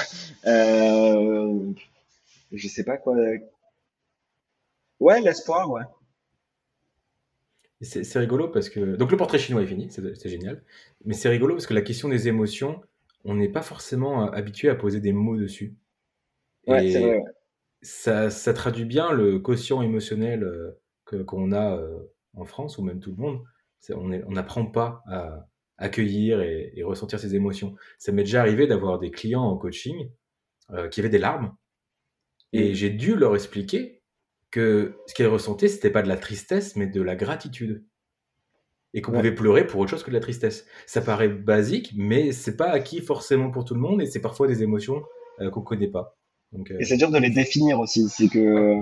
Euh... 0.45 1.71
Je 2.51 2.67
sais 2.67 2.84
pas 2.84 2.97
quoi. 2.97 3.15
Ouais, 4.99 5.21
l'espoir, 5.21 5.69
ouais. 5.69 5.84
C'est 7.82 8.17
rigolo 8.17 8.47
parce 8.47 8.69
que. 8.69 8.95
Donc 8.95 9.11
le 9.11 9.17
portrait 9.17 9.38
chinois 9.38 9.61
est 9.61 9.67
fini, 9.67 9.88
c'est 9.91 10.30
génial. 10.30 10.63
Mais 11.05 11.13
c'est 11.13 11.30
rigolo 11.30 11.53
parce 11.53 11.67
que 11.67 11.75
la 11.75 11.82
question 11.84 12.09
des 12.09 12.28
émotions, 12.28 12.82
on 13.23 13.36
n'est 13.36 13.49
pas 13.49 13.61
forcément 13.61 14.32
habitué 14.32 14.69
à 14.69 14.75
poser 14.75 14.99
des 14.99 15.13
mots 15.13 15.38
dessus. 15.38 15.75
Ouais, 16.67 16.86
Et 16.86 16.91
c'est 16.91 16.99
vrai. 17.01 17.17
ouais. 17.19 17.23
Ça, 17.82 18.30
ça 18.30 18.53
traduit 18.53 18.86
bien 18.86 19.11
le 19.11 19.39
quotient 19.39 19.82
émotionnel 19.82 20.43
euh, 20.43 20.80
que 21.05 21.17
qu'on 21.17 21.51
a 21.51 21.78
euh, 21.78 21.99
en 22.36 22.45
France 22.45 22.78
ou 22.78 22.84
même 22.84 22.99
tout 22.99 23.11
le 23.11 23.17
monde. 23.17 23.43
C'est- 23.80 23.93
On 23.93 24.32
n'apprend 24.32 24.65
pas 24.65 25.03
à 25.07 25.47
accueillir 25.78 26.41
et, 26.41 26.82
ressentir 26.84 27.19
ses 27.19 27.36
émotions. 27.36 27.75
Ça 27.99 28.11
m'est 28.11 28.23
déjà 28.23 28.41
arrivé 28.41 28.67
d'avoir 28.67 28.99
des 28.99 29.11
clients 29.11 29.43
en 29.43 29.57
coaching 29.57 30.09
euh, 30.71 30.88
qui 30.89 30.99
avaient 30.99 31.09
des 31.09 31.19
larmes 31.19 31.55
et 32.53 32.71
mm. 32.71 32.73
j'ai 32.73 32.89
dû 32.89 33.15
leur 33.15 33.36
expliquer 33.36 34.01
que 34.49 34.97
ce 35.07 35.13
qu'ils 35.13 35.28
ressentaient, 35.28 35.67
c'était 35.67 35.91
pas 35.91 36.01
de 36.01 36.07
la 36.07 36.17
tristesse, 36.17 36.75
mais 36.75 36.88
de 36.88 37.01
la 37.01 37.15
gratitude. 37.15 37.86
Et 38.93 39.01
qu'on 39.01 39.11
pouvait 39.11 39.36
pleurer 39.36 39.67
pour 39.67 39.82
autre 39.82 39.91
chose 39.91 40.03
que 40.03 40.09
de 40.09 40.15
la 40.15 40.21
tristesse. 40.21 40.65
Ça 40.88 41.01
paraît 41.01 41.28
basique, 41.28 41.93
mais 41.95 42.32
c'est 42.32 42.55
pas 42.55 42.69
acquis 42.69 43.01
forcément 43.01 43.51
pour 43.51 43.65
tout 43.65 43.75
le 43.75 43.82
monde 43.82 44.01
et 44.01 44.05
c'est 44.05 44.21
parfois 44.21 44.47
des 44.47 44.63
émotions 44.63 45.03
qu'on 45.51 45.61
connaît 45.61 45.89
pas. 45.89 46.16
Donc, 46.51 46.71
euh, 46.71 46.77
Et 46.79 46.85
c'est 46.85 46.97
dur 46.97 47.11
de 47.11 47.17
les 47.17 47.29
définir 47.29 47.79
aussi. 47.79 48.07
C'est 48.09 48.27
que 48.27 48.81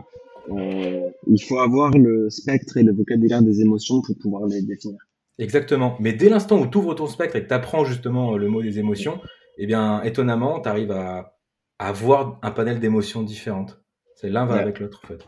euh, 0.50 1.10
il 1.28 1.44
faut 1.44 1.60
avoir 1.60 1.92
le 1.92 2.30
spectre 2.30 2.78
et 2.78 2.84
le 2.84 2.94
vocabulaire 2.94 3.42
des 3.42 3.62
émotions 3.62 4.02
pour 4.02 4.16
pouvoir 4.18 4.48
les 4.48 4.62
définir. 4.62 5.00
Exactement. 5.38 5.98
Mais 6.00 6.14
dès 6.14 6.30
l'instant 6.30 6.60
où 6.62 6.68
tu 6.68 6.78
ouvres 6.78 6.96
ton 6.96 7.08
spectre 7.08 7.36
et 7.36 7.44
que 7.44 7.48
tu 7.48 7.54
apprends 7.54 7.84
justement 7.84 8.38
le 8.38 8.48
mot 8.48 8.62
des 8.62 8.80
émotions, 8.80 9.20
eh 9.58 9.66
bien, 9.66 10.02
étonnamment, 10.04 10.62
tu 10.62 10.70
arrives 10.70 10.92
à, 10.92 11.38
avoir 11.78 12.40
un 12.42 12.52
panel 12.52 12.80
d'émotions 12.80 13.24
différentes. 13.24 13.82
C'est 14.16 14.30
l'un 14.30 14.46
va 14.46 14.56
avec 14.56 14.80
l'autre, 14.80 15.02
en 15.04 15.08
fait. 15.08 15.28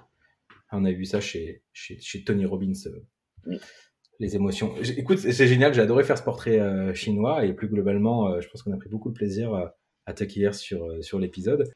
On 0.71 0.85
a 0.85 0.91
vu 0.91 1.05
ça 1.05 1.19
chez, 1.19 1.63
chez, 1.73 1.97
chez 1.99 2.23
Tony 2.23 2.45
Robbins. 2.45 2.71
Euh, 2.85 3.57
les 4.19 4.35
émotions. 4.35 4.73
Écoute, 4.97 5.19
c'est 5.19 5.47
génial, 5.47 5.73
j'ai 5.73 5.81
adoré 5.81 6.03
faire 6.03 6.17
ce 6.17 6.23
portrait 6.23 6.59
euh, 6.59 6.93
chinois 6.93 7.45
et 7.45 7.53
plus 7.53 7.67
globalement, 7.67 8.31
euh, 8.31 8.41
je 8.41 8.49
pense 8.49 8.63
qu'on 8.63 8.73
a 8.73 8.77
pris 8.77 8.89
beaucoup 8.89 9.09
de 9.09 9.13
plaisir 9.13 9.53
à 10.05 10.13
t'accueillir 10.13 10.55
sur, 10.55 11.03
sur 11.03 11.19
l'épisode. 11.19 11.69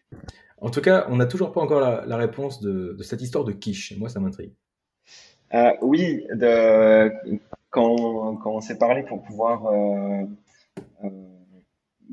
En 0.61 0.69
tout 0.69 0.81
cas, 0.81 1.05
on 1.09 1.17
n'a 1.17 1.25
toujours 1.25 1.51
pas 1.51 1.61
encore 1.61 1.81
la, 1.81 2.17
réponse 2.17 2.61
de, 2.61 2.95
cette 3.01 3.21
histoire 3.21 3.43
de 3.43 3.51
quiche. 3.51 3.97
Moi, 3.97 4.09
ça 4.09 4.19
m'intrigue. 4.19 4.53
oui, 5.81 6.25
de, 6.33 7.11
quand, 7.69 8.39
on 8.45 8.61
s'est 8.61 8.77
parlé 8.77 9.03
pour 9.03 9.23
pouvoir 9.23 9.63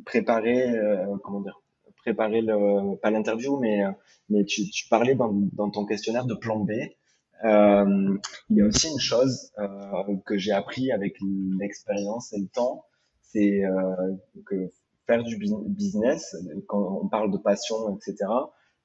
préparer, 0.07 0.75
comment 1.23 1.43
dire, 1.43 1.61
préparer 1.99 2.43
pas 3.03 3.11
l'interview, 3.11 3.59
mais, 3.59 4.45
tu, 4.47 4.63
parlais 4.89 5.15
dans, 5.15 5.71
ton 5.71 5.85
questionnaire 5.85 6.25
de 6.25 6.35
plan 6.35 6.61
B. 6.61 6.71
Euh, 7.45 8.19
il 8.51 8.57
y 8.57 8.63
a 8.63 8.67
aussi 8.67 8.89
une 8.89 8.99
chose 8.99 9.53
euh, 9.59 10.17
que 10.27 10.37
j'ai 10.37 10.53
appris 10.53 10.91
avec 10.91 11.17
l'expérience 11.61 12.33
et 12.33 12.41
le 12.41 12.49
temps, 12.49 12.85
c'est 13.23 13.65
euh, 13.65 13.95
que 14.45 14.71
faire 15.09 15.25
du 15.25 15.39
business, 15.69 16.37
quand 16.69 17.01
on 17.03 17.09
parle 17.09 17.33
de 17.33 17.39
passion, 17.39 17.97
etc., 17.97 18.27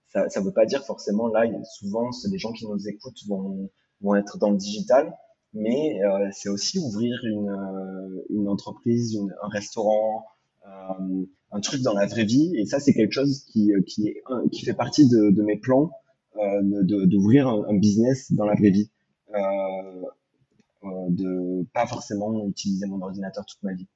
ça 0.08 0.40
ne 0.40 0.46
veut 0.46 0.54
pas 0.54 0.66
dire 0.66 0.84
forcément, 0.86 1.28
là, 1.28 1.46
souvent, 1.66 2.10
les 2.32 2.38
gens 2.38 2.54
qui 2.54 2.68
nous 2.68 2.88
écoutent 2.88 3.20
vont, 3.28 3.70
vont 4.02 4.16
être 4.16 4.38
dans 4.38 4.52
le 4.52 4.58
digital, 4.58 5.14
mais 5.54 6.02
euh, 6.04 6.30
c'est 6.32 6.50
aussi 6.50 6.80
ouvrir 6.80 7.20
une, 7.24 7.50
euh, 7.50 8.26
une 8.30 8.48
entreprise, 8.48 9.20
un 9.42 9.48
restaurant, 9.50 10.26
euh, 10.66 11.26
un 11.52 11.60
truc 11.60 11.82
dans 11.82 11.94
la 11.94 12.06
vraie 12.06 12.26
vie. 12.26 12.54
Et 12.58 12.66
ça, 12.66 12.80
c'est 12.80 12.94
quelque 12.94 13.12
chose 13.12 13.44
qui, 13.52 13.72
qui, 13.86 14.66
fait 14.66 14.74
partie 14.74 15.08
de, 15.10 15.42
mes 15.42 15.58
plans, 15.58 15.92
d'ouvrir 16.62 17.48
un, 17.48 17.66
un, 17.70 17.78
business 17.78 18.32
dans 18.32 18.46
la 18.46 18.56
vraie 18.56 18.72
vie. 18.72 18.90
De 20.84 21.66
pas 21.74 21.88
forcément 21.88 22.48
utiliser 22.48 22.86
mon 22.86 23.02
ordinateur 23.02 23.46
toute 23.46 23.62
ma 23.64 23.74
vie. 23.74 23.88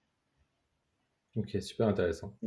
Ok, 1.37 1.57
super 1.61 1.87
intéressant. 1.87 2.37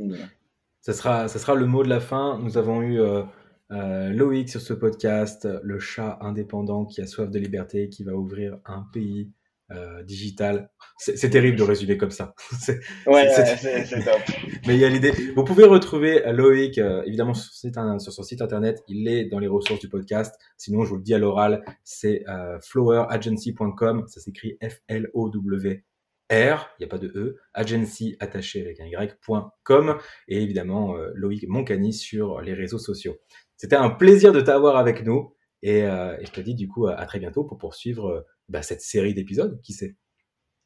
Ça, 0.81 0.93
sera, 0.93 1.27
ça 1.27 1.39
sera 1.39 1.55
le 1.55 1.65
mot 1.65 1.83
de 1.83 1.89
la 1.89 1.99
fin. 1.99 2.39
Nous 2.39 2.57
avons 2.57 2.81
eu 2.81 2.99
euh, 2.99 4.09
Loïc 4.09 4.49
sur 4.49 4.61
ce 4.61 4.73
podcast, 4.73 5.47
le 5.63 5.79
chat 5.79 6.19
indépendant 6.21 6.85
qui 6.85 7.01
a 7.01 7.07
soif 7.07 7.31
de 7.31 7.39
liberté, 7.39 7.89
qui 7.89 8.03
va 8.03 8.13
ouvrir 8.13 8.59
un 8.65 8.85
pays 8.93 9.31
euh, 9.73 10.03
digital. 10.03 10.69
C'est 10.97 11.29
terrible 11.29 11.57
de 11.57 11.63
résumer 11.63 11.97
comme 11.97 12.11
ça. 12.11 12.35
ouais, 13.07 13.29
c'est 13.29 14.03
top. 14.03 14.19
Mais 14.67 14.75
il 14.75 14.79
y 14.79 14.85
a 14.85 14.89
l'idée. 14.89 15.13
Vous 15.35 15.45
pouvez 15.45 15.63
retrouver 15.63 16.21
Loïc, 16.33 16.77
euh, 16.77 17.03
évidemment, 17.05 17.33
sur, 17.33 17.71
sur, 17.99 18.11
son 18.11 18.23
site 18.23 18.41
internet. 18.41 18.83
Il 18.89 19.07
est 19.07 19.25
dans 19.25 19.39
les 19.39 19.47
ressources 19.47 19.79
du 19.79 19.87
podcast. 19.87 20.35
Sinon, 20.57 20.83
je 20.83 20.89
vous 20.89 20.97
le 20.97 21.03
dis 21.03 21.13
à 21.13 21.19
l'oral, 21.19 21.63
c'est 21.85 22.27
euh, 22.27 22.59
floweragency.com. 22.59 24.05
Ça 24.07 24.19
s'écrit 24.19 24.57
F-L-O-W. 24.61 25.85
R, 26.31 26.69
il 26.79 26.81
n'y 26.81 26.85
a 26.85 26.87
pas 26.87 26.97
de 26.97 27.11
E, 27.15 27.37
agency 27.53 28.15
attaché 28.19 28.61
avec 28.61 28.79
un 28.79 28.85
Y.com 28.85 29.97
et 30.27 30.41
évidemment 30.41 30.95
euh, 30.95 31.11
Loïc 31.13 31.47
Moncani 31.47 31.93
sur 31.93 32.41
les 32.41 32.53
réseaux 32.53 32.79
sociaux. 32.79 33.17
C'était 33.57 33.75
un 33.75 33.89
plaisir 33.89 34.31
de 34.31 34.41
t'avoir 34.41 34.77
avec 34.77 35.05
nous 35.05 35.35
et, 35.61 35.81
et, 35.81 36.25
je 36.25 36.31
te 36.31 36.41
dis 36.41 36.55
du 36.55 36.67
coup 36.67 36.87
à 36.87 37.05
très 37.05 37.19
bientôt 37.19 37.43
pour 37.43 37.59
poursuivre 37.59 38.25
bah, 38.49 38.63
cette 38.63 38.81
série 38.81 39.13
d'épisodes, 39.13 39.61
qui 39.61 39.73
sait? 39.73 39.95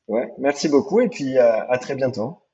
Ouais, 0.07 0.29
merci 0.37 0.69
beaucoup 0.69 1.01
et 1.01 1.09
puis 1.09 1.37
à 1.37 1.77
très 1.77 1.95
bientôt. 1.95 2.44